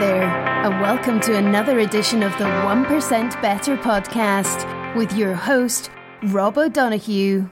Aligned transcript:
there, 0.00 0.28
and 0.64 0.80
welcome 0.80 1.18
to 1.18 1.36
another 1.36 1.80
edition 1.80 2.22
of 2.22 2.30
the 2.38 2.44
1% 2.44 3.42
Better 3.42 3.76
podcast 3.76 4.94
with 4.94 5.12
your 5.12 5.34
host, 5.34 5.90
Rob 6.26 6.56
O'Donoghue. 6.56 7.50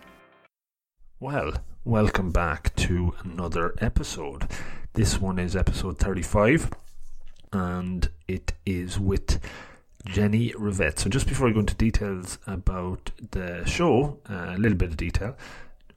Well, 1.18 1.54
welcome 1.84 2.30
back 2.30 2.72
to 2.76 3.14
another 3.24 3.74
episode. 3.80 4.46
This 4.92 5.20
one 5.20 5.40
is 5.40 5.56
episode 5.56 5.98
35, 5.98 6.70
and 7.52 8.08
it 8.28 8.52
is 8.64 9.00
with 9.00 9.40
Jenni 10.06 10.54
Rivett. 10.54 11.00
So, 11.00 11.10
just 11.10 11.26
before 11.26 11.48
I 11.48 11.52
go 11.52 11.60
into 11.60 11.74
details 11.74 12.38
about 12.46 13.10
the 13.32 13.64
show, 13.64 14.20
uh, 14.30 14.54
a 14.54 14.58
little 14.58 14.78
bit 14.78 14.90
of 14.90 14.96
detail, 14.96 15.36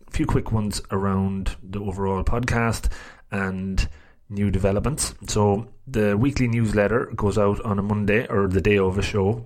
a 0.07 0.11
few 0.11 0.25
quick 0.25 0.51
ones 0.51 0.81
around 0.89 1.57
the 1.61 1.79
overall 1.79 2.23
podcast 2.23 2.91
and 3.29 3.87
new 4.29 4.51
developments. 4.51 5.15
So 5.27 5.67
the 5.91 6.17
weekly 6.17 6.47
newsletter 6.47 7.05
goes 7.15 7.37
out 7.37 7.59
on 7.61 7.79
a 7.79 7.83
Monday 7.83 8.27
or 8.27 8.47
the 8.47 8.61
day 8.61 8.77
of 8.77 8.97
a 8.97 9.01
show. 9.01 9.45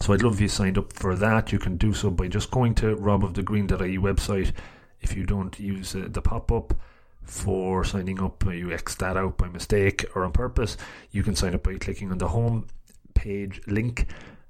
So 0.00 0.12
I'd 0.12 0.22
love 0.22 0.34
if 0.34 0.40
you 0.40 0.48
signed 0.48 0.78
up 0.78 0.92
for 0.92 1.14
that. 1.16 1.52
You 1.52 1.58
can 1.58 1.76
do 1.76 1.92
so 1.92 2.10
by 2.10 2.28
just 2.28 2.50
going 2.50 2.74
to 2.76 2.96
robofthegreen.ie 2.96 3.98
website. 3.98 4.52
If 5.00 5.16
you 5.16 5.24
don't 5.24 5.58
use 5.58 5.94
uh, 5.94 6.08
the 6.08 6.22
pop 6.22 6.52
up 6.52 6.74
for 7.22 7.84
signing 7.84 8.20
up, 8.22 8.44
you 8.44 8.72
X 8.72 8.94
that 8.96 9.16
out 9.16 9.36
by 9.36 9.48
mistake 9.48 10.04
or 10.14 10.24
on 10.24 10.32
purpose. 10.32 10.76
You 11.10 11.22
can 11.22 11.34
sign 11.34 11.54
up 11.54 11.62
by 11.62 11.76
clicking 11.78 12.12
on 12.12 12.18
the 12.18 12.28
home 12.28 12.66
page 13.14 13.60
link, 13.66 14.06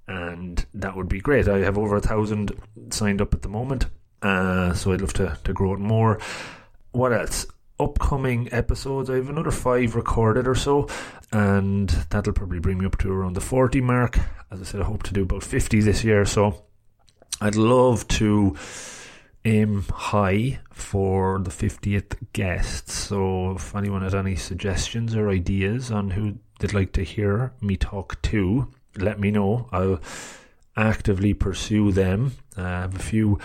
and 0.07 0.65
that 0.75 0.97
would 0.97 1.09
be 1.09 1.21
great. 1.21 1.49
I 1.49 1.59
have 1.59 1.79
over 1.79 1.97
a 1.97 2.01
thousand 2.01 2.53
signed 2.91 3.21
up 3.21 3.35
at 3.35 3.43
the 3.43 3.49
moment, 3.49 3.87
uh, 4.23 4.75
so 4.75 4.93
I'd 4.93 5.01
love 5.01 5.15
to, 5.15 5.39
to 5.45 5.53
grow 5.53 5.75
it 5.75 5.81
more. 5.81 6.19
What 6.93 7.13
else? 7.13 7.47
Upcoming 7.79 8.53
episodes. 8.53 9.11
I 9.11 9.17
have 9.17 9.29
another 9.29 9.51
five 9.51 9.95
recorded 9.95 10.49
or 10.49 10.55
so, 10.55 10.89
and 11.33 11.89
that'll 12.11 12.33
probably 12.33 12.59
bring 12.59 12.79
me 12.79 12.87
up 12.87 12.99
to 12.99 13.13
around 13.13 13.35
the 13.35 13.41
40 13.41 13.81
mark. 13.81 14.19
As 14.51 14.61
I 14.61 14.65
said, 14.65 14.81
I 14.81 14.85
hope 14.85 15.03
to 15.05 15.13
do 15.13 15.23
about 15.23 15.43
50 15.43 15.81
this 15.81 16.05
year, 16.05 16.25
so 16.25 16.65
I'd 17.41 17.57
love 17.57 18.07
to 18.09 18.57
aim 19.45 19.83
high 19.93 20.59
for 20.73 21.39
the 21.39 21.51
50th 21.51 22.17
guest. 22.33 22.91
So 22.91 23.53
if 23.53 23.75
anyone 23.75 24.03
has 24.03 24.15
any 24.15 24.37
suggestions 24.37 25.15
or 25.15 25.29
ideas 25.31 25.91
on 25.91 26.11
who 26.11 26.39
they'd 26.59 26.75
like 26.75 26.93
to 26.93 27.03
hear 27.03 27.53
me 27.61 27.77
talk 27.77 28.21
to, 28.23 28.69
let 28.97 29.21
me 29.21 29.31
know. 29.31 29.69
I'll 29.73 30.01
actively 30.77 31.35
pursue 31.35 31.93
them. 31.93 32.33
I 32.57 32.63
have 32.63 32.97
a 32.97 33.03
few 33.03 33.39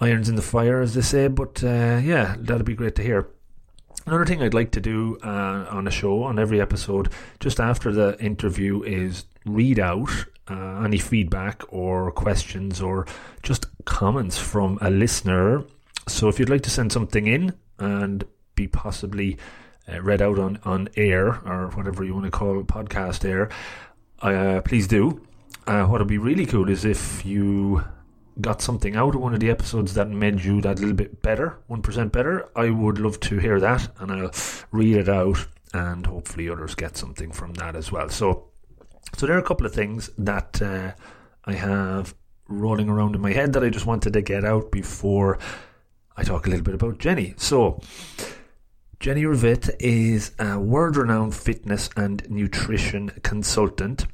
irons 0.00 0.28
in 0.28 0.34
the 0.34 0.42
fire, 0.42 0.80
as 0.80 0.94
they 0.94 1.00
say, 1.00 1.28
but 1.28 1.62
uh, 1.62 2.00
yeah, 2.02 2.34
that'd 2.38 2.66
be 2.66 2.74
great 2.74 2.96
to 2.96 3.02
hear. 3.02 3.28
Another 4.06 4.26
thing 4.26 4.42
I'd 4.42 4.54
like 4.54 4.72
to 4.72 4.80
do 4.80 5.16
uh, 5.22 5.66
on 5.70 5.86
a 5.86 5.90
show, 5.90 6.24
on 6.24 6.38
every 6.38 6.60
episode, 6.60 7.12
just 7.38 7.60
after 7.60 7.92
the 7.92 8.20
interview, 8.20 8.82
is 8.82 9.24
read 9.44 9.78
out 9.78 10.10
uh, 10.50 10.82
any 10.84 10.98
feedback 10.98 11.62
or 11.68 12.10
questions 12.10 12.80
or 12.80 13.06
just 13.42 13.66
comments 13.84 14.38
from 14.38 14.78
a 14.80 14.90
listener. 14.90 15.64
So 16.08 16.28
if 16.28 16.40
you'd 16.40 16.50
like 16.50 16.62
to 16.62 16.70
send 16.70 16.92
something 16.92 17.28
in 17.28 17.54
and 17.78 18.24
be 18.56 18.66
possibly 18.66 19.38
uh, 19.88 20.00
read 20.02 20.20
out 20.20 20.38
on, 20.38 20.58
on 20.64 20.88
air 20.96 21.28
or 21.46 21.70
whatever 21.74 22.02
you 22.02 22.14
want 22.14 22.24
to 22.24 22.30
call 22.30 22.58
it, 22.58 22.66
podcast 22.66 23.24
air, 23.24 23.50
uh, 24.20 24.60
please 24.62 24.88
do. 24.88 25.20
Uh, 25.66 25.84
what 25.84 26.00
would 26.00 26.08
be 26.08 26.18
really 26.18 26.46
cool 26.46 26.68
is 26.68 26.84
if 26.84 27.24
you 27.24 27.84
got 28.40 28.62
something 28.62 28.96
out 28.96 29.14
of 29.14 29.20
one 29.20 29.34
of 29.34 29.40
the 29.40 29.50
episodes 29.50 29.94
that 29.94 30.08
made 30.08 30.42
you 30.42 30.60
that 30.62 30.78
little 30.78 30.94
bit 30.94 31.22
better, 31.22 31.58
1% 31.68 32.12
better, 32.12 32.48
I 32.56 32.70
would 32.70 32.98
love 32.98 33.20
to 33.20 33.38
hear 33.38 33.60
that 33.60 33.88
and 33.98 34.10
I'll 34.10 34.30
read 34.70 34.96
it 34.96 35.08
out 35.08 35.46
and 35.74 36.06
hopefully 36.06 36.48
others 36.48 36.74
get 36.74 36.96
something 36.96 37.32
from 37.32 37.54
that 37.54 37.76
as 37.76 37.92
well. 37.92 38.08
So, 38.08 38.48
so 39.16 39.26
there 39.26 39.36
are 39.36 39.40
a 39.40 39.44
couple 39.44 39.66
of 39.66 39.74
things 39.74 40.10
that 40.18 40.60
uh, 40.62 40.92
I 41.44 41.52
have 41.54 42.14
rolling 42.48 42.88
around 42.88 43.14
in 43.14 43.20
my 43.20 43.32
head 43.32 43.52
that 43.52 43.64
I 43.64 43.70
just 43.70 43.86
wanted 43.86 44.12
to 44.12 44.22
get 44.22 44.44
out 44.44 44.70
before 44.70 45.38
I 46.16 46.24
talk 46.24 46.46
a 46.46 46.50
little 46.50 46.64
bit 46.64 46.74
about 46.74 46.98
Jenni. 46.98 47.38
So, 47.40 47.80
Jenni 49.00 49.24
Rivett 49.24 49.74
is 49.80 50.32
a 50.38 50.60
world 50.60 50.96
renowned 50.96 51.34
fitness 51.34 51.90
and 51.96 52.28
nutrition 52.30 53.10
consultant 53.22 54.06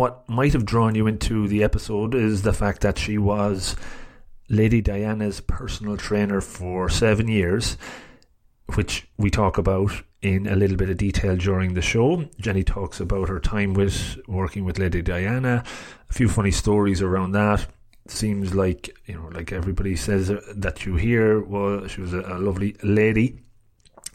what 0.00 0.26
might 0.30 0.54
have 0.54 0.64
drawn 0.64 0.94
you 0.94 1.06
into 1.06 1.46
the 1.46 1.62
episode 1.62 2.14
is 2.14 2.40
the 2.40 2.54
fact 2.54 2.80
that 2.80 2.96
she 2.96 3.18
was 3.18 3.76
Lady 4.48 4.80
Diana's 4.80 5.42
personal 5.42 5.98
trainer 5.98 6.40
for 6.40 6.88
seven 6.88 7.28
years, 7.28 7.76
which 8.76 9.06
we 9.18 9.28
talk 9.28 9.58
about 9.58 9.92
in 10.22 10.46
a 10.46 10.56
little 10.56 10.78
bit 10.78 10.88
of 10.88 10.96
detail 10.96 11.36
during 11.36 11.74
the 11.74 11.82
show. 11.82 12.24
Jenni 12.40 12.64
talks 12.64 12.98
about 12.98 13.28
her 13.28 13.38
time 13.40 13.74
with 13.74 14.18
working 14.26 14.64
with 14.64 14.78
Lady 14.78 15.02
Diana, 15.02 15.64
a 16.08 16.12
few 16.14 16.30
funny 16.30 16.50
stories 16.50 17.02
around 17.02 17.32
that. 17.32 17.66
Seems 18.08 18.54
like 18.54 18.88
you 19.04 19.16
know, 19.16 19.28
like 19.28 19.52
everybody 19.52 19.96
says 19.96 20.32
that 20.56 20.86
you 20.86 20.96
hear. 20.96 21.42
Well, 21.42 21.86
she 21.88 22.00
was 22.00 22.14
a, 22.14 22.20
a 22.20 22.38
lovely 22.38 22.74
lady 22.82 23.38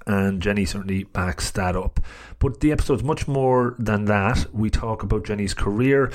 and 0.06 0.42
Jenni 0.42 0.68
certainly 0.68 1.04
backs 1.04 1.52
that 1.52 1.76
up. 1.76 2.00
But 2.40 2.60
the 2.60 2.72
episode's 2.72 3.04
much 3.04 3.28
more 3.28 3.76
than 3.80 4.06
that. 4.06 4.54
We 4.54 4.70
talk 4.70 5.04
about 5.04 5.24
Jenni's 5.24 5.54
career. 5.54 6.12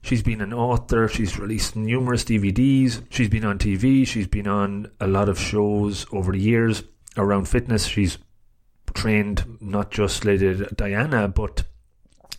She's 0.00 0.22
been 0.22 0.40
an 0.40 0.52
author, 0.52 1.08
she's 1.08 1.38
released 1.38 1.74
numerous 1.74 2.24
DVDs, 2.24 3.02
she's 3.10 3.28
been 3.28 3.44
on 3.44 3.58
TV, 3.58 4.06
she's 4.06 4.28
been 4.28 4.46
on 4.46 4.90
a 5.00 5.08
lot 5.08 5.28
of 5.28 5.40
shows 5.40 6.06
over 6.12 6.32
the 6.32 6.38
years 6.38 6.84
around 7.16 7.48
fitness. 7.48 7.84
She's 7.86 8.16
trained 8.94 9.58
not 9.60 9.90
just 9.90 10.24
Lady 10.24 10.64
Diana, 10.74 11.28
but 11.28 11.64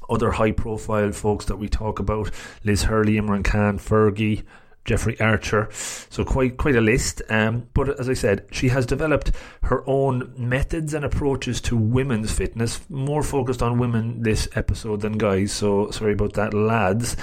other 0.10 0.32
high 0.32 0.54
profile 0.54 1.12
folks 1.12 1.46
that 1.46 1.58
we 1.58 1.68
talk 1.68 2.00
about 2.00 2.32
Liz 2.64 2.84
Hurley, 2.84 3.14
Imran 3.14 3.44
Khan, 3.44 3.78
Fergie, 3.78 4.44
Jeffrey 4.90 5.20
Archer. 5.20 5.70
So 5.72 6.26
quite 6.26 6.58
quite 6.58 6.76
a 6.76 6.82
list. 6.82 7.22
Um, 7.30 7.68
but 7.76 8.00
as 8.00 8.10
I 8.10 8.16
said, 8.16 8.48
she 8.52 8.70
has 8.70 8.88
developed 8.88 9.32
her 9.64 9.88
own 9.88 10.34
methods 10.36 10.96
and 10.96 11.06
approaches 11.06 11.62
to 11.62 11.78
women's 11.78 12.32
fitness, 12.32 12.82
more 12.90 13.22
focused 13.22 13.62
on 13.62 13.78
women 13.78 14.24
this 14.24 14.48
episode 14.56 15.02
than 15.02 15.20
guys. 15.20 15.52
So 15.52 15.92
sorry 15.92 16.14
about 16.14 16.34
that, 16.34 16.56
lads. 16.56 17.16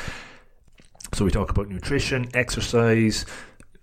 So 1.13 1.25
we 1.25 1.33
talk 1.33 1.51
about 1.51 1.69
nutrition, 1.69 2.29
exercise, 2.35 3.27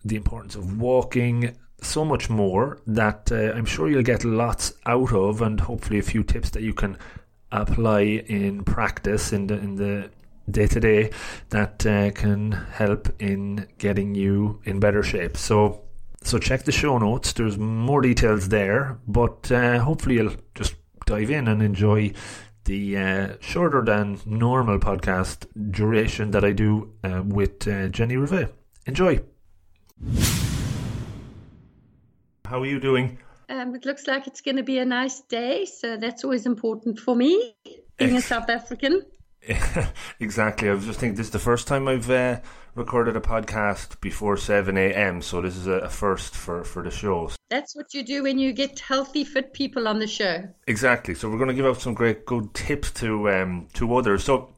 the 0.05 0.15
importance 0.15 0.55
of 0.55 0.79
walking, 0.79 1.57
so 1.81 2.05
much 2.05 2.29
more 2.29 2.79
that 2.87 3.31
uh, 3.31 3.51
I'm 3.53 3.65
sure 3.65 3.89
you'll 3.89 4.03
get 4.03 4.23
lots 4.23 4.73
out 4.85 5.11
of, 5.11 5.41
and 5.41 5.59
hopefully 5.59 5.99
a 5.99 6.03
few 6.03 6.23
tips 6.23 6.51
that 6.51 6.63
you 6.63 6.73
can 6.73 6.97
apply 7.51 8.01
in 8.01 8.63
practice 8.63 9.33
in 9.33 9.47
the 9.47 9.55
in 9.55 9.75
the 9.75 10.09
day 10.49 10.67
to 10.67 10.79
day 10.79 11.11
that 11.49 11.85
uh, 11.85 12.11
can 12.11 12.51
help 12.51 13.09
in 13.19 13.67
getting 13.77 14.15
you 14.15 14.59
in 14.65 14.79
better 14.79 15.03
shape. 15.03 15.37
So 15.37 15.83
so 16.23 16.39
check 16.39 16.63
the 16.63 16.71
show 16.71 16.97
notes. 16.97 17.33
There's 17.33 17.57
more 17.57 18.01
details 18.01 18.49
there, 18.49 18.97
but 19.07 19.51
uh, 19.51 19.79
hopefully 19.79 20.15
you'll 20.15 20.35
just 20.55 20.75
dive 21.05 21.29
in 21.29 21.47
and 21.47 21.61
enjoy 21.61 22.13
the 22.65 22.97
uh, 22.97 23.27
shorter 23.41 23.83
than 23.83 24.19
normal 24.25 24.79
podcast 24.79 25.47
duration 25.71 26.31
that 26.31 26.45
I 26.45 26.53
do 26.53 26.93
uh, 27.03 27.23
with 27.25 27.67
uh, 27.67 27.89
Jenni 27.89 28.15
Rivett. 28.15 28.51
Enjoy. 28.85 29.19
How 32.45 32.61
are 32.61 32.65
you 32.65 32.79
doing? 32.79 33.17
Um, 33.49 33.75
it 33.75 33.85
looks 33.85 34.07
like 34.07 34.27
it's 34.27 34.41
going 34.41 34.57
to 34.57 34.63
be 34.63 34.79
a 34.79 34.85
nice 34.85 35.21
day, 35.21 35.65
so 35.65 35.97
that's 35.97 36.23
always 36.23 36.45
important 36.45 36.99
for 36.99 37.15
me, 37.15 37.53
being 37.97 38.15
a 38.15 38.21
South 38.21 38.49
African. 38.49 39.01
exactly. 40.19 40.69
I 40.69 40.73
was 40.73 40.85
just 40.85 40.99
thinking 40.99 41.15
this 41.15 41.27
is 41.27 41.31
the 41.31 41.39
first 41.39 41.67
time 41.67 41.87
I've 41.87 42.09
uh, 42.09 42.39
recorded 42.75 43.15
a 43.15 43.21
podcast 43.21 43.99
before 43.99 44.37
7 44.37 44.77
a.m., 44.77 45.21
so 45.21 45.41
this 45.41 45.55
is 45.55 45.67
a, 45.67 45.73
a, 45.73 45.89
first 45.89 46.35
for, 46.35 46.63
for 46.63 46.81
the 46.81 46.91
show. 46.91 47.29
That's 47.49 47.75
what 47.75 47.93
you 47.93 48.03
do 48.03 48.23
when 48.23 48.39
you 48.39 48.53
get 48.53 48.79
healthy, 48.79 49.23
fit 49.23 49.53
people 49.53 49.87
on 49.87 49.99
the 49.99 50.07
show. 50.07 50.43
Exactly. 50.67 51.13
So 51.13 51.29
we're 51.29 51.37
going 51.37 51.49
to 51.49 51.53
give 51.53 51.65
out 51.65 51.81
some 51.81 51.93
great, 51.93 52.25
good 52.25 52.53
tips 52.53 52.91
to 52.91 53.29
um, 53.29 53.67
to 53.73 53.95
others. 53.95 54.23
So 54.23 54.53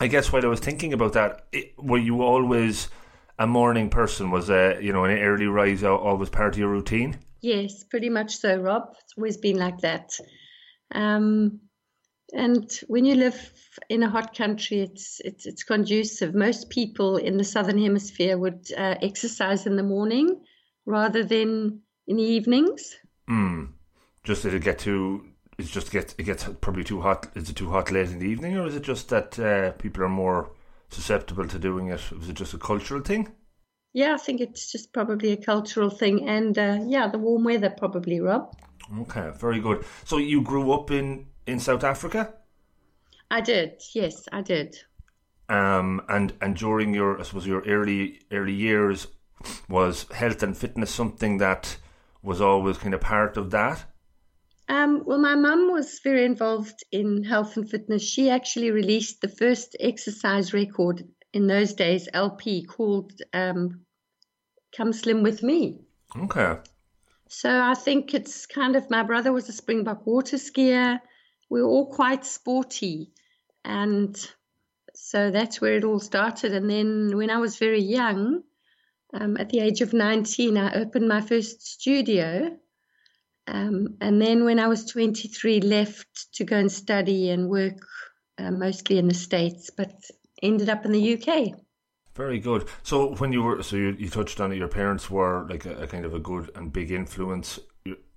I 0.00 0.06
guess 0.06 0.32
while 0.32 0.44
I 0.44 0.48
was 0.48 0.60
thinking 0.60 0.92
about 0.92 1.14
that, 1.14 1.46
it, 1.52 1.74
were 1.76 1.98
you 1.98 2.22
always 2.22 2.88
a 3.38 3.46
morning 3.46 3.90
person? 3.90 4.30
Was 4.30 4.48
uh, 4.50 4.78
you 4.80 4.92
know 4.92 5.04
an 5.04 5.18
early 5.18 5.46
rise 5.46 5.84
always 5.84 6.30
part 6.30 6.54
of 6.54 6.58
your 6.58 6.68
routine? 6.68 7.18
Yes, 7.40 7.84
pretty 7.84 8.08
much 8.08 8.36
so, 8.36 8.56
Rob. 8.56 8.94
It's 9.02 9.14
always 9.16 9.36
been 9.36 9.58
like 9.58 9.78
that. 9.78 10.12
Um, 10.92 11.60
and 12.32 12.70
when 12.88 13.04
you 13.04 13.14
live 13.14 13.52
in 13.88 14.02
a 14.02 14.10
hot 14.10 14.36
country, 14.36 14.80
it's 14.80 15.20
it's 15.24 15.46
it's 15.46 15.62
conducive. 15.62 16.34
Most 16.34 16.68
people 16.70 17.16
in 17.16 17.36
the 17.36 17.44
southern 17.44 17.78
hemisphere 17.78 18.36
would 18.36 18.70
uh, 18.76 18.96
exercise 19.00 19.66
in 19.66 19.76
the 19.76 19.82
morning 19.82 20.42
rather 20.84 21.24
than 21.24 21.80
in 22.06 22.16
the 22.16 22.22
evenings. 22.22 22.96
Mm. 23.28 23.72
Just 24.24 24.44
it 24.44 24.62
get 24.62 24.80
too? 24.80 25.24
It's 25.58 25.70
just 25.70 25.90
get 25.90 26.14
it 26.18 26.24
gets 26.24 26.44
probably 26.60 26.84
too 26.84 27.00
hot. 27.00 27.28
Is 27.34 27.48
it 27.48 27.56
too 27.56 27.70
hot 27.70 27.90
late 27.90 28.10
in 28.10 28.18
the 28.18 28.26
evening, 28.26 28.58
or 28.58 28.66
is 28.66 28.76
it 28.76 28.82
just 28.82 29.08
that 29.08 29.38
uh, 29.38 29.72
people 29.72 30.02
are 30.02 30.08
more 30.08 30.50
susceptible 30.90 31.48
to 31.48 31.58
doing 31.58 31.88
it? 31.88 32.10
Was 32.12 32.28
it 32.28 32.34
just 32.34 32.54
a 32.54 32.58
cultural 32.58 33.00
thing? 33.00 33.28
Yeah, 33.94 34.14
I 34.14 34.18
think 34.18 34.40
it's 34.40 34.70
just 34.70 34.92
probably 34.92 35.32
a 35.32 35.36
cultural 35.36 35.88
thing, 35.88 36.28
and 36.28 36.58
uh, 36.58 36.78
yeah, 36.86 37.08
the 37.08 37.18
warm 37.18 37.44
weather 37.44 37.70
probably, 37.70 38.20
Rob. 38.20 38.54
Okay, 39.00 39.30
very 39.38 39.60
good. 39.60 39.84
So 40.04 40.18
you 40.18 40.42
grew 40.42 40.72
up 40.72 40.90
in 40.90 41.26
in 41.48 41.58
South 41.60 41.84
Africa? 41.84 42.34
I 43.30 43.40
did. 43.40 43.82
Yes, 43.94 44.28
I 44.32 44.42
did. 44.42 44.76
Um, 45.48 46.02
and 46.08 46.34
and 46.40 46.56
during 46.56 46.94
your 46.94 47.18
I 47.18 47.22
suppose 47.22 47.46
your 47.46 47.62
early 47.62 48.20
early 48.30 48.52
years, 48.52 49.06
was 49.68 50.06
health 50.12 50.42
and 50.42 50.56
fitness 50.56 50.90
something 50.90 51.38
that 51.38 51.76
was 52.22 52.40
always 52.40 52.78
kind 52.78 52.94
of 52.94 53.00
part 53.00 53.36
of 53.36 53.50
that? 53.50 53.84
Um, 54.68 55.02
well, 55.06 55.18
my 55.18 55.34
mum 55.34 55.72
was 55.72 56.00
very 56.04 56.24
involved 56.24 56.84
in 56.92 57.24
health 57.24 57.56
and 57.56 57.68
fitness. 57.68 58.02
She 58.02 58.28
actually 58.28 58.70
released 58.70 59.20
the 59.20 59.28
first 59.28 59.76
exercise 59.80 60.52
record 60.52 61.08
in 61.32 61.46
those 61.46 61.72
days, 61.72 62.08
LP, 62.12 62.64
called 62.64 63.12
um, 63.32 63.80
Come 64.76 64.92
Slim 64.92 65.22
With 65.22 65.42
Me. 65.42 65.78
Okay. 66.14 66.58
So 67.28 67.50
I 67.50 67.74
think 67.74 68.12
it's 68.12 68.46
kind 68.46 68.76
of 68.76 68.90
my 68.90 69.02
brother 69.02 69.32
was 69.32 69.48
a 69.48 69.52
Springbok 69.52 70.06
water 70.06 70.36
skier. 70.36 71.00
We 71.50 71.62
were 71.62 71.68
all 71.68 71.86
quite 71.86 72.24
sporty. 72.24 73.12
And 73.64 74.16
so 74.94 75.30
that's 75.30 75.60
where 75.60 75.76
it 75.76 75.84
all 75.84 76.00
started. 76.00 76.52
And 76.52 76.68
then 76.68 77.16
when 77.16 77.30
I 77.30 77.38
was 77.38 77.58
very 77.58 77.82
young, 77.82 78.42
um, 79.14 79.36
at 79.38 79.48
the 79.48 79.60
age 79.60 79.80
of 79.80 79.92
19, 79.92 80.58
I 80.58 80.74
opened 80.74 81.08
my 81.08 81.20
first 81.20 81.66
studio. 81.66 82.56
Um, 83.46 83.96
and 84.00 84.20
then 84.20 84.44
when 84.44 84.58
I 84.58 84.68
was 84.68 84.84
23, 84.84 85.60
left 85.60 86.32
to 86.34 86.44
go 86.44 86.56
and 86.56 86.70
study 86.70 87.30
and 87.30 87.48
work 87.48 87.78
uh, 88.36 88.50
mostly 88.50 88.98
in 88.98 89.08
the 89.08 89.14
States, 89.14 89.70
but 89.74 89.92
ended 90.42 90.68
up 90.68 90.84
in 90.84 90.92
the 90.92 91.14
UK. 91.14 91.58
Very 92.14 92.40
good. 92.40 92.68
So 92.82 93.14
when 93.14 93.32
you 93.32 93.42
were, 93.42 93.62
so 93.62 93.76
you, 93.76 93.96
you 93.98 94.10
touched 94.10 94.40
on 94.40 94.52
it, 94.52 94.56
your 94.56 94.68
parents 94.68 95.08
were 95.08 95.46
like 95.48 95.64
a, 95.64 95.82
a, 95.82 95.86
kind 95.86 96.04
of 96.04 96.14
a 96.14 96.18
good 96.18 96.50
and 96.54 96.72
big 96.72 96.90
influence 96.90 97.60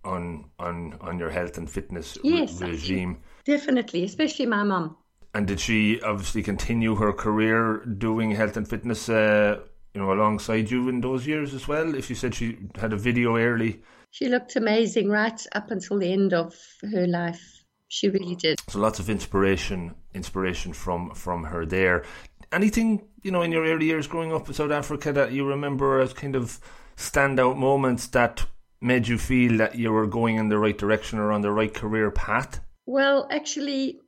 on 0.04 0.46
on 0.60 0.98
on 1.02 1.20
your 1.20 1.30
health 1.30 1.58
and 1.58 1.70
fitness 1.70 2.18
yes, 2.24 2.62
re- 2.62 2.72
regime. 2.72 3.18
Definitely, 3.46 4.04
especially 4.04 4.46
my 4.46 4.64
mum. 4.64 4.98
And 5.34 5.48
did 5.48 5.60
she 5.60 6.02
obviously 6.02 6.44
continue 6.44 6.96
her 6.96 7.14
career 7.14 7.86
doing 7.86 8.32
health 8.32 8.58
and 8.58 8.68
fitness 8.68 9.08
uh, 9.08 9.60
you 9.94 10.02
know, 10.02 10.12
alongside 10.12 10.70
you 10.70 10.90
in 10.90 11.02
those 11.02 11.26
years 11.26 11.54
as 11.54 11.68
well? 11.68 11.96
If 11.96 12.10
you 12.10 12.16
said 12.16 12.36
she 12.36 12.58
had 12.76 12.94
a 12.94 12.98
video 12.98 13.38
early, 13.38 13.82
she 14.12 14.28
looked 14.28 14.56
amazing 14.56 15.10
right 15.10 15.46
up 15.54 15.72
until 15.72 16.00
the 16.00 16.12
end 16.12 16.34
of 16.34 16.56
her 16.92 17.08
life. 17.08 17.64
She 17.88 18.10
really 18.10 18.36
did. 18.36 18.62
So 18.70 18.80
lots 18.80 19.00
of 19.00 19.10
inspiration, 19.10 19.96
inspiration 20.14 20.74
from 20.74 21.12
from 21.12 21.44
her 21.46 21.66
there. 21.66 22.04
Anything 22.52 23.08
you 23.22 23.32
know 23.32 23.42
in 23.42 23.52
your 23.52 23.66
early 23.66 23.86
years 23.86 24.08
growing 24.08 24.34
up 24.34 24.48
in 24.48 24.54
South 24.54 24.72
Africa 24.72 25.14
that 25.14 25.32
you 25.32 25.46
remember 25.46 26.00
as 26.00 26.14
kind 26.14 26.36
of 26.36 26.60
standout 26.98 27.58
moments 27.58 28.08
that 28.08 28.46
made 28.82 29.08
you 29.08 29.18
feel 29.18 29.58
that 29.58 29.76
you 29.76 29.92
were 29.92 30.08
going 30.08 30.38
in 30.38 30.50
the 30.50 30.58
right 30.58 30.78
direction 30.78 31.20
or 31.20 31.32
on 31.32 31.42
the 31.42 31.52
right 31.52 31.74
career 31.74 32.12
path? 32.12 32.60
Well, 32.86 33.28
actually, 33.30 34.00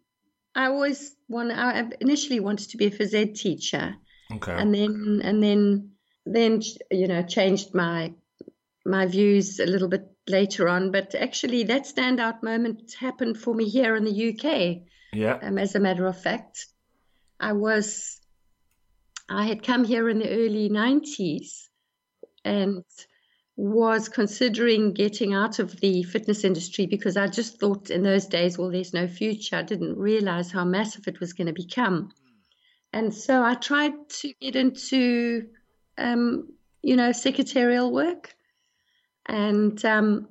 I 0.55 0.65
always 0.65 1.15
want. 1.29 1.51
I 1.51 1.89
initially 2.01 2.39
wanted 2.39 2.71
to 2.71 2.77
be 2.77 2.87
a 2.87 2.91
phys 2.91 3.13
ed 3.13 3.35
teacher, 3.35 3.95
Okay. 4.35 4.53
And 4.53 4.73
then 4.73 5.21
and 5.23 5.43
then 5.43 5.91
then 6.25 6.61
you 6.91 7.07
know 7.07 7.23
changed 7.23 7.73
my 7.73 8.13
my 8.85 9.05
views 9.05 9.59
a 9.59 9.65
little 9.65 9.87
bit 9.87 10.05
later 10.27 10.67
on. 10.67 10.91
But 10.91 11.15
actually, 11.15 11.63
that 11.63 11.83
standout 11.83 12.43
moment 12.43 12.93
happened 12.99 13.37
for 13.37 13.53
me 13.53 13.69
here 13.69 13.95
in 13.95 14.05
the 14.05 14.29
UK. 14.29 14.83
Yeah. 15.13 15.39
Um, 15.41 15.57
as 15.57 15.75
a 15.75 15.79
matter 15.79 16.07
of 16.07 16.19
fact, 16.19 16.65
I 17.39 17.53
was 17.53 18.19
I 19.29 19.45
had 19.45 19.63
come 19.63 19.83
here 19.83 20.09
in 20.09 20.19
the 20.19 20.29
early 20.29 20.69
'90s 20.69 21.67
and 22.43 22.83
was 23.55 24.09
considering 24.09 24.93
getting 24.93 25.33
out 25.33 25.59
of 25.59 25.79
the 25.79 26.03
fitness 26.03 26.43
industry 26.43 26.87
because 26.87 27.17
I 27.17 27.27
just 27.27 27.59
thought 27.59 27.91
in 27.91 28.01
those 28.01 28.25
days, 28.25 28.57
well, 28.57 28.71
there's 28.71 28.93
no 28.93 29.07
future. 29.07 29.57
I 29.57 29.61
didn't 29.61 29.97
realize 29.97 30.51
how 30.51 30.65
massive 30.65 31.07
it 31.07 31.19
was 31.19 31.33
going 31.33 31.47
to 31.47 31.53
become. 31.53 32.11
And 32.91 33.13
so 33.13 33.43
I 33.43 33.55
tried 33.55 33.93
to 34.09 34.33
get 34.41 34.55
into, 34.55 35.47
um, 35.97 36.49
you 36.81 36.95
know, 36.95 37.11
secretarial 37.11 37.91
work. 37.91 38.35
And 39.25 39.83
um, 39.85 40.27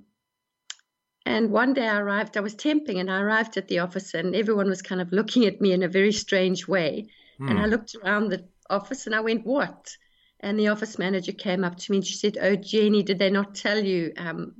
and 1.24 1.50
one 1.50 1.72
day 1.74 1.86
I 1.86 1.98
arrived, 1.98 2.36
I 2.36 2.40
was 2.40 2.54
temping 2.54 2.98
and 2.98 3.10
I 3.10 3.20
arrived 3.20 3.56
at 3.56 3.68
the 3.68 3.78
office 3.78 4.14
and 4.14 4.34
everyone 4.34 4.68
was 4.68 4.82
kind 4.82 5.00
of 5.00 5.12
looking 5.12 5.44
at 5.44 5.60
me 5.60 5.72
in 5.72 5.82
a 5.82 5.88
very 5.88 6.12
strange 6.12 6.66
way. 6.66 7.06
Hmm. 7.38 7.48
And 7.48 7.58
I 7.60 7.66
looked 7.66 7.94
around 7.94 8.30
the 8.30 8.44
office 8.68 9.06
and 9.06 9.14
I 9.14 9.20
went, 9.20 9.46
What? 9.46 9.96
And 10.42 10.58
the 10.58 10.68
office 10.68 10.98
manager 10.98 11.32
came 11.32 11.62
up 11.62 11.76
to 11.76 11.92
me 11.92 11.98
and 11.98 12.06
she 12.06 12.16
said, 12.16 12.36
Oh, 12.40 12.56
Jenni, 12.56 13.04
did 13.04 13.18
they 13.18 13.30
not 13.30 13.54
tell 13.54 13.82
you? 13.82 14.12
Um, 14.16 14.54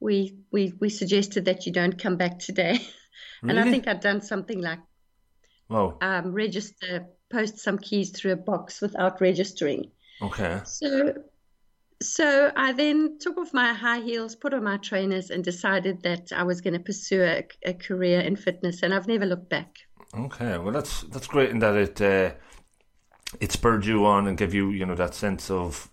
we, 0.00 0.36
we, 0.52 0.74
we 0.80 0.90
suggested 0.90 1.46
that 1.46 1.64
you 1.64 1.72
don't 1.72 1.98
come 1.98 2.16
back 2.16 2.38
today. 2.38 2.78
and 3.42 3.58
I 3.58 3.70
think 3.70 3.88
I'd 3.88 4.00
done 4.00 4.20
something 4.20 4.60
like 4.60 4.80
Wow. 5.68 5.98
Um, 6.00 6.32
register 6.32 7.06
post 7.30 7.58
some 7.58 7.78
keys 7.78 8.10
through 8.10 8.32
a 8.32 8.36
box 8.36 8.80
without 8.80 9.20
registering. 9.20 9.90
Okay. 10.22 10.60
So 10.64 11.14
so 12.02 12.52
I 12.54 12.72
then 12.72 13.18
took 13.18 13.38
off 13.38 13.54
my 13.54 13.72
high 13.72 14.00
heels, 14.00 14.36
put 14.36 14.52
on 14.52 14.64
my 14.64 14.76
trainers, 14.76 15.30
and 15.30 15.42
decided 15.42 16.02
that 16.02 16.32
I 16.32 16.42
was 16.42 16.60
going 16.60 16.74
to 16.74 16.80
pursue 16.80 17.22
a, 17.22 17.44
a, 17.64 17.72
career 17.72 18.20
in 18.20 18.36
fitness, 18.36 18.82
and 18.82 18.92
I've 18.92 19.06
never 19.06 19.24
looked 19.24 19.48
back. 19.48 19.78
Okay, 20.14 20.58
well 20.58 20.72
that's 20.72 21.02
that's 21.04 21.26
great 21.26 21.50
in 21.50 21.60
that 21.60 21.76
it 21.76 22.00
uh, 22.00 22.32
it 23.40 23.52
spurred 23.52 23.86
you 23.86 24.04
on 24.06 24.26
and 24.26 24.38
gave 24.38 24.54
you 24.54 24.70
you 24.70 24.86
know 24.86 24.94
that 24.94 25.14
sense 25.14 25.50
of 25.50 25.90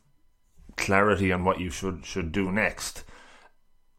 clarity 0.77 1.31
on 1.31 1.43
what 1.43 1.59
you 1.59 1.69
should 1.69 2.05
should 2.05 2.31
do 2.31 2.51
next. 2.51 3.03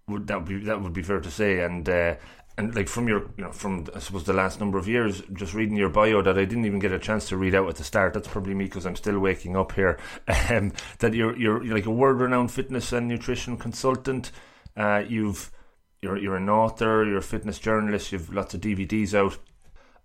Would 0.09 0.27
that 0.27 0.45
be 0.45 0.59
that 0.65 0.83
would 0.83 0.93
be 0.93 1.03
fair 1.03 1.21
to 1.21 1.31
say? 1.31 1.61
And 1.61 1.89
uh, 1.89 2.17
and 2.59 2.75
like 2.75 2.89
from 2.89 3.09
your 3.09 3.31
you 3.37 3.45
know 3.45 3.53
from 3.53 3.87
I 3.95 3.99
suppose 4.01 4.25
the 4.25 4.33
last 4.33 4.61
number 4.61 4.79
of 4.79 4.89
years, 4.89 5.23
just 5.33 5.55
reading 5.55 5.77
your 5.77 5.89
bio 5.89 6.23
that 6.23 6.39
I 6.39 6.45
didn't 6.45 6.67
even 6.67 6.81
get 6.81 6.93
a 6.93 6.99
chance 6.99 7.29
to 7.29 7.37
read 7.37 7.55
out 7.55 7.69
at 7.69 7.77
the 7.77 7.85
start. 7.85 8.15
That's 8.15 8.29
probably 8.29 8.55
me 8.55 8.65
because 8.65 8.87
I'm 8.87 8.97
still 8.97 9.19
waking 9.19 9.57
up 9.57 9.73
here. 9.73 9.99
Um, 10.51 10.73
that 10.99 11.15
you're, 11.15 11.37
you're 11.37 11.63
you're 11.63 11.75
like 11.75 11.87
a 11.87 11.91
world 11.91 12.21
renowned 12.21 12.51
fitness 12.51 12.93
and 12.93 13.09
nutrition 13.09 13.57
consultant. 13.57 14.33
Uh, 14.77 15.03
you've 15.09 15.51
you're 16.03 16.19
you're 16.19 16.37
an 16.37 16.51
author. 16.51 17.05
You're 17.05 17.19
a 17.19 17.23
fitness 17.23 17.59
journalist. 17.59 18.13
You've 18.13 18.33
lots 18.35 18.55
of 18.55 18.61
DVDs 18.61 19.15
out, 19.15 19.39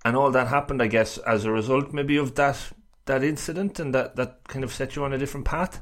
and 0.05 0.15
all 0.15 0.31
that 0.31 0.47
happened, 0.47 0.81
I 0.81 0.87
guess, 0.87 1.17
as 1.19 1.43
a 1.43 1.51
result 1.51 1.91
maybe 1.91 2.17
of 2.17 2.35
that 2.35 2.71
that 3.07 3.23
incident, 3.23 3.79
and 3.79 3.93
that 3.95 4.15
that 4.15 4.47
kind 4.47 4.63
of 4.63 4.73
set 4.73 4.95
you 4.95 5.03
on 5.03 5.13
a 5.13 5.17
different 5.17 5.45
path. 5.45 5.81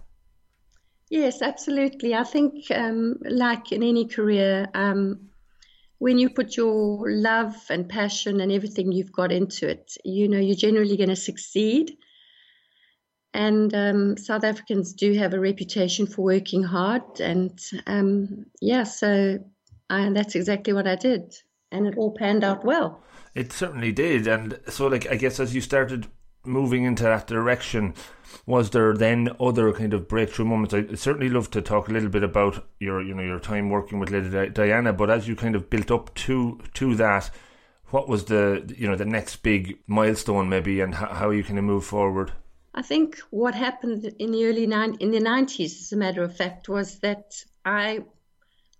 Yes, 1.10 1.42
absolutely. 1.42 2.16
I 2.16 2.24
think, 2.24 2.72
um, 2.72 3.20
like 3.22 3.72
in 3.72 3.84
any 3.84 4.08
career. 4.08 4.68
Um, 4.74 5.30
when 5.98 6.18
you 6.20 6.30
put 6.30 6.58
your 6.58 7.10
love 7.10 7.56
and 7.70 7.88
passion 7.88 8.42
and 8.42 8.52
everything 8.52 8.92
you've 8.92 9.12
got 9.12 9.32
into 9.32 9.68
it, 9.70 9.96
you 10.04 10.28
know, 10.28 10.38
you're 10.38 10.56
generally 10.56 10.98
going 10.98 11.10
to 11.10 11.16
succeed. 11.16 11.98
And 13.34 13.74
um, 13.74 14.18
South 14.18 14.44
Africans 14.44 14.94
do 14.94 15.14
have 15.14 15.34
a 15.34 15.40
reputation 15.40 16.06
for 16.06 16.22
working 16.22 16.64
hard. 16.64 17.20
And 17.20 17.60
um, 17.88 18.46
yeah, 18.62 18.84
so 18.84 19.40
I, 19.90 20.10
that's 20.10 20.36
exactly 20.36 20.74
what 20.74 20.88
I 20.88 20.96
did. 20.96 21.36
And 21.72 21.88
it 21.88 21.98
all 21.98 22.14
panned 22.14 22.44
out 22.44 22.64
well. 22.64 23.04
It 23.34 23.52
certainly 23.52 23.92
did. 23.92 24.28
And 24.28 24.60
so, 24.70 24.88
like, 24.88 25.10
I 25.10 25.16
guess 25.16 25.40
as 25.40 25.54
you 25.54 25.62
started 25.62 26.08
moving 26.46 26.84
into 26.84 27.04
that 27.04 27.28
direction, 27.28 27.94
was 28.46 28.70
there 28.72 28.94
then 28.94 29.30
other 29.40 29.72
kind 29.74 29.94
of 29.94 30.08
breakthrough 30.08 30.46
moments? 30.46 30.74
I'd 30.74 31.00
certainly 31.00 31.30
love 31.30 31.50
to 31.52 31.62
talk 31.62 31.88
a 31.88 31.92
little 31.92 32.10
bit 32.10 32.24
about 32.24 32.66
your, 32.80 33.02
you 33.02 33.14
know, 33.14 33.24
your 33.24 33.40
time 33.40 33.70
working 33.70 34.00
with 34.00 34.12
Lady 34.12 34.50
Diana. 34.50 34.94
But 34.94 35.10
as 35.10 35.28
you 35.28 35.36
kind 35.36 35.56
of 35.56 35.70
built 35.70 35.92
up 35.92 36.14
to 36.16 36.60
to 36.76 36.96
that, 36.96 37.30
what 37.88 38.10
was 38.10 38.26
the, 38.26 38.74
you 38.78 38.88
know, 38.88 38.96
the 38.96 39.06
next 39.06 39.38
big 39.38 39.80
milestone 39.88 40.50
maybe, 40.50 40.82
and 40.82 40.96
how, 40.96 41.08
how 41.08 41.30
you 41.30 41.44
kind 41.44 41.60
of 41.60 41.66
move 41.66 41.86
forward? 41.86 42.32
I 42.74 42.82
think 42.82 43.20
what 43.30 43.56
happened 43.56 44.04
in 44.20 44.32
the 44.32 44.46
early 44.46 44.68
nine 44.68 44.98
in 45.00 45.12
the 45.12 45.22
nineties, 45.22 45.80
as 45.82 45.94
a 45.94 45.98
matter 45.98 46.24
of 46.24 46.36
fact, 46.36 46.68
was 46.68 47.00
that 47.00 47.34
I 47.64 48.04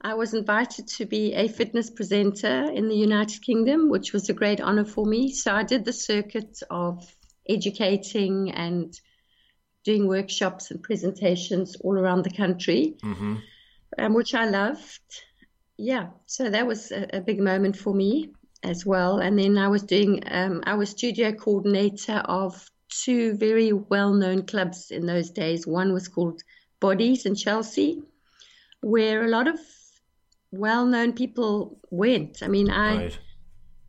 I 0.02 0.16
was 0.16 0.34
invited 0.34 0.88
to 0.90 1.06
be 1.06 1.34
a 1.34 1.48
fitness 1.48 1.90
presenter 1.90 2.70
in 2.72 2.90
the 2.90 2.96
United 2.96 3.42
Kingdom, 3.42 3.90
which 3.90 4.12
was 4.12 4.30
a 4.30 4.34
great 4.34 4.60
honor 4.60 4.86
for 4.86 5.06
me. 5.06 5.32
So 5.32 5.52
I 5.52 5.64
did 5.64 5.86
the 5.86 5.94
circuit 5.94 6.60
of 6.70 7.15
educating 7.48 8.52
and 8.52 9.00
doing 9.84 10.08
workshops 10.08 10.72
and 10.72 10.82
presentations 10.82 11.76
all 11.82 11.98
around 11.98 12.24
the 12.24 12.32
country, 12.32 12.96
mm-hmm. 13.04 13.36
um, 13.98 14.14
which 14.14 14.34
I 14.34 14.46
loved. 14.46 15.02
Yeah, 15.78 16.08
so 16.26 16.50
that 16.50 16.66
was 16.66 16.92
a, 16.92 17.18
a, 17.18 17.22
big 17.22 17.40
moment 17.40 17.78
for 17.78 17.94
me 17.94 18.32
as 18.64 18.86
well. 18.86 19.20
And 19.20 19.38
then 19.38 19.58
I 19.58 19.68
was 19.68 19.84
doing, 19.84 20.24
um, 20.32 20.64
I 20.66 20.74
was 20.76 20.90
studio 20.90 21.34
coordinator 21.34 22.24
of 22.26 22.70
two 22.90 23.36
very 23.36 23.74
well 23.74 24.14
known 24.14 24.46
clubs 24.46 24.90
in 24.90 25.06
those 25.06 25.30
days. 25.30 25.68
One 25.68 25.94
was 25.94 26.08
called 26.08 26.42
Bodies 26.80 27.26
in 27.26 27.36
Chelsea, 27.36 28.02
where 28.82 29.24
a 29.26 29.30
lot 29.30 29.48
of 29.48 29.60
well 30.52 30.86
known 30.86 31.14
people 31.14 31.80
went. 31.92 32.42
I 32.42 32.48
mean, 32.48 32.70
I. 32.70 32.96
Right. 32.96 33.20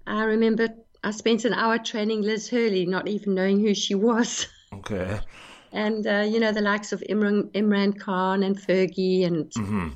I 0.09 0.23
remember 0.23 0.69
I 1.05 1.11
spent 1.11 1.45
an 1.45 1.53
hour 1.53 1.79
training 1.79 2.23
Liz 2.23 2.49
Hurley, 2.49 2.87
not 2.87 3.09
even 3.09 3.35
knowing 3.35 3.61
who 3.61 3.75
she 3.75 3.95
was. 3.95 4.47
Okay. 4.73 5.21
And, 5.73 6.07
uh, 6.07 6.27
you 6.29 6.41
know, 6.41 6.53
the 6.53 6.61
likes 6.61 6.93
of 6.93 7.03
Imran, 7.09 7.51
Imran 7.53 7.99
Khan 7.99 8.43
and 8.43 8.59
Fergie 8.59 9.25
and 9.25 9.49
mm-hmm. 9.53 9.89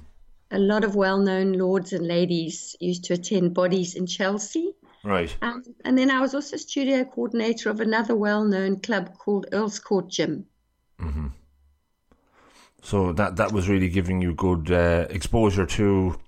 a 0.52 0.58
lot 0.58 0.84
of 0.84 0.94
well 0.94 1.18
known 1.18 1.52
lords 1.54 1.92
and 1.92 2.06
ladies 2.06 2.76
used 2.80 3.04
to 3.04 3.14
attend 3.14 3.52
bodies 3.52 3.94
in 3.96 4.06
Chelsea. 4.06 4.72
Right. 5.02 5.34
Um, 5.42 5.62
and 5.84 5.96
then 5.96 6.10
I 6.10 6.20
was 6.20 6.34
also 6.34 6.56
studio 6.56 7.04
coordinator 7.04 7.70
of 7.70 7.80
another 7.80 8.14
well-known 8.14 8.80
club 8.80 9.16
called 9.16 9.46
Earl's 9.52 9.78
Court 9.78 10.08
Gym. 10.08 10.46
Mm-hmm. 11.00 11.28
So 12.82 13.12
that 13.12 13.36
that 13.36 13.52
was 13.52 13.68
really 13.68 13.88
giving 13.88 14.22
you 14.22 14.34
good 14.34 14.70
uh, 14.70 15.06
exposure 15.10 15.66
to. 15.66 16.18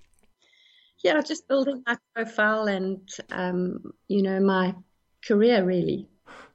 Yeah, 1.02 1.20
just 1.20 1.48
building 1.48 1.82
my 1.86 1.96
profile 2.14 2.68
and 2.68 3.08
um, 3.30 3.92
you 4.08 4.22
know 4.22 4.40
my 4.40 4.74
career 5.24 5.64
really. 5.64 6.08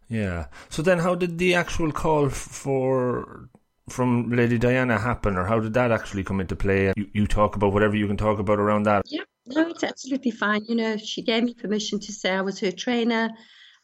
Yeah. 0.09 0.47
So 0.69 0.81
then, 0.81 0.99
how 0.99 1.15
did 1.15 1.37
the 1.37 1.55
actual 1.55 1.91
call 1.91 2.29
for 2.29 3.49
from 3.89 4.29
Lady 4.31 4.57
Diana 4.57 4.97
happen, 4.97 5.37
or 5.37 5.45
how 5.45 5.59
did 5.59 5.73
that 5.73 5.91
actually 5.91 6.23
come 6.23 6.39
into 6.39 6.55
play? 6.55 6.93
You, 6.95 7.07
you 7.13 7.27
talk 7.27 7.55
about 7.55 7.73
whatever 7.73 7.95
you 7.95 8.07
can 8.07 8.17
talk 8.17 8.39
about 8.39 8.59
around 8.59 8.83
that. 8.83 9.03
Yeah, 9.05 9.23
no, 9.45 9.67
it's 9.69 9.83
absolutely 9.83 10.31
fine. 10.31 10.63
You 10.65 10.75
know, 10.75 10.97
she 10.97 11.21
gave 11.21 11.43
me 11.43 11.53
permission 11.53 11.99
to 11.99 12.11
say 12.11 12.31
I 12.31 12.41
was 12.41 12.59
her 12.59 12.71
trainer, 12.71 13.29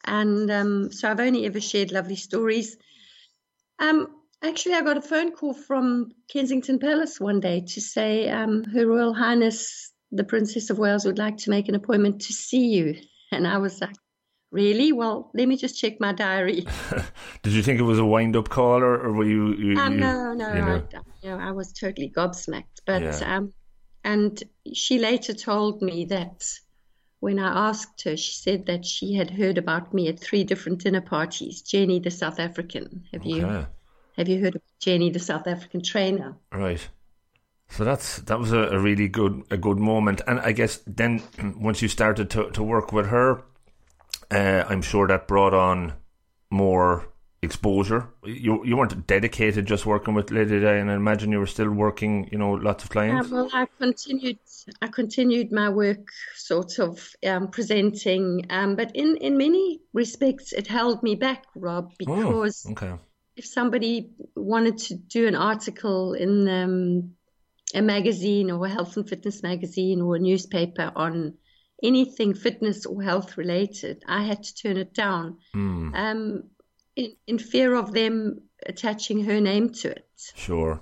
and 0.04 0.50
um, 0.50 0.92
so 0.92 1.10
I've 1.10 1.20
only 1.20 1.44
ever 1.46 1.60
shared 1.60 1.92
lovely 1.92 2.16
stories. 2.16 2.76
Um, 3.78 4.08
actually, 4.42 4.74
I 4.74 4.82
got 4.82 4.96
a 4.96 5.02
phone 5.02 5.32
call 5.32 5.52
from 5.52 6.12
Kensington 6.28 6.78
Palace 6.78 7.20
one 7.20 7.40
day 7.40 7.64
to 7.68 7.80
say 7.80 8.30
um, 8.30 8.64
Her 8.64 8.86
Royal 8.86 9.12
Highness 9.12 9.83
the 10.14 10.24
Princess 10.24 10.70
of 10.70 10.78
Wales 10.78 11.04
would 11.04 11.18
like 11.18 11.36
to 11.38 11.50
make 11.50 11.68
an 11.68 11.74
appointment 11.74 12.22
to 12.22 12.32
see 12.32 12.66
you, 12.68 12.96
and 13.32 13.46
I 13.46 13.58
was 13.58 13.80
like, 13.80 13.96
Really? 14.54 14.92
Well, 14.92 15.32
let 15.34 15.48
me 15.48 15.56
just 15.56 15.76
check 15.80 15.98
my 15.98 16.12
diary. 16.12 16.64
Did 17.42 17.54
you 17.54 17.60
think 17.60 17.80
it 17.80 17.82
was 17.82 17.98
a 17.98 18.04
wind-up 18.04 18.48
call, 18.48 18.84
or, 18.84 18.94
or 18.94 19.12
were 19.12 19.24
you? 19.24 19.52
you, 19.56 19.76
uh, 19.76 19.88
you 19.88 19.96
no, 19.96 20.32
no, 20.32 20.54
you 20.54 20.62
know? 20.62 20.86
I, 20.94 20.98
you 21.22 21.30
know, 21.30 21.38
I 21.38 21.50
was 21.50 21.72
totally 21.72 22.08
gobsmacked. 22.08 22.78
But 22.86 23.02
Yeah. 23.02 23.36
um, 23.36 23.52
and 24.04 24.40
she 24.72 25.00
later 25.00 25.34
told 25.34 25.82
me 25.82 26.04
that 26.04 26.44
when 27.18 27.40
I 27.40 27.68
asked 27.68 28.04
her, 28.04 28.16
she 28.16 28.34
said 28.34 28.66
that 28.66 28.84
she 28.84 29.14
had 29.14 29.28
heard 29.28 29.58
about 29.58 29.92
me 29.92 30.06
at 30.06 30.20
three 30.20 30.44
different 30.44 30.82
dinner 30.82 31.00
parties. 31.00 31.62
Jenni, 31.62 32.00
the 32.00 32.12
South 32.12 32.38
African. 32.38 33.06
Have 33.12 33.26
you 33.26 33.66
have 34.16 34.28
you 34.28 34.40
heard 34.40 34.54
of 34.54 34.62
Jenni, 34.80 35.12
the 35.12 35.18
South 35.18 35.48
African 35.48 35.82
trainer? 35.82 36.36
Right. 36.52 36.88
So 37.68 37.84
that's 37.84 38.18
that 38.18 38.38
was 38.38 38.52
a, 38.52 38.68
a 38.68 38.78
really 38.78 39.08
good 39.08 39.42
a 39.50 39.56
good 39.56 39.78
moment, 39.78 40.20
and 40.26 40.38
I 40.40 40.52
guess 40.52 40.80
then 40.86 41.22
once 41.56 41.82
you 41.82 41.88
started 41.88 42.30
to, 42.30 42.50
to 42.50 42.62
work 42.62 42.92
with 42.92 43.06
her, 43.06 43.42
uh, 44.30 44.64
I'm 44.68 44.82
sure 44.82 45.08
that 45.08 45.26
brought 45.26 45.54
on 45.54 45.94
more 46.50 47.08
exposure. 47.44 48.08
You 48.24 48.64
you 48.64 48.76
weren't 48.76 49.06
dedicated 49.06 49.66
just 49.66 49.86
working 49.86 50.14
with 50.14 50.30
Lady 50.30 50.60
Di, 50.60 50.74
and 50.74 50.90
I 50.90 50.94
imagine 50.94 51.30
you 51.30 51.38
were 51.38 51.46
still 51.46 51.70
working, 51.70 52.28
you 52.32 52.38
know, 52.38 52.52
lots 52.52 52.84
of 52.84 52.90
clients. 52.90 53.30
well, 53.30 53.48
I 53.52 53.66
continued. 53.78 54.38
I 54.80 54.88
continued 54.88 55.52
my 55.52 55.68
work, 55.68 56.08
sort 56.34 56.78
of 56.78 57.14
um, 57.26 57.48
presenting, 57.48 58.46
um, 58.50 58.76
but 58.76 58.96
in 58.96 59.16
in 59.18 59.36
many 59.36 59.80
respects, 59.92 60.52
it 60.52 60.66
held 60.66 61.02
me 61.02 61.14
back, 61.14 61.44
Rob, 61.54 61.92
because 61.98 62.66
oh, 62.66 62.72
okay. 62.72 62.94
if 63.36 63.44
somebody 63.44 64.10
wanted 64.34 64.78
to 64.78 64.94
do 64.94 65.26
an 65.26 65.36
article 65.36 66.14
in 66.14 66.48
um, 66.48 67.14
a 67.74 67.82
magazine 67.82 68.50
or 68.50 68.64
a 68.66 68.68
health 68.70 68.96
and 68.96 69.08
fitness 69.08 69.42
magazine 69.42 70.00
or 70.00 70.16
a 70.16 70.18
newspaper 70.20 70.92
on 70.94 71.34
anything 71.82 72.32
fitness 72.34 72.86
or 72.86 73.02
health 73.02 73.36
related, 73.36 74.02
I 74.06 74.22
had 74.22 74.42
to 74.44 74.54
turn 74.54 74.76
it 74.76 74.94
down 74.94 75.38
Mm, 75.54 75.94
um, 75.94 76.42
in, 76.96 77.16
in 77.26 77.38
fear 77.38 77.74
of 77.74 77.92
them 77.92 78.42
attaching 78.66 79.24
her 79.24 79.40
name 79.40 79.70
to 79.80 79.90
it. 79.90 80.32
sure. 80.34 80.80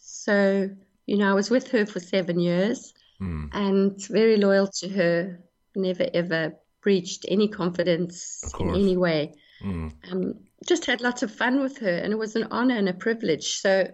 So, 0.00 0.70
you 1.06 1.16
know, 1.18 1.30
I 1.30 1.34
was 1.34 1.50
with 1.50 1.70
her 1.72 1.86
for 1.86 2.00
seven 2.00 2.38
years 2.40 2.92
Mm, 3.20 3.48
and 3.52 4.06
very 4.08 4.36
loyal 4.36 4.66
to 4.80 4.88
her, 4.90 5.40
never 5.74 6.06
ever 6.12 6.54
breached 6.82 7.24
any 7.28 7.48
confidence 7.48 8.52
in 8.60 8.68
any 8.74 8.96
way. 8.96 9.34
mm, 9.62 9.90
um, 10.12 10.34
just 10.66 10.84
had 10.86 11.00
lots 11.00 11.22
of 11.22 11.34
fun 11.34 11.60
with 11.60 11.78
her, 11.78 11.96
and 11.96 12.12
it 12.12 12.18
was 12.18 12.36
an 12.36 12.48
honor 12.50 12.76
and 12.76 12.88
a 12.88 12.92
privilege. 12.92 13.58
So 13.60 13.90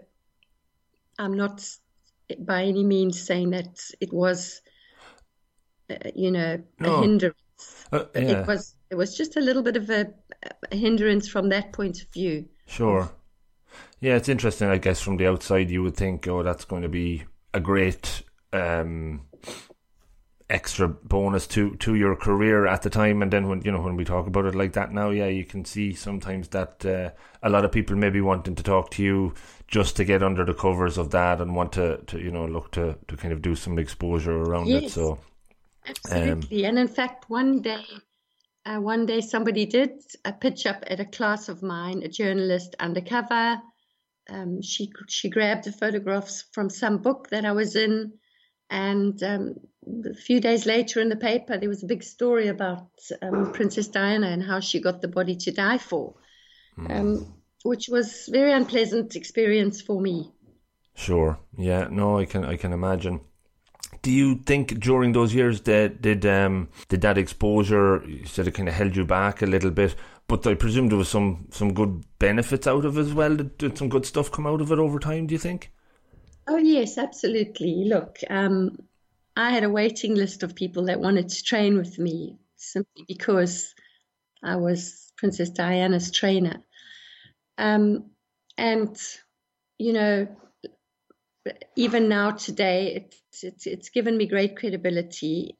I'm 1.17 1.35
not 1.37 1.65
by 2.39 2.63
any 2.63 2.83
means 2.83 3.21
saying 3.21 3.51
that 3.51 3.79
it 4.01 4.13
was, 4.13 4.61
uh, 5.89 5.95
you 6.15 6.31
know, 6.31 6.63
No. 6.79 6.89
a 6.89 7.01
hindrance. 7.01 7.35
Uh, 7.91 8.05
yeah, 8.15 8.43
It 8.43 8.47
was 8.47 8.75
it 8.89 8.95
was 8.95 9.15
just 9.17 9.37
a 9.37 9.41
little 9.41 9.63
bit 9.63 9.77
of 9.77 9.89
a, 9.89 10.13
a 10.71 10.75
hindrance 10.75 11.27
from 11.27 11.49
that 11.49 11.73
point 11.73 12.01
of 12.01 12.09
view. 12.13 12.47
sure. 12.67 13.11
Yeah, 14.01 14.15
it's 14.15 14.29
interesting. 14.29 14.69
I 14.69 14.77
guess 14.77 15.01
from 15.01 15.17
the 15.17 15.27
outside, 15.27 15.71
you 15.71 15.83
would 15.83 15.97
think, 15.97 16.27
oh, 16.27 16.43
that's 16.43 16.65
going 16.65 16.83
to 16.83 16.89
be 16.89 17.23
a 17.53 17.59
great 17.59 18.23
um, 18.53 19.21
extra 20.49 20.87
bonus 20.87 21.47
to 21.47 21.75
to 21.77 21.95
your 21.95 22.15
career 22.15 22.67
at 22.67 22.81
the 22.81 22.89
time. 22.89 23.21
And 23.21 23.31
then 23.31 23.47
when 23.47 23.61
you 23.61 23.71
know 23.71 23.81
when 23.81 23.95
we 23.95 24.03
talk 24.05 24.27
about 24.27 24.45
it 24.45 24.55
like 24.55 24.73
that 24.73 24.91
now, 24.91 25.09
yeah, 25.09 25.27
you 25.27 25.45
can 25.45 25.65
see 25.65 25.93
sometimes 25.93 26.49
that 26.49 26.85
uh, 26.85 27.11
a 27.41 27.49
lot 27.49 27.65
of 27.65 27.71
people 27.71 27.95
maybe 27.95 28.21
wanting 28.21 28.55
to 28.55 28.63
talk 28.63 28.91
to 28.91 29.03
you 29.03 29.33
just 29.73 29.95
to 29.95 30.05
get 30.05 30.21
under 30.21 30.45
the 30.45 30.53
covers 30.53 30.99
of 30.99 31.09
that 31.09 31.41
and 31.41 31.55
want 31.55 31.71
to, 31.71 31.97
to 32.05 32.19
you 32.19 32.29
know 32.29 32.45
look 32.45 32.71
to, 32.71 32.95
to 33.07 33.17
kind 33.17 33.33
of 33.33 33.41
do 33.41 33.55
some 33.55 33.79
exposure 33.79 34.37
around 34.43 34.67
it. 34.69 34.91
So 34.91 35.17
Absolutely. 35.87 36.65
and 36.65 36.77
in 36.77 36.87
fact, 36.87 37.27
one 37.27 37.61
day, 37.61 37.83
uh, 38.67 38.77
one 38.77 39.07
day 39.07 39.19
somebody 39.19 39.65
did 39.65 39.89
a 40.23 40.31
pitch 40.31 40.67
up 40.67 40.83
at 40.85 40.99
a 40.99 41.05
class 41.05 41.49
of 41.49 41.63
mine, 41.63 42.03
a 42.03 42.07
journalist 42.07 42.75
undercover. 42.79 43.59
Um, 44.29 44.61
she 44.61 44.91
she 45.09 45.29
grabbed 45.29 45.63
the 45.63 45.71
photographs 45.71 46.45
from 46.51 46.69
some 46.69 46.99
book 46.99 47.29
that 47.31 47.43
I 47.43 47.51
was 47.51 47.75
in, 47.75 48.13
and 48.69 49.21
um, 49.23 49.55
a 50.05 50.13
few 50.13 50.39
days 50.39 50.67
later 50.67 51.01
in 51.01 51.09
the 51.09 51.15
paper 51.15 51.57
there 51.57 51.67
was 51.67 51.83
a 51.83 51.87
big 51.87 52.03
story 52.03 52.47
about 52.47 52.91
um, 53.23 53.51
Princess 53.53 53.87
Diana 53.87 54.27
and 54.27 54.43
how 54.43 54.59
she 54.59 54.79
got 54.79 55.01
the 55.01 55.07
body 55.07 55.35
to 55.37 55.51
die 55.51 55.79
for, 55.79 56.13
um, 56.89 57.33
which 57.63 57.89
was 57.89 58.29
very 58.31 58.51
unpleasant 58.51 59.15
experience 59.15 59.81
for 59.81 59.99
me. 59.99 60.31
Sure. 60.95 61.39
Yeah. 61.57 61.87
No, 61.89 62.19
I 62.19 62.25
can. 62.25 62.45
I 62.45 62.55
can 62.55 62.71
imagine. 62.71 63.21
Do 64.01 64.11
you 64.11 64.35
think 64.35 64.79
during 64.79 65.13
those 65.13 65.33
years 65.33 65.61
that 65.61 66.01
did 66.01 66.25
um 66.25 66.69
did 66.89 67.01
that 67.01 67.17
exposure 67.17 68.03
you 68.05 68.25
said 68.25 68.47
it 68.47 68.51
kind 68.53 68.67
of 68.67 68.75
held 68.75 68.95
you 68.95 69.05
back 69.05 69.41
a 69.41 69.45
little 69.45 69.71
bit, 69.71 69.95
but 70.27 70.45
I 70.45 70.55
presume 70.55 70.89
there 70.89 70.97
was 70.97 71.09
some 71.09 71.47
some 71.51 71.73
good 71.73 72.03
benefits 72.19 72.67
out 72.67 72.85
of 72.85 72.97
it 72.97 73.01
as 73.01 73.13
well. 73.13 73.35
Did, 73.35 73.57
did 73.57 73.77
some 73.77 73.89
good 73.89 74.05
stuff 74.05 74.31
come 74.31 74.45
out 74.45 74.61
of 74.61 74.71
it 74.71 74.79
over 74.79 74.99
time? 74.99 75.27
Do 75.27 75.33
you 75.33 75.39
think? 75.39 75.71
Oh, 76.47 76.57
yes, 76.57 76.97
absolutely. 76.97 77.85
Look, 77.85 78.17
um, 78.29 78.77
I 79.37 79.51
had 79.51 79.63
a 79.63 79.69
waiting 79.69 80.15
list 80.15 80.43
of 80.43 80.55
people 80.55 80.85
that 80.85 80.99
wanted 80.99 81.29
to 81.29 81.43
train 81.43 81.77
with 81.77 81.97
me 81.97 82.37
simply 82.57 83.05
because 83.07 83.73
I 84.43 84.57
was 84.57 85.11
Princess 85.17 85.49
Diana's 85.49 86.11
trainer. 86.11 86.61
Um, 87.57 88.11
and, 88.57 88.95
you 89.77 89.93
know, 89.93 90.27
even 91.75 92.09
now 92.09 92.31
today, 92.31 93.05
it's, 93.05 93.43
it's, 93.43 93.67
it's 93.67 93.89
given 93.89 94.17
me 94.17 94.27
great 94.27 94.57
credibility. 94.57 95.57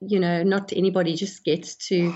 You 0.00 0.20
know, 0.20 0.42
not 0.42 0.72
anybody 0.72 1.14
just 1.14 1.44
gets 1.44 1.76
to 1.88 2.14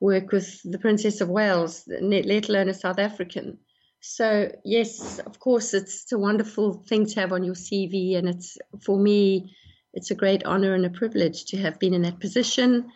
work 0.00 0.32
with 0.32 0.60
the 0.64 0.78
Princess 0.78 1.20
of 1.20 1.28
Wales, 1.28 1.84
let 1.86 2.48
alone 2.48 2.68
a 2.68 2.74
South 2.74 2.98
African. 2.98 3.58
So 4.00 4.50
yes, 4.64 5.18
of 5.18 5.38
course, 5.38 5.74
it's 5.74 6.10
a 6.10 6.18
wonderful 6.18 6.72
thing 6.72 7.06
to 7.06 7.20
have 7.20 7.32
on 7.32 7.44
your 7.44 7.54
CV, 7.54 8.16
and 8.16 8.28
it's 8.28 8.56
for 8.82 8.98
me, 8.98 9.54
it's 9.92 10.10
a 10.10 10.14
great 10.14 10.44
honor 10.44 10.74
and 10.74 10.86
a 10.86 10.90
privilege 10.90 11.44
to 11.46 11.58
have 11.58 11.78
been 11.78 11.92
in 11.92 12.02
that 12.02 12.18
position, 12.18 12.90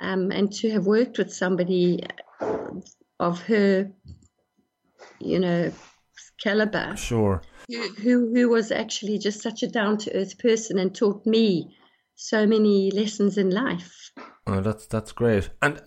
um, 0.00 0.30
and 0.30 0.52
to 0.52 0.70
have 0.70 0.86
worked 0.86 1.18
with 1.18 1.32
somebody 1.32 2.04
of 3.18 3.42
her, 3.42 3.90
you 5.24 5.38
know, 5.40 5.72
caliber, 6.42 6.96
Sure. 6.96 7.42
who 7.68 7.82
who, 7.94 8.34
who 8.34 8.48
was 8.48 8.70
actually 8.70 9.18
just 9.18 9.42
such 9.42 9.62
a 9.62 9.68
down 9.68 9.98
to 9.98 10.14
earth 10.14 10.38
person 10.38 10.78
and 10.78 10.94
taught 10.94 11.24
me 11.26 11.76
so 12.14 12.46
many 12.46 12.90
lessons 12.90 13.38
in 13.38 13.50
life. 13.50 14.10
Oh, 14.46 14.60
that's 14.60 14.86
that's 14.86 15.12
great. 15.12 15.50
And 15.62 15.80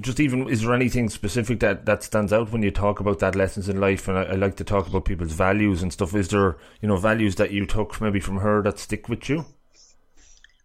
just 0.00 0.20
even 0.20 0.48
is 0.48 0.62
there 0.62 0.72
anything 0.74 1.10
specific 1.10 1.60
that 1.60 1.84
that 1.84 2.02
stands 2.02 2.32
out 2.32 2.50
when 2.52 2.62
you 2.62 2.70
talk 2.70 3.00
about 3.00 3.18
that 3.18 3.34
lessons 3.34 3.68
in 3.68 3.78
life? 3.80 4.08
And 4.08 4.16
I, 4.16 4.22
I 4.22 4.34
like 4.34 4.56
to 4.56 4.64
talk 4.64 4.86
about 4.88 5.04
people's 5.04 5.32
values 5.32 5.82
and 5.82 5.92
stuff. 5.92 6.14
Is 6.14 6.28
there 6.28 6.56
you 6.80 6.88
know 6.88 6.96
values 6.96 7.34
that 7.36 7.50
you 7.50 7.66
took 7.66 8.00
maybe 8.00 8.20
from 8.20 8.38
her 8.38 8.62
that 8.62 8.78
stick 8.78 9.08
with 9.08 9.28
you? 9.28 9.44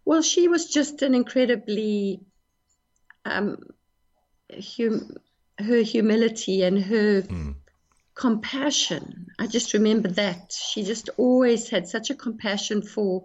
Well, 0.04 0.22
she 0.22 0.46
was 0.48 0.66
just 0.70 1.02
an 1.02 1.14
incredibly 1.14 2.20
um, 3.24 3.58
hum- 4.78 5.16
her 5.58 5.82
humility 5.82 6.62
and 6.62 6.82
her 6.82 7.22
compassion. 8.16 9.26
I 9.38 9.46
just 9.46 9.74
remember 9.74 10.08
that 10.08 10.52
she 10.52 10.82
just 10.82 11.10
always 11.18 11.68
had 11.68 11.86
such 11.86 12.10
a 12.10 12.14
compassion 12.14 12.82
for, 12.82 13.24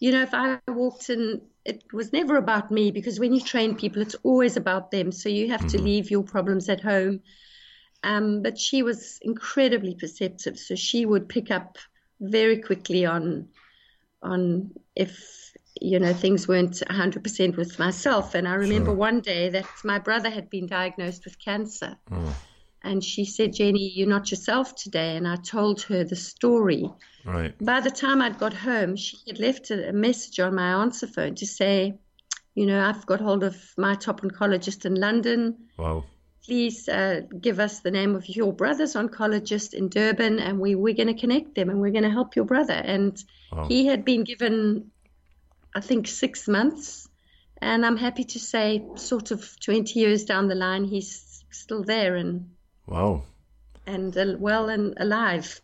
you 0.00 0.12
know, 0.12 0.22
if 0.22 0.34
I 0.34 0.60
walked 0.68 1.10
in, 1.10 1.40
it 1.64 1.82
was 1.92 2.12
never 2.12 2.36
about 2.36 2.70
me 2.70 2.90
because 2.90 3.18
when 3.18 3.34
you 3.34 3.40
train 3.40 3.74
people, 3.74 4.02
it's 4.02 4.16
always 4.22 4.56
about 4.56 4.90
them. 4.90 5.12
So 5.12 5.28
you 5.28 5.48
have 5.50 5.66
to 5.68 5.80
leave 5.80 6.10
your 6.10 6.22
problems 6.22 6.68
at 6.68 6.82
home. 6.82 7.20
Um, 8.04 8.42
but 8.42 8.58
she 8.58 8.82
was 8.84 9.18
incredibly 9.22 9.94
perceptive, 9.96 10.56
so 10.56 10.76
she 10.76 11.04
would 11.04 11.28
pick 11.28 11.50
up 11.50 11.78
very 12.20 12.58
quickly 12.62 13.06
on 13.06 13.48
on 14.22 14.70
if 14.94 15.52
you 15.80 15.98
know, 16.00 16.12
things 16.12 16.48
weren't 16.48 16.82
100% 16.88 17.56
with 17.56 17.78
myself. 17.78 18.34
And 18.34 18.48
I 18.48 18.54
remember 18.54 18.90
Sure. 18.90 18.96
one 18.96 19.20
day 19.20 19.50
that 19.50 19.66
my 19.84 19.98
brother 19.98 20.30
had 20.30 20.50
been 20.50 20.66
diagnosed 20.66 21.24
with 21.24 21.38
cancer. 21.38 21.96
Oh, 22.10 22.34
And 22.82 23.02
she 23.02 23.24
said, 23.24 23.54
Jenni, 23.54 23.90
you're 23.94 24.08
not 24.08 24.30
yourself 24.30 24.74
today. 24.74 25.16
And 25.16 25.26
I 25.26 25.36
told 25.36 25.82
her 25.82 26.04
the 26.04 26.16
story. 26.16 26.88
right. 27.24 27.54
By 27.64 27.80
the 27.80 27.90
time 27.90 28.22
I'd 28.22 28.38
got 28.38 28.54
home, 28.54 28.96
she 28.96 29.16
had 29.26 29.40
left 29.40 29.70
a, 29.70 29.92
message 29.92 30.38
on 30.38 30.54
my 30.54 30.82
answer 30.82 31.06
phone 31.06 31.34
to 31.36 31.46
say, 31.46 31.98
you 32.54 32.66
know, 32.66 32.80
I've 32.80 33.04
got 33.06 33.20
hold 33.20 33.42
of 33.42 33.56
my 33.76 33.94
top 33.94 34.20
oncologist 34.20 34.84
in 34.84 34.94
London. 34.94 35.56
Wow. 35.76 36.04
Please 36.44 36.88
uh, 36.88 37.22
give 37.40 37.60
us 37.60 37.80
the 37.80 37.90
name 37.90 38.14
of 38.14 38.28
your 38.28 38.52
brother's 38.52 38.94
oncologist 38.94 39.74
in 39.74 39.88
Durban, 39.90 40.38
and 40.38 40.58
we, 40.58 40.74
we're 40.74 40.94
going 40.94 41.08
to 41.14 41.20
connect 41.20 41.54
them 41.56 41.68
and 41.68 41.80
we're 41.80 41.90
going 41.92 42.04
to 42.04 42.10
help 42.10 42.36
your 42.36 42.46
brother. 42.46 42.72
And 42.74 43.22
Wow. 43.52 43.66
he 43.66 43.86
had 43.86 44.04
been 44.04 44.24
given, 44.24 44.90
I 45.74 45.80
think, 45.80 46.06
six 46.06 46.46
months. 46.48 47.08
And 47.60 47.84
I'm 47.84 47.96
happy 47.96 48.24
to 48.24 48.38
say, 48.38 48.86
sort 48.96 49.30
of 49.30 49.58
20 49.60 49.98
years 49.98 50.24
down 50.24 50.48
the 50.48 50.54
line, 50.54 50.84
he's 50.84 51.44
still 51.50 51.82
there 51.82 52.14
and, 52.14 52.50
Wow. 52.88 53.22
and 53.86 54.16
uh, 54.16 54.36
well 54.38 54.68
and 54.68 54.94
alive. 54.98 55.60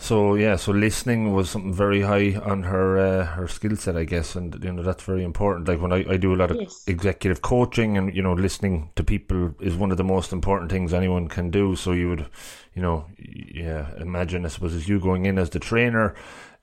So 0.00 0.36
yeah, 0.36 0.54
so 0.56 0.70
listening 0.72 1.32
was 1.34 1.50
something 1.50 1.74
very 1.74 2.02
high 2.02 2.36
on 2.36 2.62
her 2.64 2.98
uh, 2.98 3.24
her 3.26 3.48
skill 3.48 3.74
set, 3.76 3.96
I 3.96 4.04
guess, 4.04 4.36
and 4.36 4.62
you 4.62 4.72
know 4.72 4.82
that's 4.82 5.02
very 5.02 5.24
important. 5.24 5.66
Like 5.66 5.80
when 5.80 5.92
I, 5.92 6.04
I 6.08 6.16
do 6.16 6.32
a 6.34 6.36
lot 6.36 6.52
of 6.52 6.60
Yes. 6.60 6.84
executive 6.86 7.42
coaching, 7.42 7.96
and 7.98 8.14
you 8.14 8.22
know 8.22 8.32
listening 8.32 8.90
to 8.94 9.02
people 9.02 9.54
is 9.60 9.74
one 9.74 9.90
of 9.90 9.96
the 9.96 10.04
most 10.04 10.32
important 10.32 10.70
things 10.70 10.94
anyone 10.94 11.26
can 11.28 11.50
do. 11.50 11.74
So 11.74 11.92
you 11.92 12.08
would, 12.10 12.26
you 12.74 12.82
know, 12.82 13.06
yeah, 13.18 13.90
imagine 13.98 14.44
I 14.44 14.48
suppose 14.48 14.74
as 14.74 14.88
you 14.88 15.00
going 15.00 15.26
in 15.26 15.36
as 15.36 15.50
the 15.50 15.58
trainer, 15.58 16.14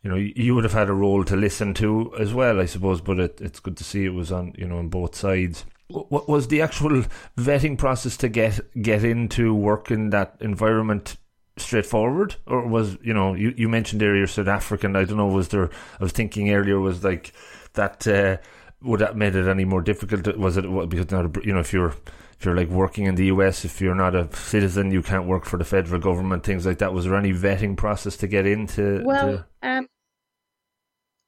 you 0.01 0.09
know, 0.09 0.15
you 0.15 0.55
would 0.55 0.63
have 0.63 0.73
had 0.73 0.89
a 0.89 0.93
role 0.93 1.25
to 1.25 1.35
listen 1.35 1.73
to 1.75 2.13
as 2.17 2.33
well, 2.33 2.61
I 2.61 2.65
suppose. 2.65 3.01
But 3.01 3.19
it, 3.19 3.41
it's 3.41 3.59
good 3.59 3.75
to 3.77 3.83
see 3.83 4.05
it 4.05 4.13
was 4.13 4.31
on 4.31 4.53
you 4.57 4.65
know 4.65 4.77
on 4.77 4.87
both 4.87 5.13
sides. 5.13 5.65
What 5.87 6.27
was 6.27 6.47
the 6.47 6.61
actual 6.61 7.03
vetting 7.37 7.77
process 7.77 8.17
to 8.17 8.29
get 8.29 8.59
get 8.81 9.03
into 9.03 9.53
work 9.53 9.91
in 9.91 10.09
that 10.11 10.37
environment? 10.39 11.17
straightforward? 11.57 12.35
Or 12.47 12.67
was 12.67 12.97
you 13.01 13.13
know 13.13 13.33
you, 13.33 13.53
you 13.55 13.69
mentioned 13.69 14.03
earlier 14.03 14.17
you're 14.17 14.27
South 14.27 14.47
African. 14.47 14.95
I 14.95 15.05
don't 15.05 15.17
know 15.17 15.27
was 15.27 15.49
there 15.49 15.69
I 15.99 16.03
was 16.03 16.11
thinking 16.11 16.51
earlier 16.51 16.79
was 16.79 17.03
like 17.03 17.31
that 17.73 18.05
uh, 18.07 18.37
would 18.81 18.99
that 18.99 19.15
made 19.15 19.35
it 19.35 19.47
any 19.47 19.65
more 19.65 19.81
difficult? 19.81 20.35
Was 20.37 20.57
it 20.57 20.65
because 20.89 21.11
not 21.11 21.37
a, 21.37 21.45
you 21.45 21.53
know 21.53 21.59
if 21.59 21.71
you're 21.71 21.93
if 22.37 22.43
you're 22.43 22.55
like 22.55 22.67
working 22.67 23.05
in 23.05 23.15
the 23.15 23.27
US 23.27 23.63
if 23.63 23.79
you're 23.79 23.95
not 23.95 24.15
a 24.15 24.27
citizen 24.35 24.91
you 24.91 25.01
can't 25.01 25.27
work 25.27 25.45
for 25.45 25.57
the 25.57 25.63
federal 25.63 26.01
government 26.01 26.43
things 26.43 26.65
like 26.65 26.79
that. 26.79 26.93
Was 26.93 27.05
there 27.05 27.15
any 27.15 27.31
vetting 27.31 27.77
process 27.77 28.17
to 28.17 28.27
get 28.27 28.45
into 28.45 29.01
Well, 29.05 29.37
to- 29.37 29.45
um, 29.61 29.87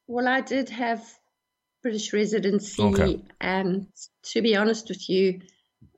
well, 0.06 0.28
I 0.28 0.40
did 0.40 0.68
have 0.70 1.02
British 1.82 2.12
residency, 2.12 2.82
Okay. 2.82 3.22
and 3.40 3.86
to 4.22 4.42
be 4.42 4.56
honest 4.56 4.88
with 4.88 5.08
you, 5.08 5.40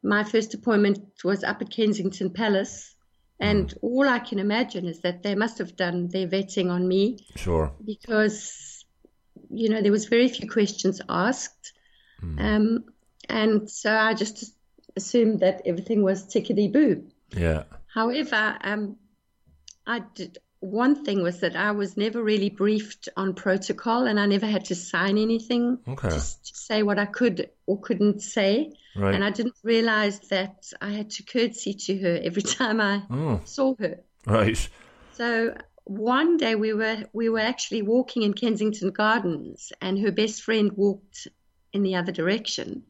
my 0.03 0.25
first 0.25 0.55
appointment 0.55 0.99
was 1.25 1.43
up 1.45 1.61
at 1.63 1.71
Kensington 1.71 2.31
Palace, 2.31 2.95
and 3.39 3.73
all 3.81 4.07
I 4.09 4.19
can 4.19 4.39
imagine 4.39 4.87
is 4.87 5.01
that 5.01 5.23
they 5.23 5.35
must 5.35 5.59
have 5.59 5.77
done 5.77 6.09
their 6.09 6.29
vetting 6.29 6.71
on 6.71 6.87
me. 6.87 7.19
Sure. 7.37 7.73
Because, 7.85 8.85
you 9.51 9.69
know, 9.71 9.81
there 9.81 9.93
was 9.93 10.07
very 10.07 10.29
few 10.29 10.49
questions 10.49 11.01
asked, 11.09 11.73
um, 12.39 12.85
and 13.29 13.71
so 13.71 13.95
I 13.95 14.13
just 14.15 14.55
assumed 14.97 15.41
that 15.41 15.63
everything 15.65 16.03
was 16.03 16.25
tickety 16.27 16.71
boo. 16.71 17.05
yeah. 17.37 17.65
However, 17.95 18.59
um, 18.63 18.97
I 19.87 20.01
did 20.15 20.39
one 20.61 21.05
thing 21.05 21.23
was 21.23 21.41
that 21.41 21.57
I 21.57 21.73
was 21.73 21.97
never 21.97 22.23
really 22.23 22.51
briefed 22.51 23.09
on 23.17 23.35
protocol, 23.35 24.07
and 24.07 24.21
I 24.21 24.27
never 24.27 24.47
had 24.47 24.67
to 24.67 24.75
sign 24.75 25.19
anything 25.19 25.79
Okay. 25.89 26.09
just 26.09 26.47
to 26.47 26.55
say 26.55 26.83
what 26.83 26.99
I 26.99 27.07
could 27.07 27.51
or 27.67 27.81
couldn't 27.81 28.21
say. 28.21 28.73
right 28.95 29.15
And 29.15 29.25
I 29.25 29.31
didn't 29.31 29.57
realize 29.63 30.21
that 30.29 30.71
I 30.81 30.91
had 30.91 31.11
to 31.11 31.23
curtsy 31.23 31.75
to 31.75 31.99
her 31.99 32.21
every 32.23 32.43
time 32.59 32.81
I 32.81 33.03
oh 33.11 33.41
saw 33.45 33.75
her. 33.79 34.01
right 34.27 34.69
So 35.13 35.57
one 35.85 36.37
day 36.37 36.55
we 36.55 36.73
were 36.73 37.05
we 37.13 37.29
were 37.29 37.41
actually 37.41 37.83
walking 37.83 38.23
in 38.23 38.35
Kensington 38.35 38.91
Gardens, 38.91 39.73
and 39.81 39.99
her 39.99 40.13
best 40.13 40.43
friend 40.43 40.73
walked 40.73 41.29
in 41.73 41.83
the 41.83 41.97
other 41.97 42.13
direction. 42.13 42.85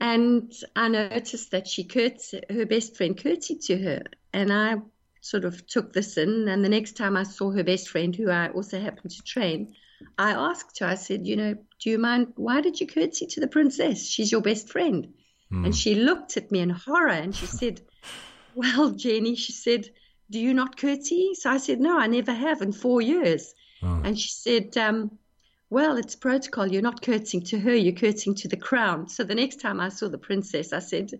And 0.00 0.52
I 0.74 0.88
noticed 0.88 1.50
that 1.50 1.68
she 1.68 1.84
curtsy, 1.84 2.40
her 2.50 2.66
best 2.66 2.96
friend 2.96 3.16
curtsied 3.16 3.60
to 3.62 3.78
her, 3.78 4.02
and 4.32 4.52
I 4.52 4.76
sort 5.20 5.44
of 5.44 5.66
took 5.66 5.92
this 5.92 6.16
in. 6.16 6.48
And 6.48 6.64
the 6.64 6.68
next 6.68 6.96
time 6.96 7.16
I 7.16 7.24
saw 7.24 7.50
her 7.50 7.64
best 7.64 7.88
friend, 7.88 8.14
who 8.14 8.30
I 8.30 8.48
also 8.50 8.80
happened 8.80 9.10
to 9.12 9.22
train, 9.22 9.74
I 10.18 10.32
asked 10.32 10.78
her. 10.78 10.86
I 10.86 10.94
said, 10.94 11.26
"You 11.26 11.36
know, 11.36 11.54
do 11.80 11.90
you 11.90 11.98
mind? 11.98 12.32
Why 12.36 12.60
did 12.60 12.80
you 12.80 12.86
curtsy 12.86 13.26
to 13.26 13.40
the 13.40 13.48
princess? 13.48 14.08
She's 14.08 14.32
your 14.32 14.42
best 14.42 14.68
friend." 14.68 15.14
And 15.64 15.74
she 15.74 15.96
looked 15.96 16.36
at 16.36 16.52
me 16.52 16.60
in 16.60 16.70
horror, 16.70 17.08
and 17.08 17.34
she 17.34 17.46
said, 17.46 17.80
"Well, 18.54 18.92
Jenni," 18.92 19.36
she 19.36 19.52
said, 19.52 19.90
"do 20.30 20.38
you 20.38 20.54
not 20.54 20.76
curtsy?" 20.76 21.34
So 21.34 21.50
I 21.50 21.58
said, 21.58 21.80
"No, 21.80 21.98
I 21.98 22.06
never 22.06 22.32
have 22.32 22.62
in 22.62 22.72
four 22.72 23.02
years." 23.02 23.54
And 23.82 24.18
she 24.18 24.28
said, 24.28 24.76
um, 24.76 25.18
well, 25.70 25.96
it's 25.96 26.16
protocol. 26.16 26.66
You're 26.66 26.82
not 26.82 27.02
curtsying 27.02 27.44
to 27.44 27.58
her, 27.60 27.74
you're 27.74 27.94
curtsying 27.94 28.34
to 28.36 28.48
the 28.48 28.56
crown. 28.56 29.08
So 29.08 29.24
the 29.24 29.34
next 29.34 29.60
time 29.60 29.80
I 29.80 29.88
saw 29.88 30.08
the 30.08 30.18
princess, 30.18 30.72
I 30.72 30.80
said, 30.80 31.12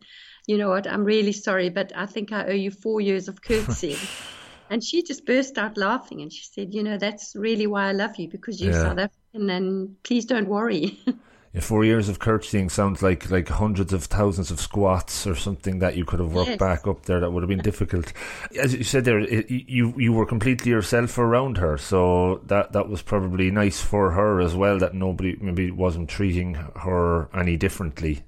you 0.51 0.59
know 0.59 0.69
what, 0.69 0.89
I'm 0.89 1.05
really 1.05 1.31
sorry, 1.31 1.69
but 1.69 1.93
I 1.95 2.07
think 2.07 2.33
I 2.33 2.47
owe 2.47 2.53
you 2.65 2.73
four 2.73 3.01
years 3.01 3.29
of 3.29 3.41
curtsying. 3.41 3.99
and 4.71 4.83
she 4.83 5.05
just 5.05 5.25
burst 5.25 5.57
out 5.59 5.77
laughing 5.77 6.23
and 6.23 6.33
she 6.33 6.45
said, 6.45 6.75
you 6.75 6.83
know, 6.83 6.99
that's 6.99 7.37
really 7.37 7.69
why 7.69 7.89
I 7.89 7.93
love 7.93 8.17
you 8.17 8.29
because 8.29 8.61
you're 8.61 8.73
Yeah. 8.73 8.83
South 8.83 8.99
African 8.99 9.11
and 9.35 9.49
then 9.49 9.97
please 10.03 10.25
don't 10.25 10.49
worry. 10.49 10.99
Yeah, 11.53 11.63
four 11.63 11.85
years 11.85 12.09
of 12.09 12.21
curtsying 12.21 12.69
sounds 12.69 13.03
like 13.03 13.29
like 13.29 13.49
hundreds 13.49 13.93
of 13.93 14.05
thousands 14.05 14.53
of 14.53 14.61
squats 14.61 15.27
or 15.27 15.35
something 15.35 15.81
that 15.81 15.97
you 15.97 16.05
could 16.05 16.21
have 16.21 16.33
worked 16.33 16.51
Yes. 16.51 16.59
back 16.61 16.87
up 16.87 17.07
there. 17.07 17.19
That 17.19 17.33
would 17.33 17.43
have 17.43 17.49
been 17.49 17.59
uh-huh. 17.59 17.71
difficult. 17.73 18.13
As 18.57 18.73
you 18.73 18.85
said 18.85 19.05
there, 19.05 19.19
it, 19.19 19.51
you 19.51 19.93
you 19.97 20.13
were 20.13 20.27
completely 20.27 20.71
yourself 20.71 21.19
around 21.19 21.59
her, 21.59 21.77
so 21.77 22.41
that 22.47 22.71
that 22.71 22.89
was 22.89 23.03
probably 23.03 23.51
nice 23.51 23.81
for 23.81 24.13
her 24.13 24.41
as 24.41 24.55
well. 24.55 24.79
That 24.79 24.95
nobody 24.95 25.37
maybe 25.41 25.73
wasn't 25.73 26.09
treating 26.09 26.55
her 26.55 27.29
any 27.35 27.57
differently. 27.57 28.23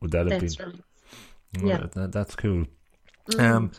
Would 0.00 0.10
that 0.10 0.26
have 0.26 0.40
been? 0.40 0.66
right. 0.66 0.82
Yeah. 1.60 1.86
that, 1.94 2.12
that's 2.12 2.34
cool. 2.36 2.66
Um, 3.38 3.72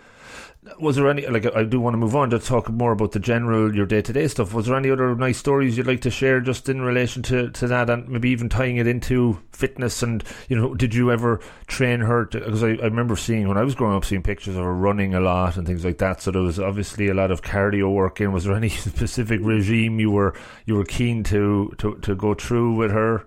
was 0.80 0.96
there 0.96 1.10
any 1.10 1.28
like 1.28 1.54
I 1.56 1.64
do 1.64 1.80
want 1.80 1.94
to 1.94 1.98
move 1.98 2.16
on 2.16 2.30
to 2.30 2.40
talk 2.40 2.70
more 2.70 2.94
about 2.94 3.12
the 3.12 3.20
general 3.20 3.76
your 3.76 3.86
day 3.86 4.02
to 4.02 4.14
day 4.14 4.28
stuff? 4.28 4.54
Was 4.54 4.68
there 4.68 4.76
any 4.78 4.90
other 4.90 5.14
nice 5.16 5.38
stories 5.38 5.78
you'd 5.78 5.88
like 5.88 6.02
to 6.02 6.10
share 6.10 6.40
just 6.40 6.70
in 6.70 6.82
relation 6.82 7.22
to, 7.24 7.50
to 7.52 7.68
that, 7.68 7.90
and 7.90 8.08
maybe 8.08 8.30
even 8.30 8.50
tying 8.50 8.78
it 8.78 8.88
into 8.88 9.40
fitness? 9.52 10.02
And 10.02 10.24
you 10.48 10.56
know, 10.56 10.74
did 10.74 10.96
you 10.96 11.12
ever 11.12 11.42
train 11.68 12.00
her? 12.00 12.26
Because 12.26 12.64
I, 12.64 12.70
I 12.70 12.86
remember 12.86 13.16
seeing 13.16 13.48
when 13.48 13.58
I 13.58 13.64
was 13.64 13.76
growing 13.76 13.96
up, 13.96 14.06
seeing 14.06 14.24
pictures 14.24 14.56
of 14.56 14.64
her 14.64 14.74
running 14.74 15.14
a 15.14 15.20
lot 15.20 15.58
and 15.58 15.68
things 15.68 15.84
like 15.84 15.98
that. 15.98 16.22
So 16.22 16.32
there 16.32 16.42
was 16.42 16.60
obviously 16.60 17.10
a 17.10 17.14
lot 17.14 17.32
of 17.32 17.42
cardio 17.42 17.94
work 17.94 18.22
in. 18.22 18.32
Was 18.32 18.46
there 18.46 18.56
any 18.56 18.70
specific 18.70 19.42
regime 19.44 20.00
you 20.00 20.12
were 20.12 20.34
you 20.66 20.76
were 20.76 20.86
keen 20.86 21.24
to 21.26 21.74
to, 21.80 21.96
to 21.96 22.16
go 22.16 22.34
through 22.34 22.76
with 22.76 22.92
her? 22.92 23.26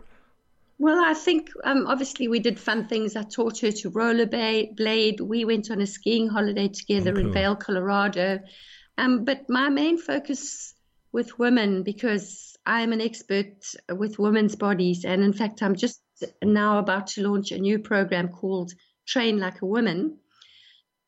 Well, 0.79 1.03
I 1.03 1.15
think 1.15 1.51
um, 1.65 1.87
obviously 1.87 2.29
we 2.29 2.39
did 2.39 2.61
fun 2.61 2.87
things. 2.87 3.17
I 3.17 3.23
taught 3.23 3.61
her 3.61 3.73
to 3.73 3.91
rollerblade. 3.91 5.21
We 5.21 5.45
went 5.45 5.71
on 5.71 5.81
a 5.81 5.87
skiing 5.87 6.29
holiday 6.29 6.69
together 6.69 7.12
Oh, 7.12 7.15
cool. 7.15 7.27
in 7.27 7.33
Vail, 7.33 7.57
Colorado. 7.57 8.41
Um, 8.99 9.25
but 9.25 9.49
my 9.49 9.71
main 9.71 9.97
focus 9.99 10.75
with 11.12 11.39
women, 11.39 11.83
because 11.83 12.57
I'm 12.67 12.93
an 12.93 13.01
expert 13.01 13.65
with 13.91 14.19
women's 14.19 14.55
bodies, 14.57 15.05
and 15.05 15.23
in 15.23 15.33
fact, 15.33 15.62
I'm 15.62 15.77
just 15.77 16.03
now 16.43 16.79
about 16.79 17.07
to 17.09 17.23
launch 17.27 17.53
a 17.53 17.59
new 17.59 17.79
program 17.79 18.29
called 18.29 18.73
Train 19.07 19.39
Like 19.39 19.62
a 19.62 19.67
Woman. 19.67 20.19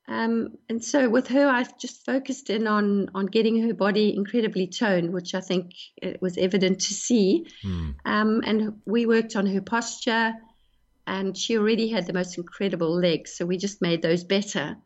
Um, 0.08 0.56
and 0.70 0.82
so 0.82 1.08
with 1.10 1.28
her, 1.28 1.46
I've 1.46 1.78
just 1.78 2.06
focused 2.06 2.48
in 2.48 2.66
on 2.66 3.10
on 3.14 3.26
getting 3.26 3.62
her 3.68 3.74
body 3.74 4.16
incredibly 4.16 4.66
toned, 4.66 5.12
which 5.12 5.34
I 5.34 5.42
think 5.42 5.74
it 5.98 6.22
was 6.22 6.38
evident 6.38 6.80
to 6.80 6.94
see. 6.94 7.46
Um, 8.06 8.42
and 8.44 8.80
we 8.86 9.04
worked 9.04 9.36
on 9.36 9.46
her 9.46 9.60
posture, 9.60 10.32
and 11.06 11.36
she 11.36 11.58
already 11.58 11.88
had 11.88 12.06
the 12.06 12.14
most 12.14 12.38
incredible 12.38 12.98
legs, 12.98 13.36
so 13.36 13.44
we 13.44 13.58
just 13.58 13.82
made 13.82 14.00
those 14.00 14.24
better. 14.24 14.76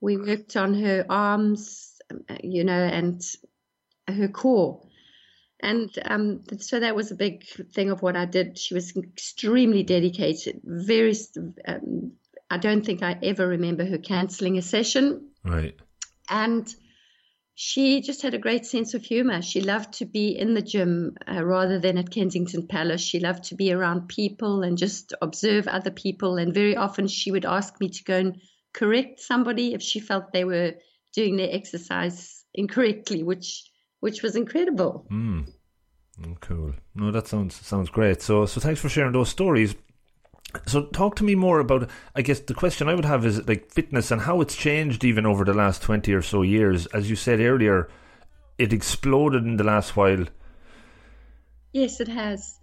We 0.00 0.18
worked 0.18 0.56
on 0.56 0.74
her 0.74 1.06
arms, 1.08 1.94
um, 2.10 2.24
you 2.42 2.62
know, 2.62 2.84
and 2.84 3.22
her 4.06 4.28
core. 4.28 4.82
And 5.60 5.90
um, 6.04 6.44
so 6.58 6.78
that 6.78 6.94
was 6.94 7.10
a 7.10 7.16
big 7.16 7.44
thing 7.72 7.90
of 7.90 8.00
what 8.00 8.16
I 8.16 8.26
did. 8.26 8.58
She 8.58 8.74
was 8.74 8.96
extremely 8.96 9.82
dedicated, 9.82 10.60
very. 10.62 11.14
I 12.50 12.58
don't 12.58 12.84
think 12.84 13.02
I 13.02 13.18
ever 13.22 13.46
remember 13.46 13.84
her 13.84 13.98
cancelling 13.98 14.58
a 14.58 14.62
session 14.62 15.30
Right. 15.44 15.74
and 16.28 16.66
she 17.60 18.00
just 18.02 18.22
had 18.22 18.34
a 18.34 18.38
great 18.38 18.66
sense 18.66 18.94
of 18.94 19.02
humor. 19.02 19.42
She 19.42 19.60
loved 19.60 19.94
to 19.94 20.06
be 20.06 20.28
in 20.28 20.54
the 20.54 20.62
gym 20.62 21.16
uh, 21.26 21.44
rather 21.44 21.80
than 21.80 21.98
at 21.98 22.08
Kensington 22.08 22.68
Palace. 22.68 23.00
She 23.00 23.18
loved 23.18 23.44
to 23.44 23.56
be 23.56 23.72
around 23.72 24.06
people 24.06 24.62
and 24.62 24.78
just 24.78 25.12
observe 25.20 25.66
other 25.66 25.90
people. 25.90 26.36
And 26.36 26.54
very 26.54 26.76
often 26.76 27.08
she 27.08 27.32
would 27.32 27.44
ask 27.44 27.80
me 27.80 27.88
to 27.88 28.04
go 28.04 28.16
and 28.16 28.40
correct 28.72 29.18
somebody 29.18 29.74
if 29.74 29.82
she 29.82 29.98
felt 29.98 30.32
they 30.32 30.44
were 30.44 30.74
doing 31.12 31.36
their 31.36 31.52
exercise 31.52 32.44
incorrectly, 32.54 33.24
which 33.24 33.68
which 33.98 34.22
was 34.22 34.36
incredible. 34.36 35.08
Mm, 35.10 35.48
cool. 36.40 36.74
No, 36.94 37.10
that 37.10 37.26
sounds 37.26 37.56
sounds 37.66 37.90
great. 37.90 38.22
So 38.22 38.46
so 38.46 38.60
thanks 38.60 38.80
for 38.80 38.88
sharing 38.88 39.12
those 39.12 39.30
stories. 39.30 39.74
So 40.66 40.86
talk 40.86 41.14
to 41.16 41.24
me 41.24 41.34
more 41.34 41.60
about 41.60 41.90
I 42.14 42.22
guess 42.22 42.40
the 42.40 42.54
question 42.54 42.88
I 42.88 42.94
would 42.94 43.04
have 43.04 43.24
is 43.26 43.46
like 43.46 43.70
fitness 43.70 44.10
and 44.10 44.22
how 44.22 44.40
it's 44.40 44.56
changed 44.56 45.04
even 45.04 45.26
over 45.26 45.44
the 45.44 45.54
last 45.54 45.82
20 45.82 46.12
or 46.12 46.22
so 46.22 46.42
years. 46.42 46.86
As 46.86 47.10
you 47.10 47.16
said 47.16 47.40
earlier, 47.40 47.88
it 48.58 48.72
exploded 48.72 49.44
in 49.44 49.56
the 49.56 49.64
last 49.64 49.96
while. 49.96 50.24
Yes, 51.72 52.00
it 52.00 52.08
has. 52.08 52.58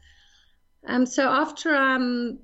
Um, 0.87 1.05
so 1.05 1.29
after 1.29 1.75
um, 1.75 2.39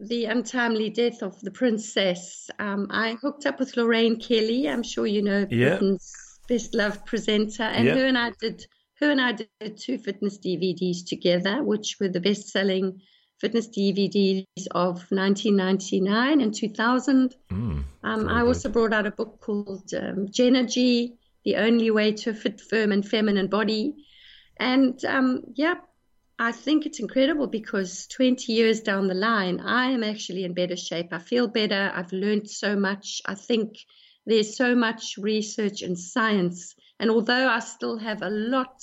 the 0.00 0.24
untimely 0.26 0.90
death 0.90 1.22
of 1.22 1.40
the 1.40 1.50
princess, 1.50 2.50
um, 2.58 2.86
I 2.90 3.14
hooked 3.20 3.46
up 3.46 3.58
with 3.58 3.76
Lorraine 3.76 4.18
Kelly. 4.18 4.68
I'm 4.68 4.82
sure 4.82 5.06
you 5.06 5.22
know 5.22 5.46
Yeah. 5.50 5.78
Britain's 5.78 6.12
best 6.48 6.74
loved 6.74 7.04
presenter, 7.06 7.64
and 7.64 7.86
Yeah. 7.86 7.94
her 7.94 8.06
and 8.06 8.18
I 8.18 8.32
did 8.40 8.66
her 9.00 9.10
and 9.10 9.20
I 9.20 9.32
did 9.32 9.76
two 9.76 9.98
fitness 9.98 10.38
DVDs 10.38 11.06
together, 11.06 11.62
which 11.62 11.96
were 12.00 12.08
the 12.08 12.20
best 12.20 12.48
selling 12.48 13.00
fitness 13.40 13.68
DVDs 13.68 14.44
of 14.72 15.10
1999 15.10 16.40
and 16.40 16.54
2000. 16.54 17.34
Mm, 17.50 17.84
Um, 18.02 18.28
I 18.28 18.40
good. 18.40 18.48
also 18.48 18.68
brought 18.68 18.92
out 18.92 19.06
a 19.06 19.10
book 19.10 19.40
called 19.40 19.92
um, 19.94 20.28
Jennergy, 20.28 21.14
The 21.44 21.56
Only 21.56 21.90
Way 21.90 22.12
to 22.12 22.30
a 22.30 22.34
Fit, 22.34 22.60
Firm, 22.60 22.92
and 22.92 23.06
Feminine 23.06 23.48
Body. 23.48 23.94
And 24.58 25.02
um, 25.04 25.42
yeah, 25.54 25.74
I 26.38 26.52
think 26.52 26.86
it's 26.86 27.00
incredible 27.00 27.46
because 27.46 28.06
20 28.08 28.52
years 28.52 28.80
down 28.80 29.08
the 29.08 29.14
line, 29.14 29.60
I 29.60 29.90
am 29.92 30.02
actually 30.04 30.44
in 30.44 30.54
better 30.54 30.76
shape. 30.76 31.12
I 31.12 31.18
feel 31.18 31.48
better. 31.48 31.92
I've 31.94 32.12
learned 32.12 32.48
so 32.48 32.76
much. 32.76 33.22
I 33.26 33.34
think 33.34 33.78
there's 34.26 34.56
so 34.56 34.74
much 34.74 35.16
research 35.18 35.82
and 35.82 35.98
science. 35.98 36.74
And 37.00 37.10
although 37.10 37.48
I 37.48 37.60
still 37.60 37.98
have 37.98 38.22
a 38.22 38.30
lot 38.30 38.82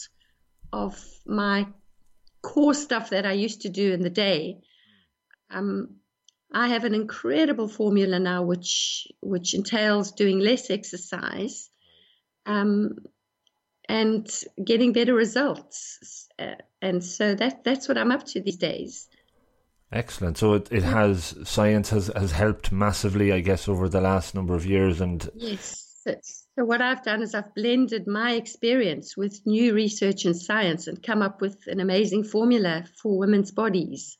of 0.73 1.01
my 1.25 1.67
core 2.45 2.75
stuff 2.75 3.09
that 3.09 3.25
I 3.25 3.31
used 3.33 3.61
to 3.61 3.69
do 3.69 3.91
in 3.91 4.01
the 4.01 4.09
day, 4.11 4.59
um, 5.49 5.95
I 6.53 6.67
have 6.67 6.85
an 6.85 6.93
incredible 6.93 7.67
formula 7.67 8.19
now, 8.19 8.43
which 8.43 9.07
which 9.21 9.55
entails 9.55 10.11
doing 10.11 10.39
less 10.39 10.69
exercise, 10.69 11.69
um, 12.45 12.97
and 13.89 14.27
getting 14.63 14.93
better 14.93 15.15
results. 15.15 16.27
Uh, 16.37 16.55
and 16.81 17.03
so 17.03 17.33
that 17.33 17.63
that's 17.63 17.87
what 17.87 17.97
I'm 17.97 18.11
up 18.11 18.25
to 18.27 18.41
these 18.41 18.57
days. 18.57 19.07
excellent. 19.91 20.37
So 20.37 20.53
it, 20.53 20.71
it 20.71 20.83
has 20.83 21.35
science 21.43 21.89
has, 21.89 22.11
has 22.15 22.31
helped 22.31 22.71
massively, 22.71 23.31
I 23.33 23.39
guess, 23.39 23.67
over 23.67 23.89
the 23.89 24.01
last 24.01 24.35
number 24.35 24.53
of 24.53 24.65
years 24.65 25.01
and 25.01 25.27
Yes. 25.33 25.81
So, 26.03 26.15
so 26.55 26.65
what 26.65 26.81
I've 26.81 27.03
done 27.03 27.21
is 27.21 27.35
I've 27.35 27.53
blended 27.53 28.07
my 28.07 28.33
experience 28.33 29.17
with 29.17 29.45
new 29.45 29.73
research 29.73 30.25
and 30.25 30.35
science 30.35 30.87
and 30.87 31.01
come 31.01 31.21
up 31.21 31.41
with 31.41 31.67
an 31.67 31.79
amazing 31.79 32.23
formula 32.23 32.85
for 33.01 33.17
women's 33.17 33.51
bodies. 33.51 34.17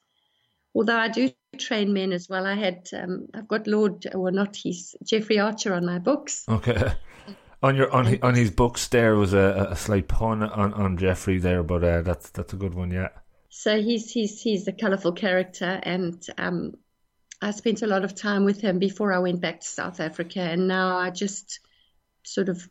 Although 0.74 0.98
I 0.98 1.08
do 1.08 1.32
train 1.58 1.94
men 1.94 2.12
as 2.12 2.28
well. 2.30 2.46
I 2.46 2.56
had 2.56 2.88
um, 2.94 3.28
I've 3.34 3.48
got 3.48 3.68
Lord 3.68 4.06
or 4.14 4.32
not 4.32 4.56
he's 4.56 4.96
Jeffrey 5.04 5.40
Archer 5.40 5.74
on 5.74 5.86
my 5.86 6.00
books. 6.00 6.46
Okay. 6.50 6.94
On 7.64 7.76
your 7.76 7.92
on 7.92 8.20
on 8.22 8.36
his 8.36 8.52
books, 8.52 8.88
there 8.90 9.16
was 9.16 9.34
a, 9.34 9.70
a 9.72 9.76
slight 9.76 10.08
pun 10.08 10.44
on, 10.44 10.74
on 10.74 10.98
Jeffrey 10.98 11.40
there, 11.40 11.64
but 11.64 11.84
uh, 11.84 12.02
that's 12.02 12.30
that's 12.30 12.54
a 12.54 12.58
good 12.58 12.76
one, 12.76 12.92
yeah. 12.92 13.10
So 13.50 13.82
he's 13.82 14.12
he's 14.12 14.42
he's 14.42 14.68
a 14.68 14.74
colourful 14.74 15.14
character, 15.14 15.80
and 15.82 16.22
um, 16.38 16.74
I 17.42 17.52
spent 17.52 17.82
a 17.82 17.88
lot 17.88 18.04
of 18.04 18.14
time 18.14 18.44
with 18.44 18.62
him 18.62 18.78
before 18.78 19.14
I 19.14 19.20
went 19.20 19.42
back 19.42 19.62
to 19.62 19.68
South 19.68 20.00
Africa, 20.00 20.42
and 20.42 20.68
now 20.68 20.98
I 20.98 21.10
just 21.10 21.60
sort 22.26 22.50
of 22.50 22.68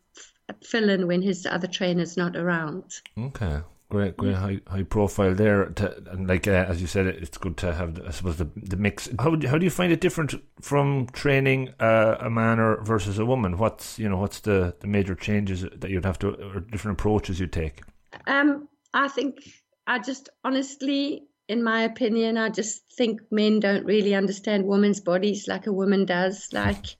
fill 0.62 0.90
in 0.90 1.06
when 1.06 1.22
his 1.22 1.46
other 1.46 1.66
trainer's 1.66 2.16
not 2.16 2.36
around. 2.36 3.00
Okay, 3.18 3.60
great, 3.88 4.16
great 4.16 4.34
high 4.34 4.60
high 4.68 4.82
profile 4.82 5.34
there. 5.34 5.66
To, 5.66 6.02
and 6.10 6.28
like 6.28 6.46
uh, 6.46 6.66
as 6.68 6.80
you 6.80 6.86
said, 6.86 7.06
it, 7.06 7.22
it's 7.22 7.38
good 7.38 7.56
to 7.58 7.72
have, 7.72 8.00
I 8.06 8.10
suppose, 8.10 8.36
the 8.36 8.48
the 8.56 8.76
mix. 8.76 9.08
How 9.18 9.34
do, 9.34 9.46
how 9.48 9.58
do 9.58 9.64
you 9.64 9.70
find 9.70 9.92
it 9.92 10.00
different 10.00 10.34
from 10.60 11.06
training 11.12 11.70
uh, 11.80 12.16
a 12.20 12.30
man 12.30 12.58
or 12.58 12.82
versus 12.82 13.18
a 13.18 13.26
woman? 13.26 13.58
What's 13.58 13.98
you 13.98 14.08
know 14.08 14.18
what's 14.18 14.40
the, 14.40 14.74
the 14.80 14.86
major 14.86 15.14
changes 15.14 15.62
that 15.62 15.90
you'd 15.90 16.04
have 16.04 16.18
to 16.20 16.28
or 16.28 16.60
different 16.60 16.98
approaches 16.98 17.40
you 17.40 17.46
take? 17.46 17.82
Um, 18.26 18.68
I 18.92 19.08
think 19.08 19.38
I 19.86 19.98
just 19.98 20.28
honestly, 20.44 21.24
in 21.48 21.62
my 21.62 21.82
opinion, 21.82 22.38
I 22.38 22.48
just 22.48 22.82
think 22.92 23.20
men 23.30 23.60
don't 23.60 23.84
really 23.84 24.14
understand 24.14 24.66
women's 24.66 25.00
bodies 25.00 25.46
like 25.48 25.66
a 25.66 25.72
woman 25.72 26.04
does. 26.04 26.48
Like, 26.52 26.96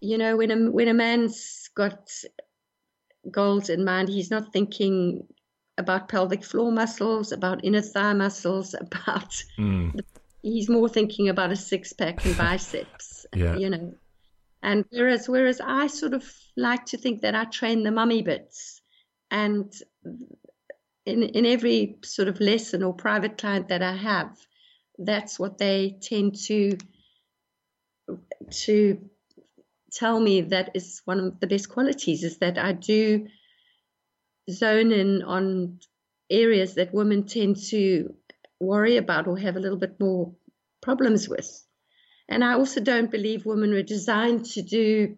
you 0.00 0.18
know, 0.18 0.36
when 0.36 0.50
a 0.50 0.70
when 0.70 0.88
a 0.88 0.94
man's 0.94 1.61
got 1.74 2.10
goals 3.30 3.68
in 3.68 3.84
mind, 3.84 4.08
he's 4.08 4.30
not 4.30 4.52
thinking 4.52 5.26
about 5.78 6.08
pelvic 6.08 6.44
floor 6.44 6.70
muscles, 6.70 7.32
about 7.32 7.64
inner 7.64 7.80
thigh 7.80 8.12
muscles, 8.12 8.74
about 8.80 9.34
Mm, 9.58 10.00
he's 10.42 10.68
more 10.68 10.88
thinking 10.88 11.28
about 11.28 11.52
a 11.52 11.56
six 11.56 11.92
pack 11.92 12.24
and 12.24 12.36
biceps. 12.38 13.26
Yeah. 13.34 13.56
You 13.56 13.70
know. 13.70 13.94
And 14.62 14.84
whereas 14.90 15.28
whereas 15.28 15.60
I 15.60 15.88
sort 15.88 16.14
of 16.14 16.24
like 16.56 16.86
to 16.86 16.96
think 16.96 17.22
that 17.22 17.34
I 17.34 17.44
train 17.44 17.82
the 17.82 17.90
mummy 17.90 18.22
bits 18.22 18.80
and 19.30 19.72
in 21.04 21.22
in 21.22 21.46
every 21.46 21.96
sort 22.04 22.28
of 22.28 22.40
lesson 22.40 22.82
or 22.82 22.94
private 22.94 23.38
client 23.38 23.68
that 23.68 23.82
I 23.82 23.96
have, 23.96 24.36
that's 24.98 25.38
what 25.38 25.58
they 25.58 25.98
tend 26.00 26.36
to 26.46 26.78
to 28.50 29.10
tell 29.92 30.18
me 30.18 30.40
that 30.40 30.70
is 30.74 31.02
one 31.04 31.20
of 31.20 31.40
the 31.40 31.46
best 31.46 31.68
qualities 31.68 32.24
is 32.24 32.38
that 32.38 32.58
I 32.58 32.72
do 32.72 33.28
zone 34.50 34.92
in 34.92 35.22
on 35.22 35.78
areas 36.30 36.74
that 36.74 36.94
women 36.94 37.26
tend 37.26 37.56
to 37.68 38.14
worry 38.60 38.96
about 38.96 39.26
or 39.26 39.38
have 39.38 39.56
a 39.56 39.60
little 39.60 39.78
bit 39.78 40.00
more 40.00 40.34
problems 40.80 41.28
with. 41.28 41.66
And 42.28 42.42
I 42.42 42.54
also 42.54 42.80
don't 42.80 43.10
believe 43.10 43.44
women 43.44 43.72
were 43.72 43.82
designed 43.82 44.46
to 44.46 44.62
do 44.62 45.16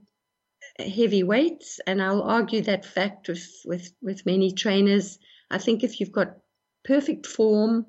heavy 0.78 1.22
weights, 1.22 1.78
and 1.86 2.02
I'll 2.02 2.22
argue 2.22 2.62
that 2.62 2.84
fact 2.84 3.28
with, 3.28 3.46
with, 3.64 3.92
with 4.02 4.26
many 4.26 4.50
trainers. 4.52 5.18
I 5.50 5.58
think 5.58 5.84
if 5.84 6.00
you've 6.00 6.12
got 6.12 6.38
perfect 6.84 7.26
form, 7.26 7.86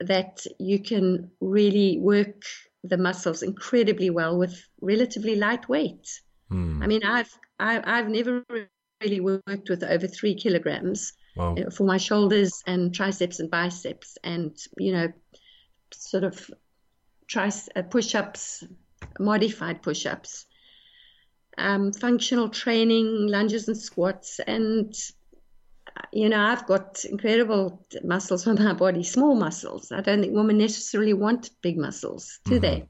that 0.00 0.46
you 0.60 0.78
can 0.80 1.30
really 1.40 1.98
work 1.98 2.42
the 2.84 2.96
muscles 2.96 3.42
incredibly 3.42 4.10
well 4.10 4.38
with 4.38 4.60
relatively 4.80 5.36
light 5.36 5.68
weight. 5.68 6.08
mm, 6.50 6.82
I 6.82 6.86
mean, 6.86 7.04
I've 7.04 7.32
I, 7.58 7.82
I've 7.84 8.08
never 8.08 8.44
really 9.02 9.20
worked 9.20 9.68
with 9.68 9.82
over 9.82 10.06
three 10.06 10.34
kilograms 10.34 11.12
wow. 11.36 11.56
for 11.74 11.84
my 11.84 11.96
shoulders 11.96 12.62
and 12.66 12.94
triceps 12.94 13.40
and 13.40 13.50
biceps, 13.50 14.16
and 14.22 14.56
you 14.76 14.92
know, 14.92 15.12
sort 15.92 16.24
of 16.24 16.50
uh, 17.36 17.82
push-ups, 17.82 18.64
modified 19.18 19.82
push-ups, 19.82 20.46
um, 21.58 21.92
functional 21.92 22.48
training, 22.48 23.26
lunges 23.26 23.68
and 23.68 23.76
squats, 23.76 24.40
and 24.46 24.94
you 26.12 26.28
know, 26.28 26.40
I've 26.40 26.66
got 26.66 27.04
incredible 27.04 27.86
muscles 28.04 28.46
on 28.46 28.56
my 28.56 28.72
body, 28.74 29.02
small 29.04 29.34
muscles. 29.34 29.92
I 29.92 30.00
don't 30.00 30.20
think 30.20 30.34
women 30.34 30.58
necessarily 30.58 31.12
want 31.14 31.50
big 31.62 31.78
muscles, 31.78 32.40
do 32.44 32.58
they? 32.58 32.88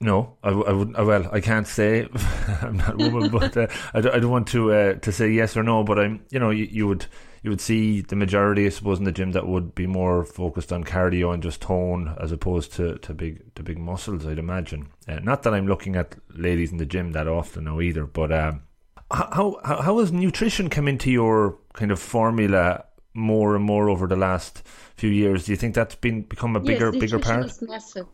No, 0.00 0.36
I, 0.42 0.50
I 0.50 0.72
wouldn't. 0.72 0.98
uh, 0.98 1.04
Well, 1.04 1.28
I 1.32 1.40
can't 1.40 1.66
say 1.66 2.08
I'm 2.62 2.76
not 2.76 2.94
a 2.94 2.98
woman, 2.98 3.28
but 3.32 3.56
uh, 3.56 3.68
I, 3.94 4.00
don't, 4.00 4.14
I 4.14 4.18
don't 4.18 4.30
want 4.30 4.48
to 4.48 4.72
uh, 4.72 4.94
to 4.94 5.12
say 5.12 5.30
yes 5.30 5.56
or 5.56 5.62
no. 5.62 5.82
But 5.84 5.98
I'm, 5.98 6.26
you 6.30 6.38
know, 6.38 6.50
you, 6.50 6.64
you 6.64 6.86
would 6.88 7.06
you 7.42 7.50
would 7.50 7.60
see 7.60 8.00
the 8.00 8.16
majority, 8.16 8.66
I 8.66 8.70
suppose, 8.70 8.98
in 8.98 9.04
the 9.04 9.12
gym 9.12 9.32
that 9.32 9.46
would 9.46 9.74
be 9.74 9.86
more 9.86 10.24
focused 10.24 10.72
on 10.72 10.84
cardio 10.84 11.32
and 11.32 11.42
just 11.42 11.60
tone 11.62 12.14
as 12.20 12.32
opposed 12.32 12.72
to, 12.74 12.98
to 12.98 13.14
big 13.14 13.54
to 13.54 13.62
big 13.62 13.78
muscles. 13.78 14.26
I'd 14.26 14.38
imagine. 14.38 14.88
Uh, 15.08 15.20
not 15.20 15.42
that 15.44 15.54
I'm 15.54 15.66
looking 15.66 15.96
at 15.96 16.16
ladies 16.28 16.72
in 16.72 16.78
the 16.78 16.86
gym 16.86 17.12
that 17.12 17.28
often 17.28 17.64
now 17.64 17.80
either, 17.80 18.04
but 18.04 18.32
um, 18.32 18.62
how 19.10 19.58
how 19.64 19.80
how 19.82 19.98
has 19.98 20.12
nutrition 20.12 20.70
come 20.70 20.88
into 20.88 21.10
your 21.10 21.58
kind 21.72 21.90
of 21.90 21.98
formula 22.00 22.84
more 23.14 23.54
and 23.54 23.64
more 23.64 23.88
over 23.88 24.06
the 24.06 24.16
last 24.16 24.62
few 24.96 25.10
years? 25.10 25.46
Do 25.46 25.52
you 25.52 25.56
think 25.56 25.74
that's 25.74 25.94
been 25.94 26.22
become 26.22 26.56
a 26.56 26.60
bigger 26.60 26.90
yes, 26.92 27.00
bigger 27.00 27.18
part? 27.18 27.46
Is 27.46 27.62
massive. 27.62 28.06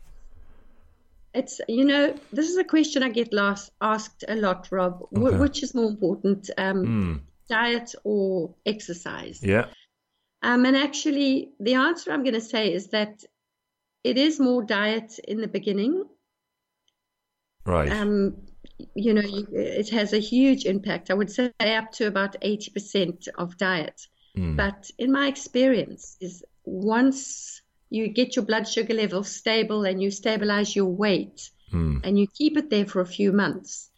It's 1.33 1.61
you 1.69 1.85
know 1.85 2.15
this 2.33 2.49
is 2.49 2.57
a 2.57 2.65
question 2.65 3.03
I 3.03 3.09
get 3.11 3.33
last, 3.33 3.71
asked 3.81 4.25
a 4.29 4.35
lot, 4.35 4.69
Rob. 4.71 5.07
Okay. 5.17 5.37
which 5.39 5.63
is 5.63 5.75
more 5.75 5.89
important, 5.91 6.51
um, 6.59 6.85
Mm, 6.85 7.21
diet 7.49 7.95
or 8.05 8.55
exercise? 8.67 9.41
yeah. 9.43 9.67
Um, 10.43 10.65
and 10.65 10.77
actually, 10.77 11.53
the 11.61 11.75
answer 11.75 12.11
I'm 12.11 12.23
going 12.23 12.35
to 12.35 12.41
say 12.41 12.73
is 12.73 12.89
that 12.89 13.25
it 14.03 14.17
is 14.17 14.41
more 14.41 14.63
diet 14.65 15.19
in 15.29 15.41
the 15.41 15.49
beginning. 15.49 16.05
Right. 17.67 17.93
Um, 17.93 18.37
you 18.95 19.15
know, 19.15 19.23
you, 19.23 19.47
it 19.53 19.91
has 19.91 20.13
a 20.13 20.19
huge 20.19 20.65
impact. 20.65 21.11
I 21.11 21.15
would 21.15 21.31
say 21.31 21.53
up 21.61 21.93
to 21.93 22.07
about 22.07 22.41
80% 22.41 23.29
of 23.37 23.57
diet. 23.57 24.01
Mm. 24.37 24.57
But 24.57 24.91
in 24.99 25.13
my 25.13 25.29
experience, 25.29 26.17
is 26.21 26.45
once 26.65 27.63
you 27.89 28.09
get 28.09 28.37
your 28.37 28.45
blood 28.45 28.69
sugar 28.69 28.95
level 28.95 29.25
stable 29.25 29.85
and 29.85 30.01
you 30.03 30.11
stabilize 30.11 30.77
your 30.77 30.87
weight 30.87 31.51
Mm. 31.73 32.01
and 32.05 32.19
you 32.19 32.27
keep 32.27 32.57
it 32.57 32.69
there 32.71 32.87
for 32.87 33.01
a 33.01 33.07
few 33.07 33.33
months, 33.33 33.91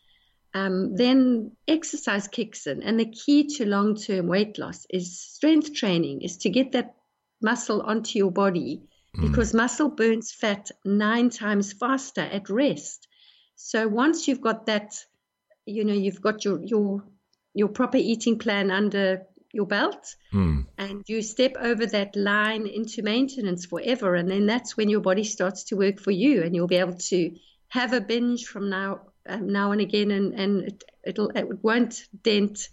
um, 0.55 0.95
then 0.95 1.53
exercise 1.67 2.29
kicks 2.29 2.67
in. 2.67 2.83
And 2.83 3.01
the 3.01 3.07
key 3.07 3.45
to 3.57 3.67
long 3.67 3.97
term 3.97 4.27
weight 4.27 4.59
loss 4.59 4.87
is 4.91 5.19
strength 5.19 5.73
training, 5.75 6.23
is 6.23 6.37
to 6.39 6.51
get 6.51 6.73
that 6.73 6.95
muscle 7.41 7.81
onto 7.81 8.19
your 8.19 8.31
body 8.31 8.83
mm. 9.17 9.23
because 9.23 9.55
muscle 9.55 9.89
burns 9.89 10.33
fat 10.33 10.71
nine 10.85 11.31
times 11.31 11.73
faster 11.73 12.21
at 12.21 12.51
rest. 12.51 13.09
So 13.57 13.89
once 13.89 14.29
you've 14.29 14.41
got 14.41 14.67
that, 14.67 14.95
you 15.67 15.85
know, 15.85 15.95
you've 15.95 16.21
got 16.21 16.45
your 16.45 16.63
your 16.63 17.05
your 17.55 17.69
proper 17.69 17.99
eating 17.99 18.39
plan 18.39 18.71
under 18.71 19.27
your 19.53 19.67
belt 19.67 20.17
mm. 20.33 20.65
and 20.79 21.05
you 21.07 21.21
step 21.21 21.55
over 21.61 21.85
that 21.85 22.17
line 22.17 22.67
into 22.67 23.03
maintenance 23.03 23.67
forever 23.67 24.15
and 24.15 24.31
then 24.31 24.47
that's 24.47 24.79
when 24.79 24.89
your 24.89 25.03
body 25.03 25.25
starts 25.25 25.65
to 25.65 25.77
work 25.77 26.01
for 26.01 26.11
you 26.11 26.43
and 26.43 26.57
you'll 26.57 26.67
be 26.67 26.77
able 26.77 26.95
to 26.95 27.37
have 27.69 27.93
a 27.93 28.01
binge 28.01 28.47
from 28.47 28.71
now 28.71 29.03
um, 29.27 29.49
now 29.49 29.73
and 29.73 29.81
again, 29.81 30.11
and 30.11 30.35
and 30.35 30.63
it, 30.65 30.85
it'll 31.05 31.31
it 31.31 31.63
won't 31.63 32.07
dent 32.23 32.69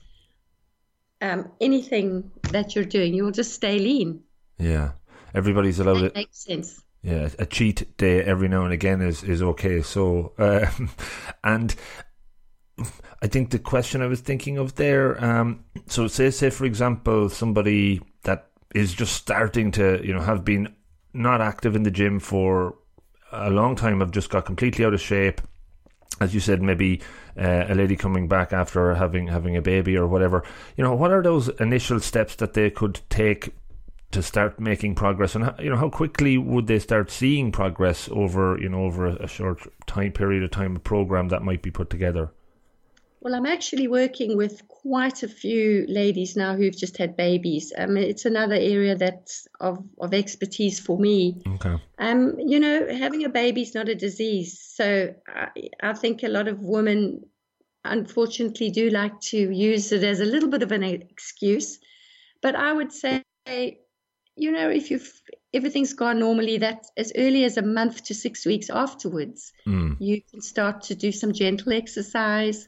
um, 1.21 1.51
anything 1.61 2.31
that 2.51 2.75
you're 2.75 2.85
doing. 2.85 3.13
You'll 3.13 3.31
just 3.31 3.53
stay 3.53 3.79
lean. 3.79 4.23
Yeah, 4.57 4.91
everybody's 5.33 5.79
allowed 5.79 6.03
it. 6.03 6.15
Makes 6.15 6.43
sense. 6.43 6.81
Yeah, 7.01 7.29
a 7.39 7.45
cheat 7.45 7.95
day 7.97 8.21
every 8.21 8.49
now 8.49 8.63
and 8.63 8.73
again 8.73 9.01
is 9.01 9.23
is 9.23 9.41
okay. 9.41 9.81
So, 9.81 10.33
uh, 10.37 10.69
and 11.43 11.73
I 13.21 13.27
think 13.27 13.51
the 13.51 13.59
question 13.59 14.01
I 14.01 14.07
was 14.07 14.21
thinking 14.21 14.57
of 14.57 14.75
there. 14.75 15.23
Um, 15.23 15.63
so, 15.87 16.07
say 16.07 16.29
say 16.29 16.49
for 16.49 16.65
example, 16.65 17.29
somebody 17.29 18.01
that 18.23 18.49
is 18.75 18.93
just 18.93 19.13
starting 19.13 19.71
to 19.71 20.05
you 20.05 20.13
know 20.13 20.21
have 20.21 20.43
been 20.43 20.75
not 21.13 21.41
active 21.41 21.75
in 21.75 21.83
the 21.83 21.91
gym 21.91 22.19
for 22.19 22.75
a 23.31 23.49
long 23.49 23.75
time, 23.75 24.01
have 24.01 24.11
just 24.11 24.29
got 24.29 24.45
completely 24.45 24.83
out 24.83 24.93
of 24.93 25.01
shape 25.01 25.41
as 26.19 26.33
you 26.33 26.39
said, 26.39 26.61
maybe 26.61 27.01
uh, 27.37 27.65
a 27.69 27.75
lady 27.75 27.95
coming 27.95 28.27
back 28.27 28.51
after 28.51 28.93
having 28.95 29.27
having 29.27 29.55
a 29.55 29.61
baby 29.61 29.95
or 29.95 30.07
whatever. 30.07 30.43
You 30.75 30.83
know, 30.83 30.93
what 30.93 31.11
are 31.11 31.23
those 31.23 31.49
initial 31.59 31.99
steps 31.99 32.35
that 32.35 32.53
they 32.53 32.69
could 32.69 32.99
take 33.09 33.53
to 34.11 34.23
start 34.23 34.59
making 34.59 34.95
progress, 34.95 35.35
and 35.35 35.53
you 35.59 35.69
know, 35.69 35.77
how 35.77 35.89
quickly 35.89 36.37
would 36.37 36.67
they 36.67 36.79
start 36.79 37.11
seeing 37.11 37.51
progress 37.51 38.09
over 38.11 38.57
you 38.59 38.69
know 38.69 38.83
over 38.83 39.07
a 39.07 39.27
short 39.27 39.61
time 39.85 40.11
period 40.11 40.43
of 40.43 40.51
time, 40.51 40.75
a 40.75 40.79
program 40.79 41.29
that 41.29 41.43
might 41.43 41.61
be 41.61 41.71
put 41.71 41.89
together? 41.89 42.31
Well, 43.21 43.35
I'm 43.35 43.45
actually 43.45 43.89
working 43.89 44.37
with 44.37 44.65
quite 44.69 45.23
a 45.23 45.27
few 45.27 45.85
ladies 45.89 46.37
now 46.37 46.55
who've 46.55 46.75
just 46.75 46.97
had 46.97 47.17
babies. 47.17 47.73
Um, 47.77 47.97
it's 47.97 48.23
another 48.23 48.55
area 48.55 48.95
that's 48.95 49.45
of, 49.59 49.83
of 49.99 50.13
expertise 50.13 50.79
for 50.79 50.97
me. 50.97 51.41
Okay. 51.55 51.75
Um, 51.97 52.39
you 52.39 52.61
know, 52.61 52.87
having 52.87 53.25
a 53.25 53.29
baby 53.29 53.63
is 53.63 53.75
not 53.75 53.89
a 53.89 53.95
disease. 53.95 54.61
So 54.73 55.13
I, 55.27 55.49
I 55.83 55.93
think 55.93 56.23
a 56.23 56.29
lot 56.29 56.47
of 56.47 56.61
women, 56.61 57.25
unfortunately, 57.83 58.69
do 58.69 58.89
like 58.89 59.19
to 59.19 59.37
use 59.37 59.91
it 59.91 60.03
as 60.03 60.21
a 60.21 60.25
little 60.25 60.49
bit 60.49 60.63
of 60.63 60.71
an 60.71 60.83
excuse. 60.83 61.77
But 62.41 62.55
I 62.55 62.71
would 62.71 62.93
say, 62.93 63.23
you 64.39 64.51
know, 64.51 64.69
if 64.69 64.89
you've 64.91 65.21
everything's 65.53 65.93
gone 65.93 66.19
normally, 66.19 66.59
that 66.59 66.85
as 66.95 67.11
early 67.15 67.43
as 67.43 67.57
a 67.57 67.61
month 67.61 68.03
to 68.05 68.13
six 68.13 68.45
weeks 68.45 68.69
afterwards, 68.69 69.51
mm. 69.65 69.95
you 69.99 70.21
can 70.21 70.41
start 70.41 70.83
to 70.83 70.95
do 70.95 71.11
some 71.11 71.33
gentle 71.33 71.73
exercise 71.73 72.67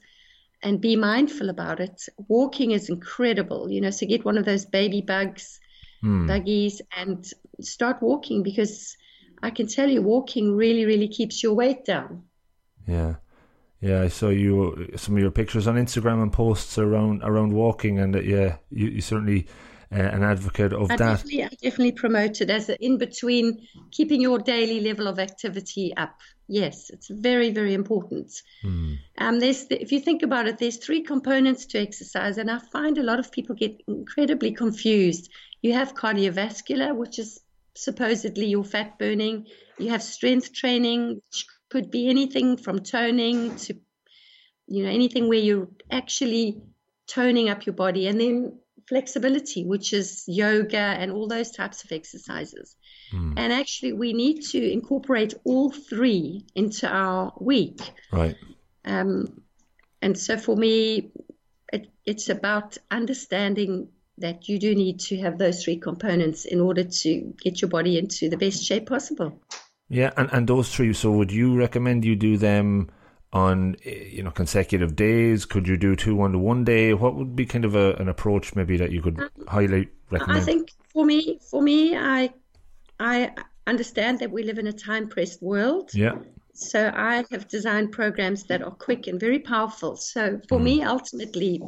and 0.63 0.81
be 0.81 0.95
mindful 0.95 1.49
about 1.49 1.79
it. 1.79 2.07
Walking 2.27 2.71
is 2.71 2.89
incredible, 2.89 3.69
you 3.71 3.81
know, 3.81 3.91
so 3.91 4.05
get 4.05 4.25
one 4.25 4.37
of 4.37 4.45
those 4.45 4.65
baby 4.65 5.01
bugs, 5.01 5.59
mm. 6.03 6.27
buggies, 6.27 6.81
and 6.95 7.25
start 7.61 8.01
walking 8.01 8.43
because 8.43 8.97
I 9.41 9.49
can 9.49 9.67
tell 9.67 9.89
you, 9.89 10.01
walking 10.01 10.55
really, 10.55 10.85
really 10.85 11.07
keeps 11.07 11.41
your 11.41 11.53
weight 11.53 11.85
down. 11.85 12.23
Yeah. 12.87 13.15
Yeah, 13.79 14.03
I 14.03 14.09
saw 14.09 14.29
you 14.29 14.91
some 14.95 15.15
of 15.15 15.21
your 15.21 15.31
pictures 15.31 15.67
on 15.67 15.75
Instagram 15.75 16.21
and 16.21 16.31
posts 16.31 16.77
around 16.77 17.23
around 17.23 17.51
walking, 17.51 17.97
and 17.97 18.15
uh, 18.15 18.19
yeah, 18.21 18.57
you, 18.69 18.89
you 18.89 19.01
certainly 19.01 19.47
uh, 19.91 19.95
an 19.95 20.23
advocate 20.23 20.73
of 20.73 20.89
I 20.91 20.95
that. 20.95 21.17
Definitely, 21.17 21.43
I 21.43 21.49
definitely 21.49 21.91
promote 21.91 22.41
it 22.41 22.49
as 22.49 22.69
an 22.69 22.77
in 22.79 22.97
between, 22.97 23.67
keeping 23.91 24.21
your 24.21 24.39
daily 24.39 24.79
level 24.79 25.07
of 25.07 25.19
activity 25.19 25.93
up. 25.97 26.19
Yes, 26.47 26.89
it's 26.89 27.09
very, 27.09 27.51
very 27.51 27.73
important. 27.73 28.31
Mm. 28.63 28.97
Um, 29.17 29.39
there's, 29.39 29.67
if 29.69 29.91
you 29.91 29.99
think 29.99 30.23
about 30.23 30.47
it, 30.47 30.57
there's 30.57 30.77
three 30.77 31.01
components 31.01 31.65
to 31.67 31.79
exercise, 31.79 32.37
and 32.37 32.51
I 32.51 32.59
find 32.59 32.97
a 32.97 33.03
lot 33.03 33.19
of 33.19 33.31
people 33.31 33.55
get 33.55 33.81
incredibly 33.87 34.51
confused. 34.51 35.29
You 35.61 35.73
have 35.73 35.95
cardiovascular, 35.95 36.95
which 36.95 37.19
is 37.19 37.39
supposedly 37.75 38.47
your 38.47 38.63
fat 38.63 38.99
burning. 38.99 39.47
You 39.77 39.89
have 39.89 40.03
strength 40.03 40.53
training, 40.53 41.21
which 41.27 41.45
could 41.69 41.89
be 41.89 42.09
anything 42.09 42.57
from 42.57 42.79
toning 42.79 43.55
to, 43.55 43.75
you 44.67 44.83
know, 44.83 44.89
anything 44.89 45.29
where 45.29 45.39
you're 45.39 45.69
actually 45.89 46.61
toning 47.07 47.49
up 47.49 47.65
your 47.65 47.75
body, 47.75 48.07
and 48.07 48.19
then 48.19 48.59
flexibility, 48.91 49.63
which 49.63 49.93
is 49.93 50.25
yoga 50.27 50.77
and 50.77 51.13
all 51.13 51.25
those 51.25 51.51
types 51.51 51.85
of 51.85 51.93
exercises. 51.93 52.75
Mm. 53.13 53.35
And 53.37 53.53
actually, 53.53 53.93
we 53.93 54.11
need 54.11 54.41
to 54.51 54.71
incorporate 54.71 55.33
all 55.45 55.71
three 55.71 56.45
into 56.55 56.89
our 56.89 57.31
week. 57.39 57.79
Right. 58.11 58.35
Um, 58.83 59.43
and 60.01 60.17
so 60.17 60.37
for 60.37 60.57
me, 60.57 61.11
it, 61.71 61.87
it's 62.05 62.27
about 62.27 62.77
understanding 62.89 63.87
that 64.17 64.49
you 64.49 64.59
do 64.59 64.75
need 64.75 64.99
to 64.99 65.17
have 65.21 65.37
those 65.37 65.63
three 65.63 65.77
components 65.77 66.43
in 66.43 66.59
order 66.59 66.83
to 66.83 67.33
get 67.41 67.61
your 67.61 67.69
body 67.69 67.97
into 67.97 68.27
the 68.27 68.37
best 68.37 68.61
shape 68.61 68.87
possible. 68.87 69.39
Yeah, 69.87 70.11
and, 70.17 70.29
and 70.33 70.47
those 70.47 70.75
three. 70.75 70.91
So, 70.91 71.11
would 71.11 71.31
you 71.31 71.55
recommend 71.55 72.03
you 72.03 72.17
do 72.17 72.37
them 72.37 72.89
on 73.33 73.75
you 73.83 74.23
know 74.23 74.31
consecutive 74.31 74.95
days? 74.95 75.45
Could 75.45 75.67
you 75.67 75.77
do 75.77 75.95
two 75.95 76.21
on 76.21 76.31
the 76.31 76.39
one 76.39 76.63
day? 76.63 76.93
What 76.93 77.15
would 77.15 77.35
be 77.35 77.45
kind 77.45 77.65
of 77.65 77.75
a, 77.75 77.93
an 77.95 78.09
approach 78.09 78.55
maybe 78.55 78.77
that 78.77 78.91
you 78.91 79.01
could 79.01 79.19
um, 79.19 79.29
highly 79.47 79.89
recommend? 80.09 80.41
I 80.41 80.43
think 80.43 80.71
for 80.89 81.05
me, 81.05 81.39
for 81.49 81.61
me, 81.61 81.97
I 81.97 82.33
I 82.99 83.33
understand 83.67 84.19
that 84.19 84.31
we 84.31 84.43
live 84.43 84.57
in 84.57 84.67
a 84.67 84.73
time 84.73 85.07
pressed 85.07 85.41
world. 85.41 85.91
Yeah. 85.93 86.17
So 86.53 86.91
I 86.93 87.23
have 87.31 87.47
designed 87.47 87.91
programs 87.91 88.43
that 88.45 88.61
are 88.61 88.71
quick 88.71 89.07
and 89.07 89.19
very 89.19 89.39
powerful. 89.39 89.95
So 89.95 90.41
for 90.49 90.59
mm. 90.59 90.63
me, 90.63 90.83
ultimately, 90.83 91.61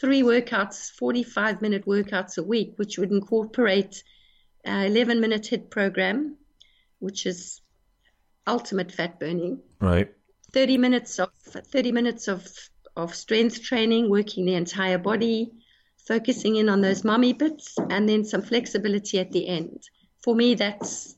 three 0.00 0.22
workouts, 0.22 0.90
45 0.90 1.62
minute 1.62 1.86
workouts 1.86 2.36
a 2.38 2.42
week, 2.42 2.74
which 2.76 2.98
would 2.98 3.10
incorporate 3.10 4.04
an 4.64 4.86
11 4.86 5.20
minute 5.20 5.48
HIIT 5.50 5.70
program, 5.70 6.36
which 6.98 7.24
is 7.26 7.62
ultimate 8.46 8.92
fat 8.92 9.18
burning. 9.18 9.60
Right. 9.80 10.12
30 10.52 10.78
minutes 10.78 11.18
of 11.18 11.30
30 11.42 11.92
minutes 11.92 12.28
of 12.28 12.46
of 12.96 13.14
strength 13.14 13.62
training, 13.62 14.10
working 14.10 14.44
the 14.44 14.54
entire 14.54 14.98
body, 14.98 15.52
focusing 15.96 16.56
in 16.56 16.68
on 16.68 16.80
those 16.80 17.04
mummy 17.04 17.32
bits, 17.32 17.76
and 17.88 18.08
then 18.08 18.24
some 18.24 18.42
flexibility 18.42 19.18
at 19.18 19.30
the 19.32 19.48
end 19.48 19.88
for 20.22 20.34
me, 20.34 20.54
that's 20.54 21.16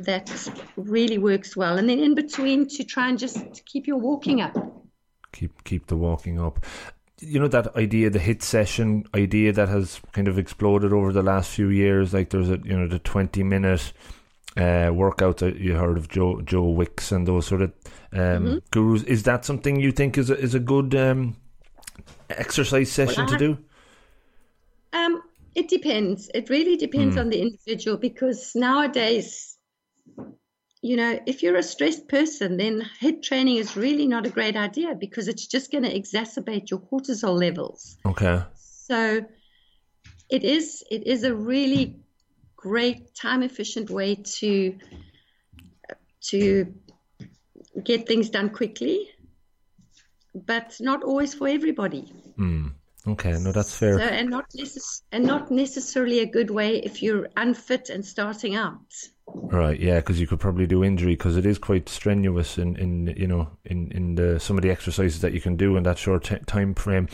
that 0.00 0.30
really 0.76 1.18
works 1.18 1.56
well. 1.56 1.78
And 1.78 1.88
then 1.88 2.00
in 2.00 2.14
between, 2.14 2.68
to 2.68 2.84
try 2.84 3.08
and 3.08 3.18
just 3.18 3.64
keep 3.64 3.86
your 3.86 3.98
walking 3.98 4.40
up. 4.40 4.56
Keep 5.32 5.64
keep 5.64 5.86
the 5.86 5.96
walking 5.96 6.40
up. 6.40 6.64
You 7.20 7.40
know 7.40 7.48
that 7.48 7.74
idea, 7.76 8.10
the 8.10 8.18
HIIT 8.18 8.42
session 8.42 9.04
idea 9.14 9.52
that 9.52 9.68
has 9.68 10.00
kind 10.12 10.28
of 10.28 10.38
exploded 10.38 10.92
over 10.92 11.12
the 11.12 11.22
last 11.22 11.50
few 11.50 11.68
years. 11.68 12.12
Like 12.12 12.30
there's 12.30 12.50
a 12.50 12.58
you 12.64 12.76
know 12.76 12.88
the 12.88 12.98
twenty 12.98 13.42
minute 13.42 13.92
uh, 14.56 14.90
workouts 14.90 15.38
that 15.38 15.56
you 15.56 15.74
heard 15.74 15.98
of 15.98 16.08
Joe 16.08 16.40
Joe 16.42 16.68
Wicks 16.68 17.12
and 17.12 17.26
those 17.26 17.46
sort 17.46 17.62
of 17.62 17.72
um, 18.12 18.20
mm-hmm. 18.20 18.58
gurus. 18.70 19.02
Is 19.04 19.24
that 19.24 19.44
something 19.44 19.80
you 19.80 19.92
think 19.92 20.16
is 20.18 20.30
a, 20.30 20.38
is 20.38 20.54
a 20.54 20.60
good 20.60 20.94
um, 20.94 21.36
exercise 22.30 22.90
session 22.90 23.26
well, 23.26 23.32
to 23.32 23.38
do? 23.38 23.58
Um, 24.92 25.22
it 25.54 25.68
depends. 25.68 26.30
It 26.34 26.50
really 26.50 26.76
depends 26.76 27.16
mm. 27.16 27.20
on 27.20 27.30
the 27.30 27.40
individual 27.40 27.96
because 27.96 28.52
nowadays, 28.54 29.56
you 30.82 30.96
know, 30.96 31.18
if 31.26 31.42
you're 31.42 31.56
a 31.56 31.62
stressed 31.62 32.08
person, 32.08 32.56
then 32.56 32.88
HIIT 33.00 33.22
training 33.22 33.56
is 33.56 33.76
really 33.76 34.06
not 34.06 34.26
a 34.26 34.30
great 34.30 34.56
idea 34.56 34.94
because 34.94 35.28
it's 35.28 35.46
just 35.46 35.72
going 35.72 35.84
to 35.84 35.92
exacerbate 35.92 36.70
your 36.70 36.80
cortisol 36.80 37.38
levels. 37.38 37.96
Okay. 38.06 38.42
So 38.54 39.24
it 40.30 40.44
is 40.44 40.82
it 40.90 41.06
is 41.06 41.24
a 41.24 41.34
really 41.34 42.03
great 42.64 43.14
time 43.14 43.42
efficient 43.42 43.90
way 43.90 44.14
to 44.38 44.78
to 46.30 46.72
get 47.84 48.06
things 48.08 48.30
done 48.30 48.48
quickly, 48.48 49.10
but 50.34 50.74
not 50.80 51.04
always 51.04 51.34
for 51.34 51.46
everybody. 51.46 52.10
Mm. 52.38 52.72
Okay, 53.06 53.32
no, 53.38 53.52
that's 53.52 53.76
fair. 53.76 53.98
So, 53.98 54.04
and 54.04 54.30
not 54.30 54.46
necess- 54.58 55.02
and 55.12 55.26
not 55.26 55.50
necessarily 55.50 56.20
a 56.20 56.26
good 56.26 56.50
way 56.50 56.78
if 56.78 57.02
you're 57.02 57.28
unfit 57.36 57.90
and 57.90 58.02
starting 58.02 58.54
out. 58.54 58.86
Right, 59.26 59.78
yeah, 59.78 59.96
because 59.96 60.18
you 60.18 60.26
could 60.26 60.40
probably 60.40 60.66
do 60.66 60.82
injury 60.82 61.12
because 61.12 61.36
it 61.36 61.44
is 61.44 61.58
quite 61.58 61.90
strenuous 61.90 62.56
in, 62.56 62.76
in 62.76 63.14
you 63.14 63.26
know 63.26 63.50
in 63.64 63.92
in 63.92 64.14
the 64.14 64.40
some 64.40 64.56
of 64.56 64.62
the 64.62 64.70
exercises 64.70 65.20
that 65.20 65.34
you 65.34 65.40
can 65.42 65.56
do 65.56 65.76
in 65.76 65.82
that 65.82 65.98
short 65.98 66.24
t- 66.24 66.38
time 66.46 66.74
frame. 66.74 67.08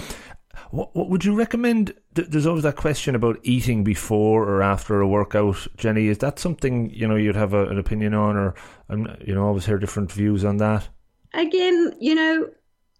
What, 0.70 0.94
what 0.94 1.09
would 1.09 1.24
you 1.24 1.35
recommend? 1.35 1.94
There's 2.12 2.46
always 2.46 2.62
that 2.62 2.76
question 2.76 3.14
about 3.14 3.38
eating 3.42 3.83
before 3.83 4.44
or 4.48 4.62
after 4.62 5.00
a 5.00 5.09
workout. 5.09 5.56
Jenni, 5.76 6.06
is 6.06 6.18
that 6.18 6.38
something 6.38 6.90
you 6.90 7.09
know 7.09 7.16
you'd 7.16 7.37
have 7.37 7.54
a, 7.54 7.66
an 7.66 7.78
opinion 7.78 8.14
on, 8.14 8.37
or 8.37 8.54
um, 8.88 9.09
you 9.26 9.35
know 9.35 9.46
always 9.46 9.66
hear 9.66 9.78
different 9.78 10.12
views 10.12 10.44
on 10.44 10.59
that? 10.59 10.88
Again, 11.35 11.94
you 12.00 12.14
know, 12.14 12.50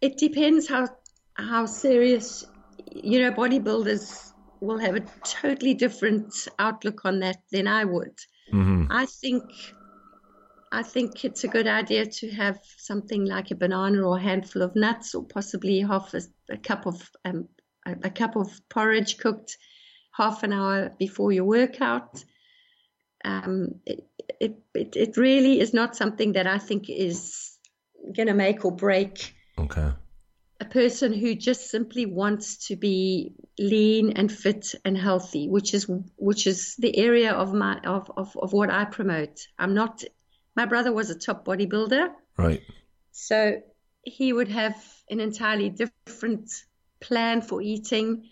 it 0.01 0.19
depends 0.19 0.69
how 0.69 0.89
how 1.35 1.67
serious 1.67 2.45
you 2.93 3.21
know 3.21 3.31
bodybuilders 3.31 4.33
will 4.61 4.79
have 4.79 4.97
a 4.97 5.05
totally 5.25 5.75
different 5.75 6.35
outlook 6.59 7.05
on 7.05 7.21
that 7.21 7.39
than 7.53 7.67
I 7.67 7.85
would. 7.85 8.19
Mm-hmm. 8.53 8.87
I 8.91 9.07
think 9.07 9.45
I 10.73 10.83
think 10.83 11.25
it's 11.25 11.45
a 11.45 11.49
good 11.49 11.67
idea 11.67 12.07
to 12.07 12.31
have 12.31 12.59
something 12.79 13.25
like 13.25 13.51
a 13.51 13.57
banana 13.57 14.03
or 14.03 14.17
a 14.17 14.21
handful 14.21 14.63
of 14.63 14.77
nuts, 14.77 15.15
or 15.15 15.25
possibly 15.25 15.81
half 15.81 16.15
a, 16.15 16.23
a 16.51 16.57
cup 16.57 16.87
of 16.87 17.11
um, 17.25 17.49
a, 17.87 17.97
a, 18.05 18.11
cup 18.11 18.37
of 18.37 18.49
porridge 18.69 19.19
cooked 19.19 19.57
half 20.13 20.43
an 20.43 20.53
hour 20.53 20.91
before 20.99 21.33
your 21.33 21.45
workout. 21.45 22.25
Um, 23.25 23.81
it, 23.87 24.07
it, 24.41 24.59
it, 24.75 24.97
it 24.97 25.17
really 25.17 25.61
is 25.61 25.75
not 25.75 25.97
something 25.97 26.33
that 26.33 26.47
I 26.47 26.59
think 26.59 26.89
is 26.89 27.59
going 28.17 28.29
to 28.29 28.35
make 28.35 28.65
or 28.65 28.73
break 28.73 29.35
Okay. 29.59 29.93
a 30.61 30.65
person 30.65 31.13
who 31.13 31.35
just 31.35 31.71
simply 31.71 32.07
wants 32.07 32.69
to 32.69 32.77
be 32.77 33.35
lean 33.59 34.13
and 34.13 34.33
fit 34.33 34.75
and 34.85 34.97
healthy, 34.97 35.49
which 35.49 35.75
is 35.75 35.87
which 36.17 36.47
is 36.47 36.77
the 36.79 36.97
area 36.97 37.33
of 37.33 37.53
my 37.53 37.79
of, 37.81 38.11
of, 38.17 38.37
of 38.37 38.53
what 38.53 38.71
I 38.71 38.85
promote. 38.85 39.47
I'm 39.59 39.75
not 39.75 40.03
my 40.57 40.67
brother 40.67 40.93
was 40.93 41.11
a 41.11 41.19
top 41.19 41.45
bodybuilder, 41.45 42.09
Right. 42.37 42.63
so 43.13 43.61
he 44.03 44.33
would 44.33 44.49
have 44.49 44.75
an 45.11 45.21
entirely 45.21 45.69
different 45.69 46.51
plan 47.01 47.43
for 47.43 47.63
eating, 47.63 48.29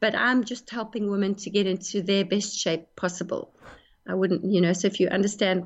but 0.00 0.14
I'm 0.14 0.44
just 0.44 0.70
helping 0.70 1.10
women 1.10 1.34
to 1.36 1.50
get 1.50 1.66
into 1.66 2.02
their 2.02 2.24
best 2.24 2.58
shape 2.58 2.96
possible. 2.96 3.54
I 4.08 4.14
wouldn't, 4.14 4.44
you 4.44 4.60
know, 4.60 4.72
so 4.72 4.86
if 4.86 5.00
you 5.00 5.08
understand 5.08 5.64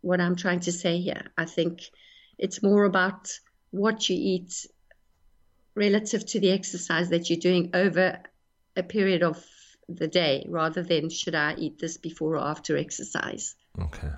what 0.00 0.20
I'm 0.20 0.36
trying 0.36 0.60
to 0.60 0.72
say 0.72 1.00
here, 1.00 1.26
I 1.36 1.44
think 1.44 1.82
it's 2.38 2.62
more 2.62 2.84
about 2.84 3.30
what 3.70 4.08
you 4.08 4.16
eat 4.18 4.66
relative 5.74 6.26
to 6.26 6.40
the 6.40 6.50
exercise 6.50 7.10
that 7.10 7.30
you're 7.30 7.38
doing 7.38 7.70
over 7.74 8.18
a 8.76 8.82
period 8.82 9.22
of 9.22 9.44
the 9.88 10.08
day 10.08 10.46
rather 10.48 10.82
than 10.82 11.10
should 11.10 11.34
I 11.34 11.54
eat 11.56 11.78
this 11.78 11.96
before 11.96 12.36
or 12.36 12.44
after 12.44 12.76
exercise. 12.76 13.54
Okay. 13.80 14.10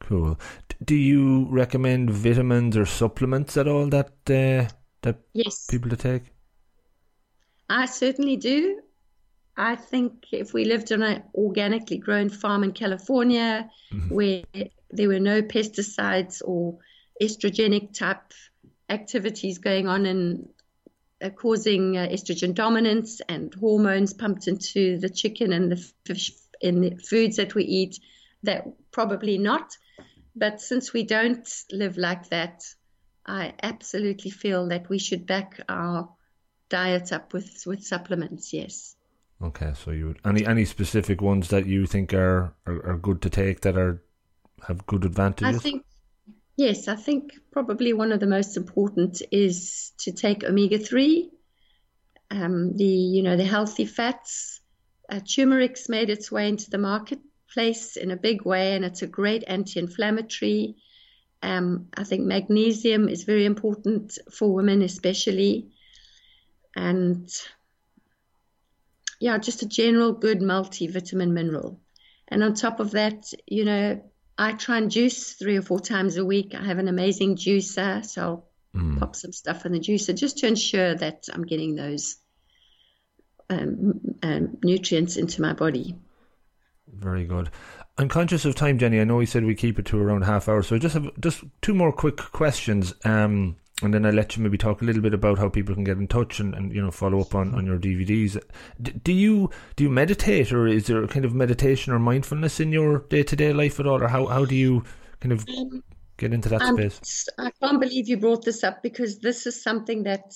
Cool. 0.00 0.38
Do 0.84 0.94
you 0.94 1.48
recommend 1.50 2.10
vitamins 2.10 2.76
or 2.76 2.86
supplements 2.86 3.56
at 3.56 3.66
all 3.66 3.88
that 3.88 4.10
uh, 4.30 4.68
that 5.02 5.20
Yes. 5.32 5.66
people 5.66 5.90
to 5.90 5.96
take? 5.96 6.22
I 7.68 7.86
certainly 7.86 8.36
do. 8.36 8.80
I 9.56 9.76
think 9.76 10.26
if 10.32 10.52
we 10.52 10.64
lived 10.64 10.92
on 10.92 11.02
an 11.02 11.22
organically 11.34 11.98
grown 11.98 12.28
farm 12.28 12.62
in 12.62 12.72
California 12.72 13.70
where 14.08 14.42
there 14.90 15.08
were 15.08 15.20
no 15.20 15.42
pesticides 15.42 16.42
or 16.44 16.78
estrogenic 17.20 17.94
type 17.94 18.32
activities 18.88 19.58
going 19.58 19.88
on 19.88 20.06
and 20.06 20.48
uh, 21.22 21.30
causing 21.30 21.96
uh, 21.96 22.06
estrogen 22.06 22.54
dominance 22.54 23.22
and 23.28 23.54
hormones 23.54 24.12
pumped 24.12 24.46
into 24.48 24.98
the 24.98 25.08
chicken 25.08 25.52
and 25.52 25.72
the 25.72 25.92
fish 26.04 26.32
in 26.60 26.80
the 26.80 26.96
foods 26.96 27.36
that 27.36 27.54
we 27.54 27.64
eat, 27.64 27.98
that 28.42 28.66
probably 28.90 29.38
not. 29.38 29.76
But 30.34 30.60
since 30.60 30.92
we 30.92 31.02
don't 31.02 31.48
live 31.72 31.96
like 31.96 32.28
that, 32.28 32.62
I 33.24 33.54
absolutely 33.62 34.30
feel 34.30 34.68
that 34.68 34.88
we 34.88 34.98
should 34.98 35.26
back 35.26 35.60
our 35.68 36.10
diet 36.68 37.12
up 37.12 37.32
with, 37.32 37.64
with 37.66 37.84
supplements, 37.84 38.52
yes. 38.52 38.96
Okay, 39.42 39.72
so 39.74 39.90
you 39.90 40.06
would, 40.06 40.18
any 40.24 40.46
any 40.46 40.64
specific 40.64 41.20
ones 41.20 41.48
that 41.48 41.66
you 41.66 41.84
think 41.86 42.14
are, 42.14 42.54
are, 42.66 42.90
are 42.90 42.96
good 42.96 43.20
to 43.22 43.30
take 43.30 43.60
that 43.60 43.76
are 43.76 44.02
have 44.66 44.86
good 44.86 45.04
advantages? 45.04 45.56
I 45.56 45.58
think, 45.58 45.84
yes, 46.56 46.88
I 46.88 46.96
think 46.96 47.34
probably 47.52 47.92
one 47.92 48.12
of 48.12 48.20
the 48.20 48.26
most 48.26 48.56
important 48.56 49.20
is 49.30 49.92
to 49.98 50.12
take 50.12 50.42
omega 50.42 50.78
three, 50.78 51.30
um, 52.30 52.76
the 52.76 52.84
you 52.84 53.22
know 53.22 53.36
the 53.36 53.44
healthy 53.44 53.84
fats. 53.84 54.60
Uh, 55.08 55.20
turmeric's 55.20 55.88
made 55.88 56.10
its 56.10 56.32
way 56.32 56.48
into 56.48 56.70
the 56.70 56.78
marketplace 56.78 57.96
in 57.96 58.10
a 58.10 58.16
big 58.16 58.44
way, 58.44 58.74
and 58.74 58.84
it's 58.84 59.02
a 59.02 59.06
great 59.06 59.44
anti-inflammatory. 59.46 60.76
Um, 61.42 61.88
I 61.96 62.04
think 62.04 62.22
magnesium 62.22 63.08
is 63.08 63.24
very 63.24 63.44
important 63.44 64.18
for 64.32 64.52
women, 64.52 64.82
especially, 64.82 65.70
and 66.76 67.28
yeah, 69.18 69.38
just 69.38 69.62
a 69.62 69.66
general 69.66 70.12
good 70.12 70.40
multivitamin 70.40 71.30
mineral. 71.30 71.80
And 72.28 72.44
on 72.44 72.54
top 72.54 72.80
of 72.80 72.90
that, 72.92 73.32
you 73.46 73.64
know, 73.64 74.02
I 74.36 74.52
try 74.52 74.76
and 74.76 74.90
juice 74.90 75.32
three 75.32 75.56
or 75.56 75.62
four 75.62 75.80
times 75.80 76.16
a 76.18 76.24
week. 76.24 76.54
I 76.54 76.64
have 76.64 76.78
an 76.78 76.88
amazing 76.88 77.36
juicer, 77.36 78.04
so 78.04 78.22
I'll 78.22 78.48
Mm. 78.74 78.98
pop 79.00 79.16
some 79.16 79.32
stuff 79.32 79.64
in 79.64 79.72
the 79.72 79.80
juicer 79.80 80.14
just 80.14 80.36
to 80.38 80.46
ensure 80.46 80.94
that 80.94 81.28
I'm 81.32 81.46
getting 81.46 81.76
those 81.76 82.16
um, 83.48 84.00
um, 84.22 84.58
nutrients 84.62 85.16
into 85.16 85.40
my 85.40 85.54
body. 85.54 85.94
Very 86.92 87.24
good. 87.24 87.50
I'm 87.96 88.08
conscious 88.10 88.44
of 88.44 88.54
time, 88.54 88.78
Jenni. 88.78 89.00
I 89.00 89.04
know 89.04 89.16
we 89.16 89.24
said 89.24 89.44
we 89.44 89.54
keep 89.54 89.78
it 89.78 89.86
to 89.86 89.98
around 89.98 90.22
half 90.22 90.48
hour, 90.48 90.62
so 90.62 90.76
I 90.76 90.78
just 90.78 90.94
have 90.94 91.10
just 91.20 91.42
two 91.62 91.72
more 91.72 91.92
quick 91.92 92.16
questions, 92.16 92.92
um, 93.04 93.56
and 93.82 93.92
then 93.92 94.06
I'll 94.06 94.12
let 94.12 94.36
you 94.36 94.42
maybe 94.42 94.56
talk 94.56 94.80
a 94.80 94.84
little 94.84 95.02
bit 95.02 95.12
about 95.14 95.38
how 95.38 95.48
people 95.48 95.74
can 95.74 95.84
get 95.84 95.98
in 95.98 96.08
touch 96.08 96.40
and, 96.40 96.54
and 96.54 96.72
you 96.72 96.80
know 96.82 96.90
follow 96.90 97.20
up 97.20 97.34
on, 97.34 97.54
on 97.54 97.66
your 97.66 97.78
DVDs. 97.78 98.40
D- 98.80 98.92
do 99.04 99.12
you 99.12 99.50
do 99.76 99.84
you 99.84 99.90
meditate, 99.90 100.52
or 100.52 100.66
is 100.66 100.86
there 100.86 101.02
a 101.02 101.08
kind 101.08 101.24
of 101.24 101.34
meditation 101.34 101.92
or 101.92 101.98
mindfulness 101.98 102.58
in 102.60 102.72
your 102.72 103.00
day 103.00 103.22
to 103.22 103.36
day 103.36 103.52
life 103.52 103.78
at 103.80 103.86
all, 103.86 104.02
or 104.02 104.08
how 104.08 104.26
how 104.26 104.44
do 104.44 104.54
you 104.54 104.82
kind 105.20 105.32
of 105.32 105.44
get 106.16 106.32
into 106.32 106.48
that 106.48 106.62
Um, 106.62 106.76
space? 106.76 107.28
I 107.38 107.50
can't 107.60 107.80
believe 107.80 108.08
you 108.08 108.16
brought 108.16 108.44
this 108.44 108.64
up 108.64 108.82
because 108.82 109.18
this 109.18 109.46
is 109.46 109.62
something 109.62 110.04
that 110.04 110.34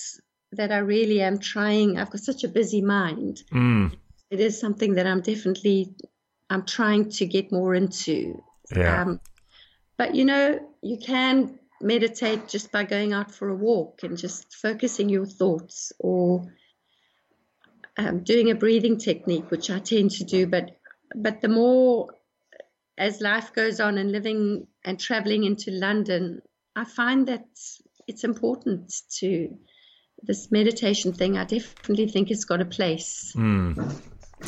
that 0.51 0.71
I 0.71 0.79
really 0.79 1.21
am 1.21 1.39
trying. 1.39 1.97
I've 1.97 2.11
got 2.11 2.21
such 2.21 2.43
a 2.43 2.47
busy 2.47 2.81
mind. 2.81 3.41
Mm, 3.51 3.95
It 4.29 4.39
is 4.39 4.59
something 4.59 4.95
that 4.95 5.07
I'm 5.07 5.21
definitely 5.21 5.95
I'm 6.49 6.65
trying 6.65 7.09
to 7.11 7.25
get 7.25 7.51
more 7.51 7.73
into. 7.73 8.43
yeah. 8.75 9.01
Um, 9.01 9.19
but 9.97 10.13
you 10.13 10.25
know, 10.25 10.59
you 10.81 10.97
can 10.97 11.57
meditate 11.83 12.47
just 12.47 12.71
by 12.71 12.83
going 12.83 13.13
out 13.13 13.31
for 13.31 13.49
a 13.49 13.55
walk 13.55 13.99
and 14.03 14.17
just 14.17 14.53
focusing 14.55 15.09
your 15.09 15.25
thoughts 15.25 15.91
or 15.99 16.51
um, 17.97 18.23
doing 18.23 18.49
a 18.51 18.55
breathing 18.55 18.97
technique, 18.97 19.51
which 19.51 19.69
I 19.69 19.79
tend 19.79 20.11
to 20.11 20.23
do. 20.23 20.47
But 20.47 20.77
but 21.15 21.41
the 21.41 21.49
more 21.49 22.13
as 22.97 23.21
life 23.21 23.53
goes 23.53 23.79
on 23.79 23.97
and 23.97 24.11
living 24.11 24.67
and 24.83 24.99
traveling 24.99 25.43
into 25.43 25.71
London, 25.71 26.41
I 26.75 26.85
find 26.85 27.27
that 27.27 27.45
it's 28.07 28.23
important 28.23 28.93
to 29.19 29.49
this 30.23 30.51
meditation 30.51 31.13
thing. 31.13 31.37
I 31.37 31.45
definitely 31.45 32.07
think 32.07 32.29
it's 32.29 32.45
got 32.45 32.61
a 32.61 32.65
place. 32.65 33.33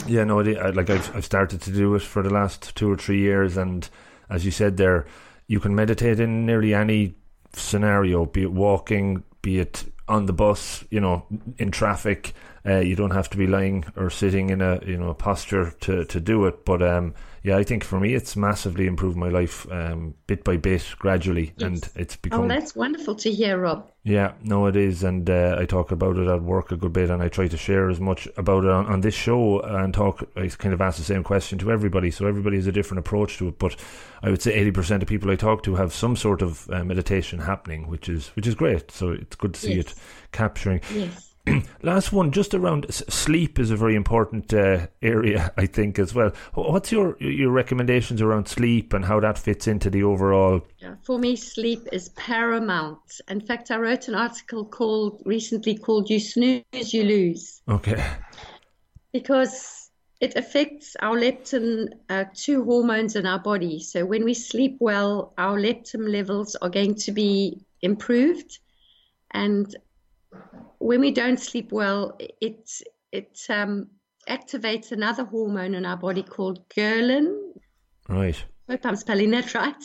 Yeah, 0.07 0.23
no, 0.23 0.39
I, 0.39 0.69
like 0.71 0.89
I've 0.89 1.15
I've 1.15 1.25
started 1.25 1.61
to 1.61 1.71
do 1.71 1.93
it 1.95 2.01
for 2.01 2.23
the 2.23 2.33
last 2.33 2.75
two 2.75 2.91
or 2.91 2.97
three 2.97 3.19
years, 3.19 3.57
and 3.57 3.87
as 4.29 4.45
you 4.45 4.51
said 4.51 4.77
there, 4.77 5.05
you 5.47 5.59
can 5.59 5.75
meditate 5.75 6.19
in 6.19 6.45
nearly 6.45 6.73
any 6.73 7.15
scenario, 7.55 8.25
be 8.25 8.43
it 8.43 8.51
walking, 8.51 9.23
be 9.41 9.59
it 9.59 9.85
on 10.13 10.25
the 10.27 10.33
bus, 10.33 10.83
you 10.89 10.99
know, 11.01 11.25
in 11.57 11.71
traffic. 11.71 12.33
Uh, 12.65 12.79
you 12.79 12.95
don't 12.95 13.11
have 13.11 13.29
to 13.29 13.35
be 13.37 13.45
lying 13.45 13.83
or 13.97 14.09
sitting 14.09 14.49
in 14.49 14.61
a 14.61 14.79
you 14.85 14.97
know 14.97 15.09
a 15.09 15.13
posture 15.13 15.71
to, 15.81 16.05
to 16.05 16.19
do 16.21 16.45
it. 16.45 16.63
But 16.63 16.81
um, 16.81 17.13
yeah, 17.43 17.57
I 17.57 17.63
think 17.65 17.83
for 17.83 17.99
me, 17.99 18.13
it's 18.13 18.37
massively 18.37 18.87
improved 18.87 19.17
my 19.17 19.27
life 19.27 19.69
um, 19.69 20.13
bit 20.27 20.45
by 20.45 20.55
bit, 20.55 20.85
gradually, 20.97 21.51
and 21.59 21.85
it's 21.95 22.15
become. 22.15 22.45
Oh, 22.45 22.47
that's 22.47 22.73
wonderful 22.73 23.15
to 23.15 23.29
hear, 23.29 23.57
Rob. 23.57 23.91
yeah, 24.05 24.31
no, 24.43 24.67
it 24.67 24.77
is, 24.77 25.03
and 25.03 25.29
uh, 25.29 25.57
I 25.59 25.65
talk 25.65 25.91
about 25.91 26.15
it 26.15 26.29
at 26.29 26.41
work 26.41 26.71
a 26.71 26.77
good 26.77 26.93
bit, 26.93 27.09
and 27.09 27.21
I 27.21 27.27
try 27.27 27.49
to 27.49 27.57
share 27.57 27.89
as 27.89 27.99
much 27.99 28.29
about 28.37 28.63
it 28.63 28.69
on, 28.69 28.85
on 28.85 29.01
this 29.01 29.13
show 29.15 29.59
and 29.59 29.93
talk. 29.93 30.23
I 30.37 30.47
kind 30.47 30.73
of 30.73 30.79
ask 30.79 30.97
the 30.97 31.03
same 31.03 31.23
question 31.23 31.57
to 31.59 31.69
everybody, 31.69 32.11
so 32.11 32.27
everybody 32.27 32.55
has 32.55 32.67
a 32.67 32.71
different 32.71 32.99
approach 32.99 33.37
to 33.39 33.49
it. 33.49 33.59
But 33.59 33.75
I 34.21 34.29
would 34.29 34.41
say 34.41 34.53
eighty 34.53 34.71
percent 34.71 35.03
of 35.03 35.09
people 35.09 35.29
I 35.29 35.35
talk 35.35 35.63
to 35.63 35.75
have 35.75 35.91
some 35.93 36.15
sort 36.15 36.41
of 36.41 36.69
uh, 36.69 36.85
meditation 36.85 37.39
happening, 37.39 37.87
which 37.89 38.07
is 38.07 38.29
which 38.37 38.47
is 38.47 38.55
great. 38.55 38.89
So 38.89 39.09
it's 39.11 39.35
good 39.35 39.55
to 39.55 39.59
see 39.59 39.73
Yes. 39.75 39.87
it 39.87 39.93
capturing. 40.31 40.81
Yes. 40.93 41.33
Last 41.83 42.13
one, 42.13 42.31
just 42.31 42.53
around 42.53 42.93
sleep 42.93 43.59
is 43.59 43.69
a 43.69 43.75
very 43.75 43.95
important 43.95 44.53
uh, 44.53 44.87
area, 45.01 45.51
I 45.57 45.65
think, 45.65 45.99
as 45.99 46.13
well. 46.13 46.31
What's 46.53 46.91
your 46.91 47.17
your 47.19 47.51
recommendations 47.51 48.21
around 48.21 48.47
sleep 48.47 48.93
and 48.93 49.03
how 49.03 49.19
that 49.19 49.37
fits 49.37 49.67
into 49.67 49.89
the 49.89 50.03
overall? 50.03 50.61
Yeah, 50.79 50.95
for 51.03 51.19
me, 51.19 51.35
sleep 51.35 51.87
is 51.91 52.09
paramount. 52.09 53.19
In 53.27 53.41
fact, 53.41 53.71
I 53.71 53.77
wrote 53.77 54.07
an 54.07 54.15
article 54.15 54.65
called 54.65 55.21
recently 55.25 55.77
called 55.77 56.09
"You 56.09 56.19
Snooze, 56.19 56.93
You 56.93 57.03
Lose" 57.03 57.61
Okay, 57.67 58.03
because 59.11 59.89
it 60.21 60.37
affects 60.37 60.95
our 61.01 61.17
leptin, 61.17 61.89
uh, 62.09 62.23
two 62.33 62.63
hormones 62.63 63.17
in 63.17 63.25
our 63.25 63.39
body. 63.39 63.81
So 63.81 64.05
when 64.05 64.23
we 64.23 64.33
sleep 64.33 64.77
well, 64.79 65.33
our 65.37 65.59
leptin 65.59 66.09
levels 66.09 66.55
are 66.55 66.69
going 66.69 66.95
to 66.95 67.11
be 67.11 67.65
improved, 67.81 68.59
and 69.31 69.75
when 70.79 70.99
we 70.99 71.11
don't 71.11 71.39
sleep 71.39 71.71
well, 71.71 72.17
it 72.19 72.69
it 73.11 73.39
um, 73.49 73.87
activates 74.29 74.91
another 74.91 75.23
hormone 75.25 75.75
in 75.75 75.85
our 75.85 75.97
body 75.97 76.23
called 76.23 76.67
ghrelin, 76.69 77.53
right. 78.07 78.43
hope 78.69 78.85
I'm 78.85 78.95
spelling 78.95 79.31
that 79.31 79.53
right. 79.53 79.83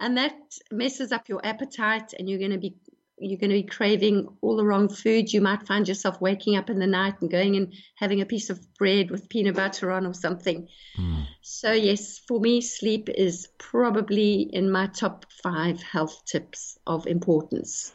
And 0.00 0.16
that 0.16 0.34
messes 0.72 1.12
up 1.12 1.28
your 1.28 1.44
appetite, 1.46 2.14
and 2.18 2.28
you're 2.28 2.40
going 2.40 2.50
to 2.50 2.58
be 2.58 2.76
you're 3.18 3.38
going 3.38 3.50
to 3.50 3.62
be 3.62 3.62
craving 3.62 4.28
all 4.40 4.56
the 4.56 4.64
wrong 4.64 4.88
foods. 4.88 5.32
You 5.32 5.40
might 5.40 5.66
find 5.66 5.86
yourself 5.86 6.20
waking 6.20 6.56
up 6.56 6.68
in 6.68 6.78
the 6.80 6.86
night 6.86 7.14
and 7.20 7.30
going 7.30 7.56
and 7.56 7.72
having 7.96 8.20
a 8.20 8.26
piece 8.26 8.50
of 8.50 8.60
bread 8.74 9.10
with 9.10 9.28
peanut 9.28 9.54
butter 9.54 9.92
on 9.92 10.04
or 10.04 10.14
something. 10.14 10.66
Mm. 10.98 11.26
So, 11.40 11.72
yes, 11.72 12.20
for 12.26 12.40
me, 12.40 12.60
sleep 12.60 13.08
is 13.08 13.48
probably 13.58 14.42
in 14.52 14.70
my 14.70 14.88
top 14.88 15.26
five 15.42 15.80
health 15.80 16.24
tips 16.26 16.76
of 16.86 17.06
importance. 17.06 17.92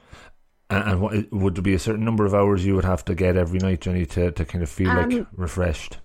And 0.69 1.01
what 1.01 1.31
would 1.31 1.55
there 1.55 1.63
be 1.63 1.73
a 1.73 1.79
certain 1.79 2.05
number 2.05 2.25
of 2.25 2.35
hours 2.35 2.63
you 2.63 2.75
would 2.75 2.85
have 2.85 3.03
to 3.05 3.15
get 3.15 3.35
every 3.35 3.57
night, 3.59 3.81
Jenni, 3.81 4.07
to, 4.11 4.31
to 4.31 4.45
kind 4.45 4.63
of 4.63 4.69
feel 4.69 4.89
um, 4.91 5.09
like 5.09 5.27
refreshed? 5.35 5.97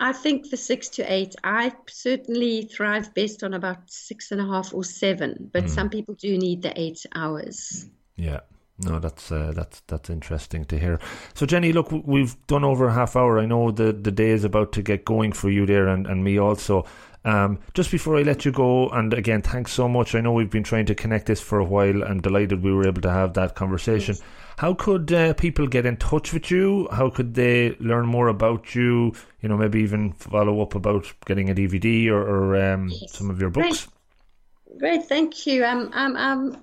I 0.00 0.12
think 0.12 0.50
the 0.50 0.56
six 0.56 0.88
to 0.90 1.12
eight. 1.12 1.36
I 1.44 1.72
certainly 1.88 2.62
thrive 2.62 3.14
best 3.14 3.44
on 3.44 3.54
about 3.54 3.90
six 3.90 4.32
and 4.32 4.40
a 4.40 4.46
half 4.46 4.72
or 4.72 4.82
seven, 4.82 5.50
but 5.52 5.64
mm. 5.64 5.68
some 5.68 5.90
people 5.90 6.14
do 6.14 6.36
need 6.38 6.62
the 6.62 6.72
eight 6.80 7.04
hours. 7.14 7.86
Yeah. 8.16 8.40
No, 8.78 8.98
that's 8.98 9.30
uh, 9.30 9.52
that's 9.54 9.80
that's 9.86 10.10
interesting 10.10 10.64
to 10.64 10.78
hear. 10.78 10.98
So, 11.34 11.46
Jenni, 11.46 11.72
look, 11.72 11.92
we've 11.92 12.34
done 12.46 12.64
over 12.64 12.88
a 12.88 12.92
half 12.92 13.14
hour. 13.14 13.38
I 13.38 13.46
know 13.46 13.70
the 13.70 13.92
the 13.92 14.10
day 14.10 14.30
is 14.30 14.42
about 14.44 14.72
to 14.72 14.82
get 14.82 15.04
going 15.04 15.32
for 15.32 15.50
you 15.50 15.66
there, 15.66 15.86
and, 15.88 16.06
and 16.06 16.24
me 16.24 16.38
also. 16.38 16.84
Um, 17.24 17.60
just 17.74 17.90
before 17.90 18.16
I 18.16 18.22
let 18.22 18.44
you 18.44 18.50
go, 18.52 18.88
and 18.88 19.14
again, 19.14 19.42
thanks 19.42 19.72
so 19.72 19.88
much. 19.88 20.14
I 20.14 20.20
know 20.20 20.32
we've 20.32 20.50
been 20.50 20.64
trying 20.64 20.86
to 20.86 20.94
connect 20.94 21.26
this 21.26 21.40
for 21.40 21.58
a 21.58 21.64
while. 21.64 22.02
I'm 22.02 22.20
delighted 22.20 22.62
we 22.62 22.72
were 22.72 22.86
able 22.86 23.02
to 23.02 23.10
have 23.10 23.34
that 23.34 23.54
conversation. 23.54 24.16
Yes. 24.16 24.24
How 24.58 24.74
could 24.74 25.12
uh, 25.12 25.34
people 25.34 25.66
get 25.66 25.86
in 25.86 25.96
touch 25.96 26.32
with 26.32 26.50
you? 26.50 26.88
How 26.90 27.10
could 27.10 27.34
they 27.34 27.76
learn 27.78 28.06
more 28.06 28.28
about 28.28 28.74
you? 28.74 29.14
You 29.40 29.48
know, 29.48 29.56
maybe 29.56 29.80
even 29.80 30.12
follow 30.12 30.60
up 30.60 30.74
about 30.74 31.12
getting 31.24 31.48
a 31.48 31.54
DVD 31.54 32.08
or, 32.08 32.22
or 32.22 32.72
um, 32.72 32.88
yes. 32.88 33.12
some 33.12 33.30
of 33.30 33.40
your 33.40 33.50
books. 33.50 33.86
Great. 33.86 34.78
Great, 34.78 35.04
thank 35.04 35.46
you. 35.46 35.64
I'm, 35.64 35.90
I'm, 35.92 36.16
I'm, 36.16 36.56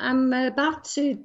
I'm 0.00 0.32
about 0.32 0.84
to 0.84 1.18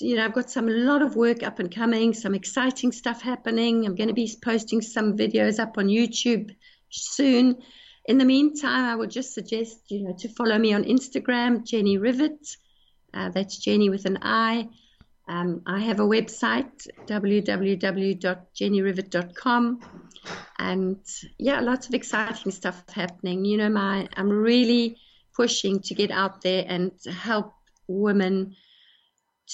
you 0.00 0.16
know, 0.16 0.24
I've 0.24 0.34
got 0.34 0.50
some 0.50 0.68
a 0.68 0.72
lot 0.72 1.02
of 1.02 1.16
work 1.16 1.42
up 1.42 1.58
and 1.58 1.74
coming, 1.74 2.12
some 2.12 2.34
exciting 2.34 2.92
stuff 2.92 3.22
happening. 3.22 3.86
I'm 3.86 3.94
going 3.94 4.08
to 4.08 4.14
be 4.14 4.30
posting 4.42 4.82
some 4.82 5.16
videos 5.16 5.58
up 5.58 5.78
on 5.78 5.86
YouTube 5.86 6.54
soon. 6.90 7.62
In 8.08 8.16
the 8.16 8.24
meantime, 8.24 8.86
I 8.86 8.96
would 8.96 9.10
just 9.10 9.34
suggest, 9.34 9.90
you 9.90 10.02
know, 10.02 10.14
to 10.20 10.30
follow 10.30 10.58
me 10.58 10.72
on 10.72 10.84
Instagram, 10.84 11.62
Jenni 11.62 11.98
Rivett. 11.98 12.56
Uh, 13.12 13.28
that's 13.28 13.62
Jenni 13.62 13.90
with 13.90 14.06
an 14.06 14.20
I. 14.22 14.70
Um, 15.28 15.60
I 15.66 15.80
have 15.80 16.00
a 16.00 16.04
website, 16.04 16.88
www.jennirivett.com. 17.06 19.80
And 20.58 20.96
yeah, 21.38 21.60
lots 21.60 21.86
of 21.86 21.94
exciting 21.94 22.50
stuff 22.50 22.82
happening. 22.88 23.44
You 23.44 23.58
know, 23.58 23.68
my 23.68 24.08
I'm 24.16 24.30
really 24.30 24.96
pushing 25.36 25.80
to 25.80 25.94
get 25.94 26.10
out 26.10 26.40
there 26.40 26.64
and 26.66 26.92
help 27.04 27.52
women 27.88 28.56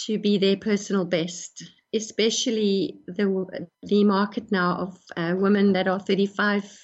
to 0.06 0.16
be 0.16 0.38
their 0.38 0.58
personal 0.58 1.04
best, 1.04 1.64
especially 1.92 3.00
the 3.08 3.66
the 3.82 4.04
market 4.04 4.52
now 4.52 4.76
of 4.76 4.96
uh, 5.16 5.34
women 5.36 5.72
that 5.72 5.88
are 5.88 5.98
35 5.98 6.83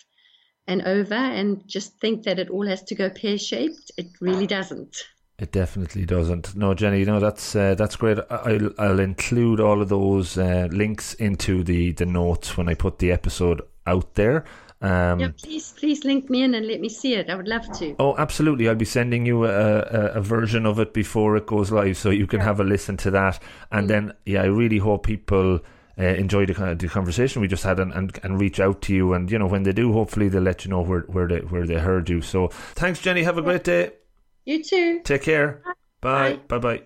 and 0.70 0.82
over 0.82 1.14
and 1.14 1.66
just 1.66 1.98
think 1.98 2.22
that 2.22 2.38
it 2.38 2.48
all 2.48 2.66
has 2.66 2.82
to 2.84 2.94
go 2.94 3.10
pear 3.10 3.36
shaped. 3.36 3.90
It 3.96 4.06
really 4.20 4.46
doesn't. 4.46 4.96
It 5.38 5.52
definitely 5.52 6.04
doesn't. 6.04 6.54
No, 6.54 6.74
Jenni, 6.74 7.00
you 7.00 7.06
know 7.06 7.18
that's 7.18 7.56
uh, 7.56 7.74
that's 7.74 7.96
great. 7.96 8.18
I'll, 8.30 8.70
I'll 8.78 9.00
include 9.00 9.58
all 9.58 9.82
of 9.82 9.88
those 9.88 10.38
uh, 10.38 10.68
links 10.70 11.14
into 11.14 11.64
the, 11.64 11.92
the 11.92 12.06
notes 12.06 12.56
when 12.56 12.68
I 12.68 12.74
put 12.74 12.98
the 12.98 13.10
episode 13.10 13.62
out 13.86 14.14
there. 14.14 14.44
Um, 14.82 15.20
yeah, 15.20 15.28
please, 15.36 15.74
please 15.78 16.04
link 16.04 16.30
me 16.30 16.42
in 16.42 16.54
and 16.54 16.66
let 16.66 16.80
me 16.80 16.88
see 16.88 17.14
it. 17.14 17.28
I 17.28 17.34
would 17.34 17.48
love 17.48 17.70
to. 17.78 17.96
Oh, 17.98 18.14
absolutely! 18.16 18.68
I'll 18.68 18.74
be 18.74 18.84
sending 18.84 19.26
you 19.26 19.44
a, 19.44 19.78
a, 19.80 20.06
a 20.16 20.20
version 20.20 20.66
of 20.66 20.78
it 20.78 20.94
before 20.94 21.36
it 21.36 21.46
goes 21.46 21.70
live, 21.70 21.96
so 21.96 22.10
you 22.10 22.26
can 22.26 22.40
yeah. 22.40 22.46
have 22.46 22.60
a 22.60 22.64
listen 22.64 22.96
to 22.98 23.10
that. 23.10 23.40
And 23.72 23.86
mm. 23.86 23.88
then, 23.88 24.12
yeah, 24.26 24.42
I 24.42 24.46
really 24.46 24.78
hope 24.78 25.06
people 25.06 25.60
uh, 26.00 26.04
enjoy 26.04 26.46
the, 26.46 26.74
the 26.78 26.88
conversation 26.88 27.42
we 27.42 27.48
just 27.48 27.62
had 27.62 27.78
and, 27.78 27.92
and, 27.92 28.18
and 28.22 28.40
reach 28.40 28.58
out 28.58 28.80
to 28.82 28.94
you. 28.94 29.12
And 29.12 29.30
you 29.30 29.38
know, 29.38 29.46
when 29.46 29.64
they 29.64 29.72
do, 29.72 29.92
hopefully 29.92 30.28
they'll 30.28 30.42
let 30.42 30.64
you 30.64 30.70
know 30.70 30.80
where, 30.80 31.00
where 31.00 31.28
they 31.28 31.40
where 31.40 31.66
they 31.66 31.78
heard 31.78 32.08
you. 32.08 32.22
So 32.22 32.48
thanks, 32.48 33.00
Jenni. 33.00 33.22
Have 33.24 33.36
a 33.36 33.42
great 33.42 33.64
day. 33.64 33.92
You 34.46 34.64
too. 34.64 35.00
Take 35.04 35.22
care. 35.22 35.62
Bye. 36.00 36.40
Bye. 36.48 36.58
Bye. 36.58 36.82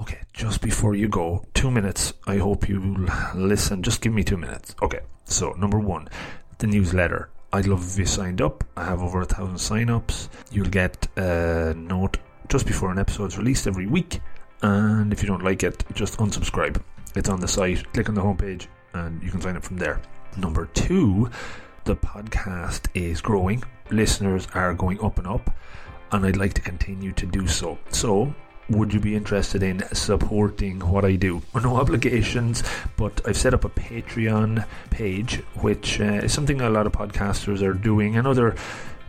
Okay, 0.00 0.20
just 0.32 0.62
before 0.62 0.94
you 0.94 1.08
go, 1.08 1.44
two 1.54 1.70
minutes. 1.70 2.12
I 2.26 2.36
hope 2.36 2.68
you 2.68 3.08
listen. 3.34 3.82
Just 3.82 4.00
give 4.00 4.12
me 4.12 4.22
two 4.22 4.36
minutes. 4.36 4.76
Okay. 4.80 5.00
So 5.24 5.52
number 5.52 5.80
one, 5.80 6.08
the 6.58 6.68
newsletter. 6.68 7.30
I'd 7.52 7.66
love 7.66 7.84
if 7.84 7.98
you 7.98 8.06
signed 8.06 8.40
up. 8.40 8.64
I 8.76 8.84
have 8.84 9.02
over 9.02 9.20
a 9.20 9.26
thousand 9.26 9.58
sign-ups. 9.58 10.30
You'll 10.50 10.70
get 10.70 11.06
a 11.16 11.74
note 11.76 12.16
just 12.48 12.66
before 12.66 12.90
an 12.90 12.98
episode's 12.98 13.36
released 13.36 13.66
every 13.66 13.86
week 13.86 14.20
and 14.62 15.12
if 15.12 15.22
you 15.22 15.28
don't 15.28 15.44
like 15.44 15.62
it, 15.62 15.84
just 15.94 16.18
unsubscribe. 16.18 16.80
It's 17.14 17.28
on 17.28 17.40
the 17.40 17.48
site. 17.48 17.92
Click 17.92 18.08
on 18.08 18.14
the 18.14 18.22
homepage, 18.22 18.66
and 18.94 19.22
you 19.22 19.30
can 19.30 19.40
sign 19.40 19.56
up 19.56 19.64
from 19.64 19.76
there. 19.76 20.00
Number 20.36 20.66
two, 20.74 21.30
the 21.84 21.96
podcast 21.96 22.86
is 22.94 23.20
growing. 23.20 23.62
Listeners 23.90 24.46
are 24.54 24.72
going 24.72 25.02
up 25.04 25.18
and 25.18 25.26
up, 25.26 25.54
and 26.12 26.24
I'd 26.24 26.36
like 26.36 26.54
to 26.54 26.62
continue 26.62 27.12
to 27.12 27.26
do 27.26 27.46
so. 27.46 27.78
So, 27.90 28.34
would 28.70 28.94
you 28.94 29.00
be 29.00 29.14
interested 29.14 29.62
in 29.62 29.82
supporting 29.92 30.80
what 30.80 31.04
I 31.04 31.16
do? 31.16 31.42
No 31.62 31.76
obligations, 31.76 32.62
but 32.96 33.20
I've 33.26 33.36
set 33.36 33.52
up 33.54 33.64
a 33.64 33.68
Patreon 33.68 34.64
page, 34.90 35.36
which 35.60 36.00
uh, 36.00 36.22
is 36.24 36.32
something 36.32 36.60
a 36.60 36.70
lot 36.70 36.86
of 36.86 36.92
podcasters 36.92 37.62
are 37.62 37.74
doing. 37.74 38.16
and 38.16 38.26
other 38.26 38.56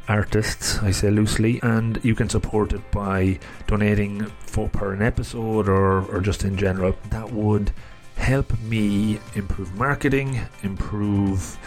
artists, 0.07 0.79
I 0.81 0.91
say 0.91 1.09
loosely, 1.09 1.59
and 1.61 1.99
you 2.03 2.15
can 2.15 2.29
support 2.29 2.73
it 2.73 2.91
by 2.91 3.39
donating 3.67 4.25
for 4.39 4.69
per 4.69 4.93
an 4.93 5.01
episode 5.01 5.67
or, 5.67 6.03
or 6.05 6.21
just 6.21 6.43
in 6.43 6.57
general. 6.57 6.95
That 7.09 7.31
would 7.31 7.71
help 8.15 8.57
me 8.61 9.19
improve 9.35 9.73
marketing, 9.75 10.39
improve 10.61 11.57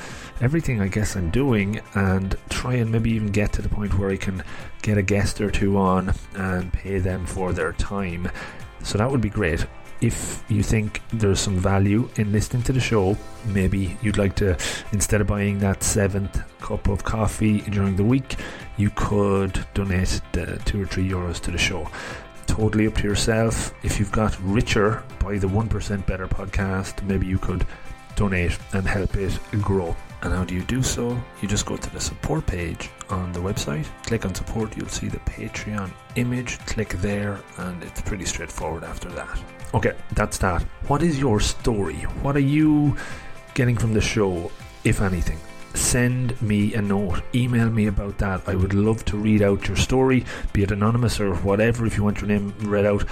everything 0.40 0.80
I 0.80 0.88
guess 0.88 1.16
I'm 1.16 1.30
doing, 1.30 1.80
and 1.94 2.36
try 2.50 2.74
and 2.74 2.92
maybe 2.92 3.10
even 3.12 3.32
get 3.32 3.52
to 3.54 3.62
the 3.62 3.68
point 3.68 3.98
where 3.98 4.10
I 4.10 4.16
can 4.16 4.42
get 4.82 4.98
a 4.98 5.02
guest 5.02 5.40
or 5.40 5.50
two 5.50 5.76
on 5.76 6.14
and 6.34 6.72
pay 6.72 6.98
them 6.98 7.26
for 7.26 7.52
their 7.52 7.72
time. 7.72 8.30
So 8.82 8.98
that 8.98 9.10
would 9.10 9.20
be 9.20 9.30
great 9.30 9.66
if 10.00 10.44
you 10.48 10.62
think 10.62 11.02
there's 11.12 11.40
some 11.40 11.58
value 11.58 12.08
in 12.16 12.32
listening 12.32 12.62
to 12.64 12.72
the 12.72 12.80
show, 12.80 13.16
maybe 13.46 13.96
you'd 14.02 14.18
like 14.18 14.34
to, 14.36 14.56
instead 14.92 15.20
of 15.20 15.26
buying 15.26 15.58
that 15.60 15.82
seventh 15.82 16.42
cup 16.60 16.88
of 16.88 17.04
coffee 17.04 17.60
during 17.62 17.96
the 17.96 18.04
week, 18.04 18.36
you 18.76 18.90
could 18.90 19.64
donate 19.74 20.20
the 20.32 20.60
two 20.64 20.82
or 20.82 20.86
three 20.86 21.08
euros 21.08 21.40
to 21.40 21.50
the 21.50 21.58
show. 21.58 21.88
Totally 22.46 22.86
up 22.86 22.94
to 22.94 23.04
yourself. 23.04 23.72
If 23.82 23.98
you've 23.98 24.12
got 24.12 24.38
richer 24.42 25.02
by 25.18 25.38
the 25.38 25.48
1% 25.48 26.06
Better 26.06 26.28
podcast, 26.28 27.02
maybe 27.02 27.26
you 27.26 27.38
could 27.38 27.66
donate 28.14 28.58
and 28.72 28.86
help 28.86 29.16
it 29.16 29.38
grow. 29.60 29.96
And 30.22 30.32
how 30.32 30.44
do 30.44 30.54
you 30.54 30.62
do 30.62 30.82
so? 30.82 31.20
You 31.40 31.48
just 31.48 31.66
go 31.66 31.76
to 31.76 31.90
the 31.90 32.00
support 32.00 32.46
page 32.46 32.90
on 33.10 33.32
the 33.32 33.40
website, 33.40 33.86
click 34.04 34.24
on 34.24 34.34
support, 34.34 34.76
you'll 34.76 34.88
see 34.88 35.08
the 35.08 35.18
Patreon 35.18 35.90
image, 36.16 36.58
click 36.60 36.88
there, 37.00 37.38
and 37.58 37.82
it's 37.82 38.00
pretty 38.00 38.24
straightforward 38.24 38.84
after 38.84 39.08
that. 39.10 39.38
Okay, 39.74 39.94
that's 40.12 40.38
that. 40.38 40.62
What 40.88 41.02
is 41.02 41.18
your 41.18 41.40
story? 41.40 41.96
What 42.22 42.36
are 42.36 42.40
you 42.40 42.96
getting 43.54 43.76
from 43.76 43.94
the 43.94 44.00
show, 44.00 44.50
if 44.84 45.00
anything? 45.00 45.38
Send 45.74 46.40
me 46.40 46.72
a 46.74 46.80
note, 46.80 47.20
email 47.34 47.68
me 47.68 47.86
about 47.86 48.16
that. 48.18 48.48
I 48.48 48.54
would 48.54 48.72
love 48.72 49.04
to 49.06 49.16
read 49.16 49.42
out 49.42 49.68
your 49.68 49.76
story, 49.76 50.24
be 50.52 50.62
it 50.62 50.70
anonymous 50.70 51.20
or 51.20 51.34
whatever, 51.36 51.84
if 51.84 51.96
you 51.96 52.04
want 52.04 52.20
your 52.20 52.28
name 52.28 52.54
read 52.60 52.86
out. 52.86 53.04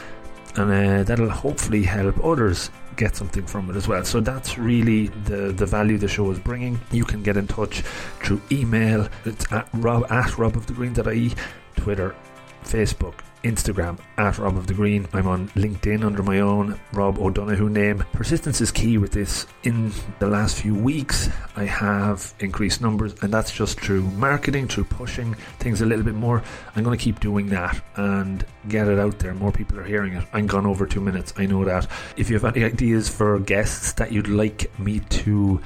And 0.57 0.71
uh, 0.71 1.03
that'll 1.03 1.29
hopefully 1.29 1.83
help 1.83 2.25
others 2.25 2.71
get 2.97 3.17
something 3.17 3.45
from 3.45 3.69
it 3.71 3.77
as 3.77 3.89
well. 3.89 4.05
So 4.05 4.21
that's 4.21 4.57
really 4.57 5.09
the, 5.25 5.53
the 5.53 5.67
value 5.67 5.99
the 5.99 6.09
show 6.09 6.31
is 6.31 6.39
bringing. 6.39 6.81
You 6.93 7.05
can 7.05 7.23
get 7.23 7.37
in 7.37 7.47
touch 7.47 7.81
through 8.23 8.41
email. 8.53 9.09
It's 9.25 9.51
at 9.53 9.69
rob 9.75 10.11
at 10.11 10.31
robofthegreen.ie, 10.31 11.35
Twitter, 11.77 12.15
Facebook, 12.63 13.15
Instagram 13.45 13.99
at 14.17 14.39
Rob 14.39 14.57
of 14.57 14.67
the 14.67 14.75
Green. 14.75 15.07
I'm 15.13 15.29
on 15.29 15.49
LinkedIn 15.51 16.03
under 16.03 16.23
my 16.23 16.41
own 16.41 16.81
Rob 16.93 17.19
O'Donoghue 17.19 17.69
name. 17.69 18.05
Persistence 18.13 18.61
is 18.61 18.73
key 18.73 18.99
with 18.99 19.13
this. 19.13 19.47
In 19.63 19.93
the 20.19 20.27
last 20.27 20.61
few 20.61 20.75
weeks, 20.75 21.29
I 21.55 21.65
have 21.65 22.35
increased 22.41 22.81
numbers, 22.81 23.15
and 23.23 23.33
that's 23.33 23.53
just 23.53 23.79
through 23.79 24.03
marketing, 24.03 24.67
through 24.67 24.85
pushing 24.85 25.35
things 25.59 25.83
a 25.83 25.87
little 25.87 26.05
bit 26.05 26.15
more. 26.15 26.43
I'm 26.75 26.83
going 26.83 26.99
to 26.99 27.05
keep 27.05 27.21
doing 27.21 27.49
that 27.51 27.81
and 27.97 28.45
get 28.69 28.89
it 28.89 28.99
out 28.99 29.19
there. 29.19 29.35
More 29.35 29.53
people 29.53 29.79
are 29.79 29.85
hearing 29.85 30.15
it. 30.15 30.25
I'm 30.33 30.47
gone 30.47 30.67
over 30.67 30.87
two 30.87 31.01
minutes. 31.01 31.35
I 31.37 31.47
know 31.47 31.65
that. 31.65 31.87
If 32.17 32.31
you 32.31 32.39
have 32.39 32.57
any 32.57 32.65
ideas 32.65 33.09
for 33.09 33.39
guests 33.39 33.93
that 33.95 34.11
you'd 34.11 34.29
like 34.29 34.77
me 34.79 35.01
to 35.01 35.61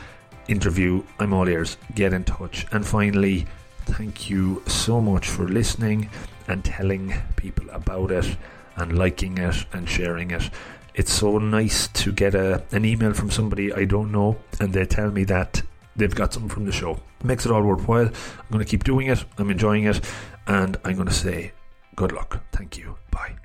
interview, 0.48 1.04
I'm 1.20 1.32
all 1.32 1.48
ears. 1.48 1.76
Get 1.94 2.12
in 2.12 2.24
touch. 2.24 2.66
And 2.72 2.84
finally, 2.84 3.46
thank 3.86 4.28
you 4.28 4.62
so 4.66 5.00
much 5.00 5.28
for 5.28 5.46
listening 5.46 6.10
and 6.48 6.64
telling 6.64 7.14
people 7.36 7.68
about 7.70 8.10
it 8.10 8.36
and 8.76 8.98
liking 8.98 9.38
it 9.38 9.66
and 9.72 9.88
sharing 9.88 10.30
it. 10.30 10.50
It's 10.94 11.12
so 11.12 11.38
nice 11.38 11.86
to 11.88 12.12
get 12.12 12.34
a, 12.34 12.64
an 12.72 12.84
email 12.84 13.12
from 13.12 13.30
somebody 13.30 13.72
I 13.72 13.84
don't 13.84 14.10
know 14.10 14.38
and 14.58 14.72
they 14.72 14.84
tell 14.84 15.10
me 15.10 15.24
that 15.24 15.62
they've 15.94 16.14
got 16.14 16.32
something 16.32 16.50
from 16.50 16.64
the 16.64 16.72
show. 16.72 17.00
Makes 17.22 17.46
it 17.46 17.52
all 17.52 17.62
worthwhile. 17.62 18.06
I'm 18.06 18.50
going 18.50 18.64
to 18.64 18.70
keep 18.70 18.84
doing 18.84 19.08
it. 19.08 19.24
I'm 19.36 19.50
enjoying 19.50 19.84
it. 19.84 20.00
And 20.46 20.76
I'm 20.84 20.94
going 20.94 21.08
to 21.08 21.14
say 21.14 21.52
good 21.94 22.12
luck. 22.12 22.42
Thank 22.52 22.78
you. 22.78 22.96
Bye. 23.10 23.36